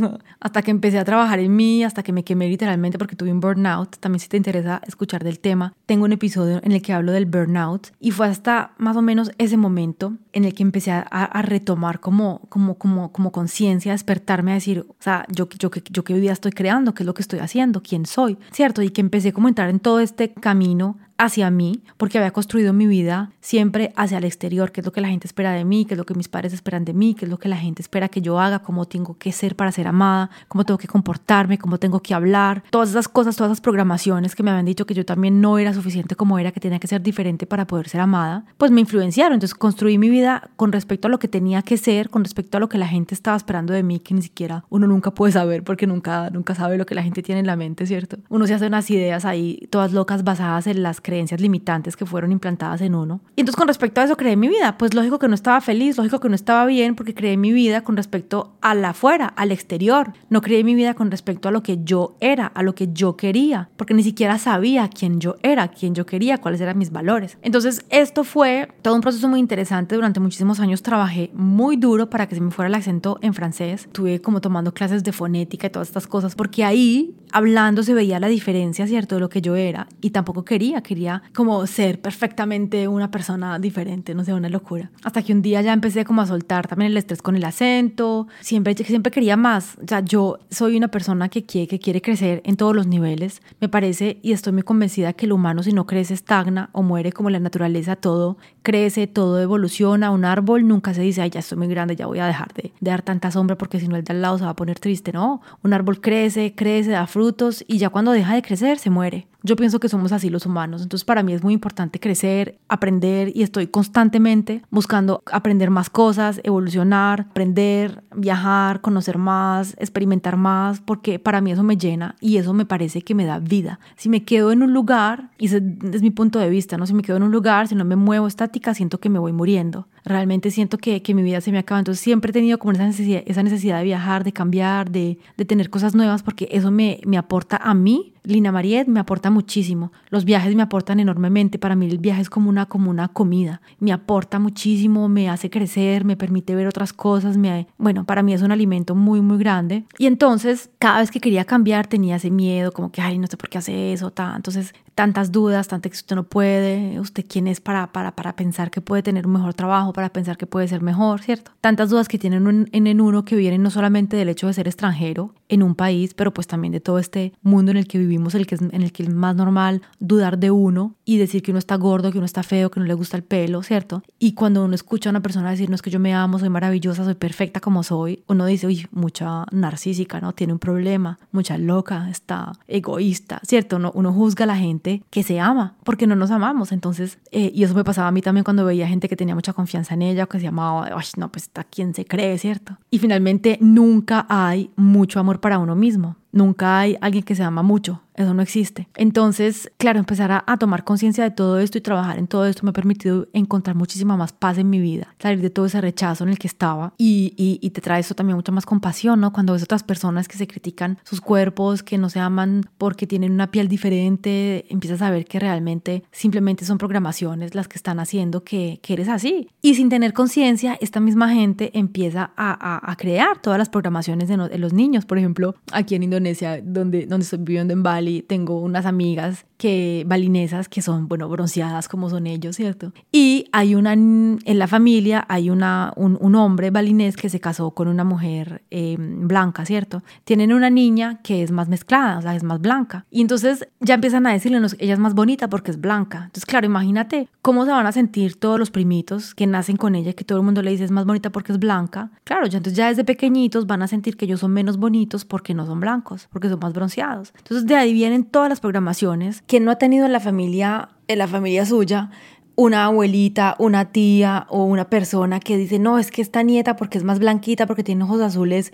hasta 0.41 0.63
que 0.63 0.71
empecé 0.71 0.99
a 0.99 1.05
trabajar 1.05 1.41
en 1.41 1.55
mí, 1.55 1.83
hasta 1.83 2.03
que 2.03 2.13
me 2.13 2.23
quemé 2.23 2.49
literalmente 2.49 2.99
porque 2.99 3.17
tuve 3.17 3.33
un 3.33 3.41
burnout, 3.41 3.97
también 3.99 4.21
si 4.21 4.29
te 4.29 4.37
interesa 4.37 4.81
escuchar 4.87 5.25
del 5.25 5.41
tema, 5.41 5.75
tengo 5.87 6.05
un 6.05 6.13
episodio 6.13 6.61
en 6.63 6.73
el 6.73 6.81
que 6.83 6.93
hablo 6.93 7.13
del 7.13 7.27
burnout 7.27 7.89
y 7.99 8.13
fue 8.13 8.29
hasta 8.29 8.73
más 8.79 8.97
o 8.97 9.03
menos 9.03 9.33
ese 9.39 9.57
momento 9.57 10.15
en 10.33 10.45
el 10.45 10.55
que 10.55 10.63
empecé 10.63 10.93
a, 10.93 11.01
a 11.01 11.43
retomar 11.43 11.99
como, 11.99 12.43
como, 12.49 12.77
como, 12.77 13.11
como 13.11 13.33
conciencia, 13.33 13.93
despertarme 13.93 14.53
a 14.53 14.55
decir, 14.55 14.87
o 14.89 14.95
sea, 15.01 15.27
yo, 15.29 15.49
yo, 15.49 15.71
yo, 15.71 15.83
yo 15.91 16.05
qué 16.05 16.15
vida 16.15 16.33
estoy 16.33 16.53
creando, 16.53 16.95
qué 16.95 17.03
es 17.03 17.07
lo 17.07 17.15
que 17.15 17.23
estoy 17.23 17.41
haciendo, 17.41 17.83
quién 17.83 18.07
soy, 18.07 18.39
¿cierto? 18.53 18.83
Y 18.83 18.91
que 18.91 19.01
empecé 19.01 19.33
como 19.33 19.49
a 19.49 19.51
entrar 19.51 19.69
en 19.69 19.81
todo 19.81 19.99
este 20.01 20.33
camino 20.33 20.97
hacia 21.21 21.51
mí, 21.51 21.83
porque 21.99 22.17
había 22.17 22.31
construido 22.31 22.73
mi 22.73 22.87
vida 22.87 23.31
siempre 23.41 23.93
hacia 23.95 24.17
el 24.17 24.25
exterior, 24.25 24.73
qué 24.73 24.81
es 24.81 24.87
lo 24.87 24.93
que 24.93 25.03
la 25.03 25.09
gente 25.09 25.27
espera 25.27 25.53
de 25.53 25.67
mí, 25.67 25.85
qué 25.85 25.93
es 25.93 25.99
lo 25.99 26.07
que 26.07 26.15
mis 26.15 26.29
padres 26.29 26.55
esperan 26.55 26.87
de 26.87 26.95
mí, 26.95 27.15
qué 27.15 27.27
es 27.27 27.31
lo 27.31 27.39
que 27.39 27.49
la 27.49 27.59
gente 27.59 27.83
espera 27.83 28.09
que 28.09 28.23
yo 28.23 28.41
haga, 28.41 28.61
cómo 28.61 28.87
tengo 28.87 29.19
que 29.19 29.31
ser 29.31 29.55
para 29.55 29.71
ser 29.71 29.87
amada, 29.87 30.31
cómo 30.49 30.65
tengo 30.65 30.79
que 30.79 30.89
comportarme, 30.89 31.59
cómo 31.59 31.79
tengo 31.79 32.01
que 32.01 32.15
hablar, 32.15 32.63
todas 32.71 32.89
esas 32.89 33.07
cosas, 33.07 33.37
todas 33.37 33.53
esas 33.53 33.61
programaciones 33.61 34.35
que 34.35 34.43
me 34.43 34.51
habían 34.51 34.65
dicho 34.65 34.87
que 34.87 34.95
yo 34.95 35.05
también 35.05 35.43
no 35.43 35.59
era 35.59 35.75
suficiente 35.75 36.17
como 36.17 36.39
era, 36.39 36.53
que 36.53 36.61
tenía 36.61 36.79
que 36.79 36.87
ser 36.87 37.03
diferente 37.03 37.47
para 37.47 37.67
poder 37.67 37.91
ser 37.91 38.01
amada, 38.01 38.47
pues 38.57 38.71
me 38.71 38.81
influenciaron. 38.81 39.35
Entonces 39.35 39.55
construí 39.55 39.99
mi 39.99 40.09
vida 40.09 40.51
con 40.57 40.73
respecto 40.73 41.09
a 41.09 41.11
lo 41.11 41.19
que 41.19 41.29
tenía 41.29 41.61
que 41.61 41.77
ser, 41.77 42.09
con 42.09 42.25
respecto 42.25 42.57
a 42.57 42.61
lo 42.61 42.71
que 42.71 42.79
la 42.79 42.89
gente 42.89 43.15
estaba 43.15 43.37
esperando 43.37 43.75
de 43.75 43.83
mí, 43.83 44.01
que 44.01 44.15
ni 44.15 44.23
siquiera 44.23 44.65
uno 44.71 44.87
nunca 44.87 45.11
puede 45.11 45.33
saber 45.33 45.65
porque 45.65 45.87
nunca, 45.87 46.31
nunca 46.31 46.55
sabe 46.55 46.79
lo 46.79 46.87
que 46.87 46.95
la 46.95 47.03
gente 47.03 47.23
tiene 47.23 47.41
en 47.41 47.47
la 47.47 47.57
mente, 47.57 47.85
¿cierto? 47.87 48.17
Uno 48.31 48.47
se 48.47 48.55
hace 48.55 48.67
unas 48.67 48.91
ideas 48.91 49.27
ahí 49.27 49.69
todas 49.69 49.93
locas 49.93 50.25
basadas 50.25 50.67
en 50.67 50.83
las 50.83 51.03
creencias 51.11 51.41
limitantes 51.41 51.97
que 51.97 52.07
fueron 52.07 52.31
implantadas 52.31 52.81
en 52.83 52.95
uno. 52.95 53.21
Y 53.35 53.41
entonces 53.41 53.57
con 53.57 53.67
respecto 53.67 54.01
a 54.01 54.05
eso 54.05 54.17
creé 54.17 54.37
mi 54.37 54.49
vida. 54.49 54.79
Pues 54.79 54.95
lógico 54.95 55.19
que 55.19 55.27
no 55.27 55.35
estaba 55.35 55.61
feliz, 55.61 55.97
lógico 55.97 56.21
que 56.21 56.29
no 56.29 56.37
estaba 56.37 56.65
bien 56.67 56.95
porque 56.95 57.15
creé 57.15 57.37
mi 57.37 57.53
vida 57.53 57.83
con 57.83 57.97
respecto 57.97 58.53
a 58.61 58.77
la 58.77 58.91
afuera, 58.91 59.27
al 59.27 59.51
exterior. 59.51 60.13
No 60.29 60.41
creé 60.41 60.63
mi 60.63 60.77
vida 60.77 60.95
con 60.95 61.11
respecto 61.11 61.49
a 61.49 61.51
lo 61.51 61.65
que 61.65 61.81
yo 61.83 62.15
era, 62.21 62.47
a 62.47 62.63
lo 62.63 62.77
que 62.77 62.91
yo 62.93 63.17
quería, 63.17 63.71
porque 63.77 63.93
ni 63.93 64.05
siquiera 64.05 64.39
sabía 64.39 64.89
quién 64.89 65.19
yo 65.19 65.35
era, 65.43 65.67
quién 65.69 65.97
yo 65.97 66.07
quería, 66.07 66.39
cuáles 66.39 66.61
eran 66.61 66.79
mis 66.79 66.93
valores. 66.93 67.39
Entonces 67.43 67.85
esto 67.91 68.23
fue 68.23 68.69
todo 68.83 68.95
un 68.95 69.01
proceso 69.01 69.27
muy 69.27 69.41
interesante. 69.41 69.97
Durante 69.97 70.21
muchísimos 70.21 70.61
años 70.61 70.83
trabajé 70.83 71.31
muy 71.35 71.77
duro 71.77 72.09
para 72.09 72.29
que 72.29 72.37
se 72.37 72.41
me 72.41 72.53
fuera 72.53 72.69
el 72.69 72.75
acento 72.77 73.19
en 73.21 73.35
francés. 73.35 73.89
Tuve 73.91 74.21
como 74.21 74.41
tomando 74.41 74.73
clases 74.73 75.03
de 75.03 75.11
fonética 75.11 75.67
y 75.67 75.71
todas 75.71 75.89
estas 75.89 76.07
cosas, 76.07 76.37
porque 76.37 76.65
ahí 76.65 77.17
hablando 77.33 77.83
se 77.83 77.95
veía 77.95 78.21
la 78.21 78.29
diferencia, 78.29 78.87
¿cierto?, 78.87 79.17
de 79.17 79.21
lo 79.21 79.29
que 79.29 79.41
yo 79.41 79.57
era. 79.57 79.89
Y 80.01 80.11
tampoco 80.11 80.45
quería, 80.45 80.83
quería 80.83 81.00
como 81.35 81.67
ser 81.67 82.01
perfectamente 82.01 82.89
una 82.89 83.11
persona 83.11 83.59
diferente, 83.59 84.15
no 84.15 84.25
sé, 84.25 84.35
una 84.35 84.49
locura. 84.49 84.91
Hasta 85.03 85.23
que 85.23 85.33
un 85.33 85.43
día 85.43 85.63
ya 85.63 85.73
empecé 85.73 86.05
como 86.05 86.23
a 86.23 86.27
soltar 86.27 86.69
también 86.69 86.93
el 86.93 86.97
estrés 86.97 87.23
con 87.23 87.37
el 87.37 87.45
acento, 87.45 88.29
siempre, 88.41 88.75
siempre 88.77 89.11
quería 89.11 89.37
más. 89.37 89.77
O 89.83 89.87
sea, 89.87 90.01
yo 90.01 90.39
soy 90.51 90.77
una 90.77 90.89
persona 90.89 91.29
que 91.29 91.45
quiere, 91.45 91.69
que 91.69 91.79
quiere 91.79 92.03
crecer 92.03 92.43
en 92.45 92.57
todos 92.57 92.75
los 92.75 92.87
niveles. 92.87 93.43
Me 93.61 93.69
parece 93.69 94.19
y 94.23 94.33
estoy 94.33 94.53
muy 94.53 94.63
convencida 94.63 95.13
que 95.13 95.27
el 95.27 95.33
humano 95.33 95.63
si 95.63 95.73
no 95.73 95.87
crece 95.87 96.15
estagna 96.15 96.71
o 96.73 96.83
muere 96.83 97.13
como 97.13 97.31
la 97.31 97.41
naturaleza, 97.41 97.97
todo 97.97 98.37
crece, 98.63 99.07
todo 99.07 99.41
evoluciona. 99.41 100.11
Un 100.11 100.25
árbol 100.25 100.67
nunca 100.67 100.95
se 100.95 101.03
dice, 101.03 101.23
ay, 101.23 101.31
ya 101.31 101.41
estoy 101.41 101.59
muy 101.59 101.69
grande, 101.69 101.97
ya 101.97 102.07
voy 102.07 102.19
a 102.19 102.27
dejar 102.27 102.53
de, 102.55 102.73
de 102.81 102.91
dar 102.91 103.03
tanta 103.03 103.31
sombra 103.31 103.57
porque 103.57 103.81
si 103.81 103.89
no 103.89 103.97
el 103.97 104.05
de 104.05 104.13
al 104.13 104.23
lado 104.23 104.39
se 104.39 104.45
va 104.45 104.51
a 104.51 104.57
poner 104.57 104.79
triste. 104.79 105.13
No, 105.13 105.41
un 105.63 105.73
árbol 105.73 106.01
crece, 106.01 106.55
crece, 106.55 106.91
da 106.91 107.07
frutos 107.07 107.65
y 107.67 107.79
ya 107.79 107.91
cuando 107.91 108.13
deja 108.13 108.35
de 108.35 108.43
crecer 108.43 108.79
se 108.79 108.91
muere. 108.91 109.27
Yo 109.43 109.57
pienso 109.57 109.81
que 109.81 109.89
somos 109.89 110.13
así 110.13 110.29
los 110.29 110.47
humanos, 110.47 110.83
entonces 110.83 111.05
para 111.05 111.23
mí 111.23 111.33
es 111.33 111.43
muy 111.43 111.55
importante 111.55 111.99
crecer, 111.99 112.59
aprender 112.69 113.33
y 113.35 113.43
estoy 113.43 113.69
constantemente 113.69 114.63
buscando 114.71 115.23
aprender 115.33 115.71
más 115.71 115.89
cosas, 115.89 116.41
evolucionar, 116.45 117.27
aprender, 117.31 118.05
viajar, 118.15 118.81
conocer 118.81 119.17
más, 119.17 119.75
experimentar 119.79 120.37
más, 120.37 120.81
porque 120.81 121.19
para 121.19 121.41
mí 121.41 121.53
eso 121.53 121.63
me 121.63 121.77
llena 121.77 122.17
y 122.21 122.37
eso 122.37 122.53
me 122.53 122.67
parece 122.67 123.03
que 123.03 123.15
me 123.15 123.25
da 123.25 123.39
vida. 123.39 123.81
Si 123.97 124.09
me 124.09 124.25
quedo 124.25 124.53
en 124.53 124.63
un 124.63 124.75
lugar, 124.75 125.31
y 125.39 125.47
ese 125.47 125.63
es 125.93 126.03
mi 126.03 126.11
punto 126.11 126.39
de 126.39 126.51
vista, 126.51 126.77
¿no? 126.77 126.87
Si 126.87 126.95
me 126.95 127.03
quedo 127.03 127.17
en 127.17 127.23
un 127.23 127.33
lugar, 127.33 127.69
si 127.69 127.75
no 127.75 127.85
me 127.85 127.97
muevo 127.97 128.27
estática, 128.27 128.75
siento 128.75 129.01
que 129.01 129.09
me 129.09 129.19
voy 129.19 129.33
muriendo. 129.33 129.89
Realmente 130.05 130.51
siento 130.51 130.79
que, 130.79 131.03
que 131.03 131.15
mi 131.15 131.23
vida 131.23 131.41
se 131.41 131.53
me 131.53 131.59
acaba. 131.59 131.79
Entonces 131.79 132.03
siempre 132.03 132.31
he 132.31 132.33
tenido 132.33 132.59
como 132.59 132.73
esa 132.73 132.87
necesidad, 132.87 133.23
esa 133.27 133.43
necesidad 133.43 133.79
de 133.79 133.85
viajar, 133.85 134.25
de 134.25 134.33
cambiar, 134.33 134.91
de, 134.91 135.19
de 135.37 135.45
tener 135.45 135.71
cosas 135.71 135.95
nuevas, 135.95 136.23
porque 136.23 136.49
eso 136.51 136.71
me, 136.71 137.01
me 137.05 137.19
aporta 137.19 137.57
a 137.57 137.75
mí 137.75 138.15
Lina 138.23 138.53
Mariet 138.53 138.87
me 138.87 139.01
aporta 139.01 139.31
muchísimo. 139.31 139.93
Los 140.11 140.25
viajes 140.25 140.55
me 140.55 140.63
aportan 140.63 141.01
enormemente. 141.01 141.59
Para 141.59 141.75
mí 141.75 141.87
el 141.87 141.99
viaje 141.99 142.23
es 142.23 142.31
como 142.31 142.51
una, 142.51 142.67
como 142.67 142.91
una 142.91 143.09
comida. 143.09 143.61
Me 143.79 143.93
aporta 143.93 144.39
muchísimo, 144.39 145.09
me 145.09 145.29
hace 145.31 145.49
crecer, 145.49 146.05
me 146.05 146.17
permite 146.17 146.55
ver 146.55 146.67
otras 146.67 146.93
cosas. 146.93 147.37
Me, 147.37 147.67
bueno, 147.79 148.05
para 148.05 148.23
mí 148.23 148.35
es 148.35 148.43
un 148.43 148.53
alimento 148.53 148.95
muy, 148.95 149.21
muy 149.21 149.39
grande. 149.39 149.85
Y 149.99 150.07
entonces, 150.07 150.71
cada 150.79 151.01
vez 151.01 151.11
que 151.11 151.21
quería 151.21 151.45
cambiar, 151.45 151.87
tenía 151.87 152.17
ese 152.17 152.31
miedo, 152.31 152.73
como 152.73 152.93
que, 152.93 153.01
ay, 153.01 153.19
no 153.19 153.27
sé 153.27 153.37
por 153.37 153.49
qué 153.49 153.59
hace 153.59 153.93
eso. 153.93 154.11
Ta. 154.11 154.35
Entonces, 154.37 154.75
tantas 154.95 155.33
dudas, 155.33 155.69
tantas 155.69 155.91
que 155.91 155.97
usted 155.97 156.17
no 156.17 156.25
puede. 156.25 157.01
¿Usted 157.01 157.25
quién 157.29 157.47
es 157.47 157.61
para, 157.61 157.93
para, 157.93 158.15
para 158.15 158.37
pensar 158.37 158.71
que 158.71 158.81
puede 158.81 159.03
tener 159.03 159.27
un 159.27 159.35
mejor 159.35 159.55
trabajo, 159.55 159.93
para 159.93 160.11
pensar 160.11 160.37
que 160.37 160.47
puede 160.47 160.69
ser 160.69 160.83
mejor, 160.83 161.23
¿cierto? 161.23 161.53
Tantas 161.61 161.91
dudas 161.91 162.09
que 162.09 162.19
tienen 162.19 162.69
en, 162.73 162.87
en 162.87 163.01
uno 163.01 163.25
que 163.25 163.37
vienen 163.37 163.63
no 163.63 163.71
solamente 163.71 164.17
del 164.17 164.29
hecho 164.29 164.47
de 164.47 164.55
ser 164.55 164.69
extranjero 164.69 165.35
en 165.51 165.63
un 165.63 165.75
país, 165.75 166.15
pero 166.15 166.33
pues 166.33 166.47
también 166.47 166.73
de 166.73 166.81
todo 166.81 166.99
este 166.99 167.33
mundo 167.43 167.73
en 167.73 167.77
el 167.77 167.87
que 167.87 167.99
vivimos 167.99 168.35
el 168.35 168.47
que 168.47 168.55
es, 168.55 168.63
en 168.63 168.83
el 168.83 168.93
que 168.93 169.03
es 169.03 169.13
más 169.13 169.35
normal 169.35 169.83
dudar 169.99 170.39
de 170.39 170.51
uno 170.51 170.95
y 171.05 171.19
decir 171.19 171.43
que 171.43 171.51
uno 171.51 171.59
está 171.59 171.75
gordo, 171.75 172.13
que 172.13 172.19
uno 172.19 172.25
está 172.25 172.43
feo, 172.43 172.71
que 172.71 172.81
no 172.81 172.87
le 172.87 172.95
gusta 172.95 173.17
el 173.17 173.25
pelo, 173.25 173.63
¿cierto? 173.63 174.03
Y 174.19 174.33
cuando 174.33 174.65
uno 174.65 174.75
escucha 174.75 175.11
a 175.11 175.13
una 175.13 175.23
persona 175.23 175.51
decir, 175.51 175.69
no 175.69 175.75
es 175.75 175.83
que 175.83 175.91
yo 175.91 175.99
me 175.99 176.15
amo, 176.15 176.39
soy 176.39 176.49
maravillosa, 176.49 177.05
soy 177.05 177.15
perfecta 177.15 177.61
como 177.61 177.83
soy, 177.83 178.23
uno 178.29 178.47
dice, 178.47 178.67
uy, 178.69 178.87
mucha 178.93 179.45
narcísica, 179.51 180.21
¿no? 180.21 180.33
Tiene 180.33 180.53
un 180.53 180.61
problema, 180.61 181.19
mucha 181.33 181.59
loca, 181.59 182.09
está 182.11 182.53
egoísta, 182.69 183.41
¿cierto? 183.43 183.77
Uno, 183.77 183.91
uno 183.95 184.13
juzga 184.13 184.45
a 184.45 184.47
la 184.47 184.57
gente 184.57 185.03
que 185.11 185.25
se 185.25 185.41
ama, 185.41 185.75
porque 185.83 186.07
no 186.07 186.15
nos 186.15 186.31
amamos. 186.31 186.71
Entonces, 186.71 187.19
eh, 187.33 187.51
y 187.53 187.65
eso 187.65 187.75
me 187.75 187.83
pasaba 187.83 188.09
a 188.09 188.13
mí 188.13 188.23
también 188.23 188.45
cuando 188.45 188.65
veía 188.65 188.87
gente 188.87 189.09
que 189.09 189.17
tenía 189.17 189.35
mucha 189.35 189.53
confianza 189.53 189.95
en 189.95 190.03
ella 190.03 190.27
que 190.27 190.39
se 190.39 190.45
llamaba, 190.45 190.91
ay, 190.97 191.07
no, 191.17 191.33
pues 191.33 191.45
está 191.45 191.65
quien 191.65 191.95
se 191.95 192.05
cree, 192.05 192.39
¿cierto? 192.39 192.79
Y 192.91 192.99
finalmente 192.99 193.59
nunca 193.61 194.27
hay 194.29 194.71
mucho 194.77 195.19
amor 195.19 195.40
para 195.41 195.59
uno 195.59 195.75
mismo. 195.75 196.17
Nunca 196.33 196.79
hay 196.79 196.97
alguien 197.01 197.25
que 197.25 197.35
se 197.35 197.43
ama 197.43 197.63
mucho, 197.63 198.01
eso 198.21 198.35
no 198.35 198.43
existe. 198.43 198.89
Entonces, 198.97 199.71
claro, 199.77 199.99
empezar 199.99 200.31
a, 200.33 200.57
tomar 200.59 200.85
conciencia 200.85 201.25
de 201.25 201.31
todo 201.31 201.59
esto 201.59 201.79
y 201.79 201.81
trabajar 201.81 202.19
en 202.19 202.27
todo 202.27 202.47
esto 202.47 202.65
me 202.65 202.71
ha 202.71 202.73
permitido 202.75 203.29
encontrar 203.33 203.77
muchísima 203.77 204.17
más 204.17 204.33
paz 204.33 204.59
en 204.59 204.69
mi 204.69 204.79
vida, 204.79 205.15
salir 205.19 205.41
de 205.41 205.49
todo 205.49 205.67
ese 205.67 205.81
rechazo 205.81 206.25
en 206.25 206.31
el 206.31 206.39
que 206.39 206.47
estaba 206.47 206.93
y, 206.99 207.35
y, 207.37 207.71
te 207.71 207.81
trae 207.81 208.01
eso 208.01 208.15
también 208.15 208.37
mucha 208.37 208.53
más 208.53 208.67
compasión, 208.67 209.21
¿no? 209.21 209.33
Cuando 209.33 209.53
ves 209.55 209.63
otras 209.63 209.83
personas 209.83 210.29
que 210.29 210.37
se 210.37 210.47
critican 210.47 210.99
sus 211.05 211.21
cuerpos, 211.21 211.83
que 211.83 211.99
no 211.99 212.11
se 212.11 212.21
aman 212.21 212.63
porque 212.79 213.07
tienen 213.07 213.33
una 213.33 213.51
piel 213.51 213.69
diferente, 213.69 214.67
empiezas 214.69 215.03
a 215.03 215.11
ver 215.11 215.25
que 215.25 215.39
realmente 215.39 216.03
simplemente 216.11 216.65
son 216.65 216.79
programaciones 216.79 217.55
las 217.55 217.69
que 217.69 217.77
están 217.77 218.01
haciendo 218.01 218.45
que, 218.45 218.81
que 218.83 218.95
eres 218.95 219.09
así. 219.09 219.49
Y 219.63 219.75
sin 219.75 219.89
tener 219.89 220.13
conciencia, 220.13 220.77
esta 220.81 221.01
misma 221.01 221.31
gente 221.31 221.71
empieza 221.79 222.33
a, 222.37 222.91
a, 222.91 222.97
crear 222.97 223.41
todas 223.41 223.59
las 223.59 223.69
programaciones 223.69 224.29
de, 224.29 224.37
de 224.37 224.59
los 224.59 224.73
niños. 224.73 225.07
Por 225.07 225.19
ejemplo, 225.19 225.55
aquí 225.73 225.95
en 225.95 226.03
Indonesia, 226.03 226.61
donde, 226.63 227.07
donde 227.07 227.25
estoy 227.25 227.39
viviendo 227.39 227.73
en 227.73 227.83
Bali, 227.83 228.10
tengo 228.27 228.61
unas 228.61 228.87
amigas 228.87 229.47
que 229.61 230.05
balinesas 230.07 230.71
que 230.71 230.81
son, 230.81 231.07
bueno, 231.07 231.29
bronceadas 231.29 231.87
como 231.87 232.09
son 232.09 232.27
ellos, 232.27 232.57
¿cierto? 232.57 232.95
Y 233.13 233.45
hay 233.53 233.75
una, 233.75 233.93
en 233.93 234.39
la 234.47 234.67
familia 234.67 235.27
hay 235.29 235.51
una, 235.51 235.93
un, 235.97 236.17
un 236.19 236.35
hombre 236.35 236.71
balinés 236.71 237.15
que 237.15 237.29
se 237.29 237.41
casó 237.41 237.73
con 237.73 237.87
una 237.87 238.03
mujer 238.03 238.63
eh, 238.71 238.97
blanca, 238.99 239.67
¿cierto? 239.67 240.03
Tienen 240.25 240.55
una 240.55 240.71
niña 240.71 241.21
que 241.23 241.43
es 241.43 241.51
más 241.51 241.69
mezclada, 241.69 242.17
o 242.17 242.23
sea, 242.23 242.35
es 242.35 242.43
más 242.43 242.63
blanca. 242.63 243.05
Y 243.11 243.21
entonces 243.21 243.69
ya 243.81 243.97
empiezan 243.97 244.27
a 244.27 244.33
decirle, 244.33 244.67
ella 244.79 244.95
es 244.95 244.99
más 244.99 245.13
bonita 245.13 245.51
porque 245.51 245.73
es 245.73 245.79
blanca. 245.79 246.21
Entonces, 246.25 246.47
claro, 246.47 246.65
imagínate 246.65 247.29
cómo 247.43 247.67
se 247.67 247.73
van 247.73 247.87
a 247.87 247.93
sentir 247.93 248.41
todos 248.41 248.59
los 248.59 248.71
primitos 248.71 249.35
que 249.35 249.47
nacen 249.47 249.77
con 249.77 249.95
ella, 249.95 250.15
que 250.15 250.25
todo 250.25 250.39
el 250.39 250.45
mundo 250.45 250.63
le 250.63 250.71
dice 250.71 250.85
es 250.85 250.91
más 250.91 251.05
bonita 251.05 251.29
porque 251.29 251.53
es 251.53 251.59
blanca. 251.59 252.11
Claro, 252.25 252.47
ya 252.47 252.57
entonces 252.57 252.79
ya 252.79 252.89
desde 252.89 253.05
pequeñitos 253.05 253.67
van 253.67 253.83
a 253.83 253.89
sentir 253.89 254.17
que 254.17 254.25
ellos 254.25 254.41
son 254.41 254.53
menos 254.53 254.79
bonitos 254.79 255.27
porque 255.27 255.53
no 255.53 255.67
son 255.67 255.81
blancos 255.81 256.29
porque 256.33 256.49
son 256.49 256.61
más 256.61 256.73
bronceados. 256.73 257.35
Entonces 257.37 257.67
de 257.67 257.77
ahí 257.77 257.93
vienen 257.93 258.25
todas 258.25 258.49
las 258.49 258.61
programaciones 258.61 259.43
que 259.51 259.59
no 259.59 259.73
ha 259.73 259.79
tenido 259.79 260.07
en 260.07 260.13
la 260.13 260.21
familia, 260.21 260.91
en 261.09 261.19
la 261.19 261.27
familia 261.27 261.67
suya, 261.67 262.11
una 262.55 262.85
abuelita, 262.85 263.57
una 263.59 263.87
tía 263.87 264.47
o 264.49 264.63
una 264.63 264.89
persona 264.89 265.41
que 265.41 265.57
dice, 265.57 265.81
no, 265.81 265.99
es 265.99 266.13
que 266.13 266.23
esta 266.23 266.45
nieta 266.45 266.77
porque 266.77 266.99
es 266.99 267.03
más 267.03 267.19
blanquita, 267.19 267.67
porque 267.67 267.83
tiene 267.83 268.05
ojos 268.05 268.21
azules, 268.21 268.73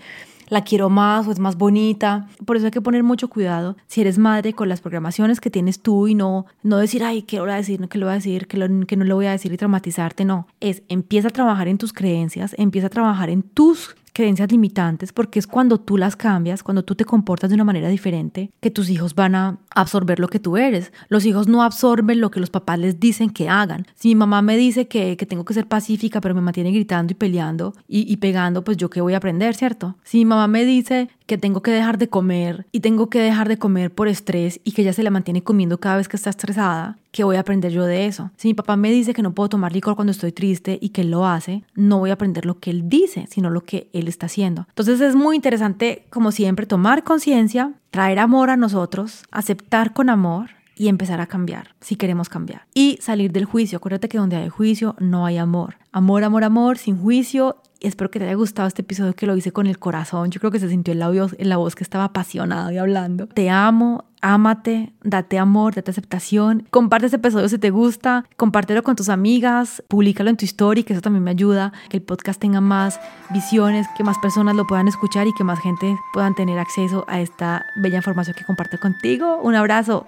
la 0.49 0.63
quiero 0.63 0.91
más 0.91 1.27
o 1.27 1.31
es 1.31 1.39
más 1.39 1.57
bonita. 1.57 2.27
Por 2.45 2.57
eso 2.57 2.67
hay 2.67 2.71
que 2.71 2.81
poner 2.81 3.01
mucho 3.01 3.27
cuidado 3.27 3.75
si 3.87 4.01
eres 4.01 4.19
madre 4.19 4.53
con 4.53 4.69
las 4.69 4.81
programaciones 4.81 5.41
que 5.41 5.49
tienes 5.49 5.81
tú 5.81 6.07
y 6.07 6.13
no, 6.13 6.45
no 6.61 6.77
decir, 6.77 7.03
ay, 7.03 7.23
¿qué 7.23 7.39
voy 7.39 7.49
a 7.49 7.55
decir? 7.55 7.79
¿Qué 7.89 7.97
le 7.97 8.05
voy 8.05 8.11
a 8.11 8.17
decir? 8.17 8.45
¿Qué, 8.45 8.57
lo, 8.57 8.85
que 8.85 8.97
no 8.97 9.03
le 9.03 9.13
voy 9.15 9.25
a 9.25 9.31
decir 9.31 9.51
y 9.51 9.57
traumatizarte? 9.57 10.25
No, 10.25 10.45
es 10.59 10.83
empieza 10.89 11.29
a 11.29 11.31
trabajar 11.31 11.67
en 11.67 11.79
tus 11.79 11.91
creencias, 11.91 12.53
empieza 12.55 12.85
a 12.85 12.91
trabajar 12.91 13.31
en 13.31 13.41
tus 13.41 13.95
creencias 14.17 14.51
limitantes 14.51 15.13
porque 15.13 15.37
es 15.37 15.45
cuando 15.45 15.79
tú 15.79 15.95
las 15.95 16.15
cambias, 16.15 16.63
cuando 16.63 16.83
tú 16.83 16.95
te 16.95 17.05
comportas 17.05 17.51
de 17.51 17.53
una 17.53 17.63
manera 17.63 17.87
diferente, 17.87 18.49
que 18.59 18.71
tus 18.71 18.89
hijos 18.89 19.13
van 19.13 19.35
a 19.35 19.59
absorber 19.69 20.19
lo 20.19 20.27
que 20.27 20.39
tú 20.39 20.57
eres. 20.57 20.91
Los 21.07 21.23
hijos 21.27 21.47
no 21.47 21.61
absorben 21.61 22.19
lo 22.19 22.31
que 22.31 22.39
los 22.39 22.49
papás 22.49 22.79
les 22.79 22.99
dicen 22.99 23.29
que 23.29 23.47
hagan. 23.47 23.85
Si 23.93 24.07
mi 24.07 24.15
mamá 24.15 24.41
me 24.41 24.57
dice 24.57 24.87
que, 24.87 25.15
tengo 25.29 25.45
que 25.45 25.53
ser 25.53 25.67
pacífica, 25.67 26.19
pero 26.19 26.33
me 26.33 26.41
mantiene 26.41 26.71
gritando 26.71 27.11
y 27.11 27.15
peleando 27.15 27.75
y, 27.87 28.11
y 28.11 28.17
pegando, 28.17 28.63
pues 28.63 28.77
yo 28.77 28.89
qué 28.89 29.01
voy 29.01 29.13
a 29.13 29.17
aprender, 29.17 29.53
¿cierto? 29.53 29.97
Si 30.03 30.17
mi 30.17 30.25
mamá 30.25 30.47
me 30.47 30.65
dice 30.65 31.09
que 31.27 31.37
tengo 31.37 31.61
que 31.61 31.71
dejar 31.71 31.97
de 31.97 32.09
comer 32.09 32.65
y 32.71 32.79
tengo 32.79 33.09
que 33.09 33.19
dejar 33.19 33.47
de 33.47 33.59
comer 33.59 33.93
por 33.93 34.07
estrés 34.07 34.59
y 34.63 34.71
que 34.71 34.81
ella 34.81 34.93
se 34.93 35.03
la 35.03 35.11
mantiene 35.11 35.43
comiendo 35.43 35.79
cada 35.79 35.97
vez 35.97 36.07
que 36.07 36.15
está 36.15 36.29
estresada, 36.29 36.97
¿qué 37.11 37.23
voy 37.23 37.35
a 37.35 37.41
aprender 37.41 37.71
yo 37.71 37.85
de 37.85 38.07
eso? 38.07 38.31
Si 38.37 38.47
mi 38.47 38.53
papá 38.53 38.77
me 38.77 38.89
dice 38.89 39.13
que 39.13 39.21
no 39.21 39.33
puedo 39.33 39.49
tomar 39.49 39.73
licor 39.73 39.95
cuando 39.95 40.11
estoy 40.11 40.31
triste 40.31 40.79
y 40.81 40.89
que 40.89 41.01
él 41.01 41.11
lo 41.11 41.27
hace, 41.27 41.63
no 41.75 41.99
voy 41.99 42.09
a 42.09 42.13
aprender 42.13 42.45
lo 42.45 42.59
que 42.59 42.71
él 42.71 42.89
dice, 42.89 43.27
sino 43.29 43.49
lo 43.49 43.61
que 43.61 43.89
él 43.93 44.07
está 44.07 44.25
haciendo. 44.25 44.65
Entonces 44.69 45.01
es 45.01 45.15
muy 45.15 45.35
interesante, 45.35 46.05
como 46.09 46.31
siempre, 46.31 46.65
tomar 46.65 47.03
conciencia, 47.03 47.73
traer 47.91 48.19
amor 48.19 48.49
a 48.49 48.57
nosotros, 48.57 49.23
aceptar 49.29 49.93
con 49.93 50.09
amor 50.09 50.51
y 50.77 50.87
empezar 50.87 51.19
a 51.19 51.27
cambiar, 51.27 51.75
si 51.81 51.95
queremos 51.95 52.29
cambiar. 52.29 52.67
Y 52.73 52.99
salir 53.01 53.31
del 53.31 53.45
juicio. 53.45 53.77
Acuérdate 53.77 54.07
que 54.07 54.19
donde 54.19 54.37
hay 54.37 54.49
juicio 54.49 54.95
no 54.99 55.25
hay 55.25 55.37
amor. 55.37 55.77
Amor, 55.91 56.23
amor, 56.23 56.43
amor, 56.43 56.77
sin 56.77 56.97
juicio. 56.97 57.57
Espero 57.81 58.09
que 58.09 58.19
te 58.19 58.25
haya 58.25 58.35
gustado 58.35 58.67
este 58.67 58.81
episodio 58.81 59.13
que 59.13 59.25
lo 59.25 59.35
hice 59.37 59.51
con 59.51 59.67
el 59.67 59.79
corazón. 59.79 60.31
Yo 60.31 60.39
creo 60.39 60.51
que 60.51 60.59
se 60.59 60.69
sintió 60.69 60.93
en 60.93 60.99
la 60.99 61.09
voz, 61.09 61.35
en 61.37 61.49
la 61.49 61.57
voz 61.57 61.75
que 61.75 61.83
estaba 61.83 62.05
apasionada 62.05 62.73
y 62.73 62.77
hablando. 62.77 63.27
Te 63.27 63.49
amo, 63.49 64.05
ámate, 64.21 64.93
date 65.03 65.37
amor, 65.37 65.75
date 65.75 65.91
aceptación. 65.91 66.67
Comparte 66.71 67.05
este 67.05 67.17
episodio 67.17 67.47
si 67.49 67.57
te 67.57 67.69
gusta, 67.69 68.25
compártelo 68.35 68.83
con 68.83 68.95
tus 68.95 69.09
amigas, 69.09 69.83
públicalo 69.87 70.29
en 70.29 70.37
tu 70.37 70.45
story, 70.45 70.83
que 70.83 70.93
eso 70.93 71.01
también 71.01 71.23
me 71.23 71.31
ayuda, 71.31 71.71
que 71.89 71.97
el 71.97 72.03
podcast 72.03 72.39
tenga 72.39 72.61
más 72.61 72.99
visiones, 73.29 73.87
que 73.95 74.03
más 74.03 74.17
personas 74.19 74.55
lo 74.55 74.65
puedan 74.65 74.87
escuchar 74.87 75.27
y 75.27 75.33
que 75.33 75.43
más 75.43 75.59
gente 75.59 75.95
puedan 76.13 76.35
tener 76.35 76.59
acceso 76.59 77.05
a 77.07 77.19
esta 77.21 77.65
bella 77.81 77.97
información 77.97 78.35
que 78.37 78.45
comparto 78.45 78.77
contigo. 78.79 79.39
Un 79.41 79.55
abrazo. 79.55 80.07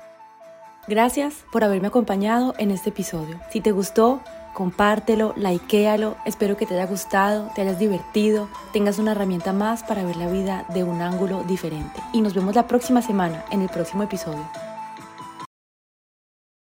Gracias 0.87 1.45
por 1.51 1.63
haberme 1.63 1.89
acompañado 1.89 2.55
en 2.57 2.71
este 2.71 2.89
episodio. 2.89 3.39
Si 3.51 3.61
te 3.61 3.71
gustó, 3.71 4.21
compártelo, 4.59 5.33
likealo. 5.37 6.17
Espero 6.25 6.57
que 6.57 6.65
te 6.65 6.73
haya 6.73 6.85
gustado, 6.85 7.49
te 7.55 7.61
hayas 7.61 7.79
divertido, 7.79 8.49
tengas 8.73 8.99
una 8.99 9.13
herramienta 9.13 9.53
más 9.53 9.83
para 9.83 10.03
ver 10.03 10.17
la 10.17 10.27
vida 10.27 10.65
de 10.73 10.83
un 10.83 11.01
ángulo 11.01 11.45
diferente. 11.45 12.01
Y 12.11 12.19
nos 12.19 12.33
vemos 12.33 12.55
la 12.55 12.67
próxima 12.67 13.01
semana 13.01 13.45
en 13.51 13.61
el 13.61 13.69
próximo 13.69 14.03
episodio. 14.03 14.68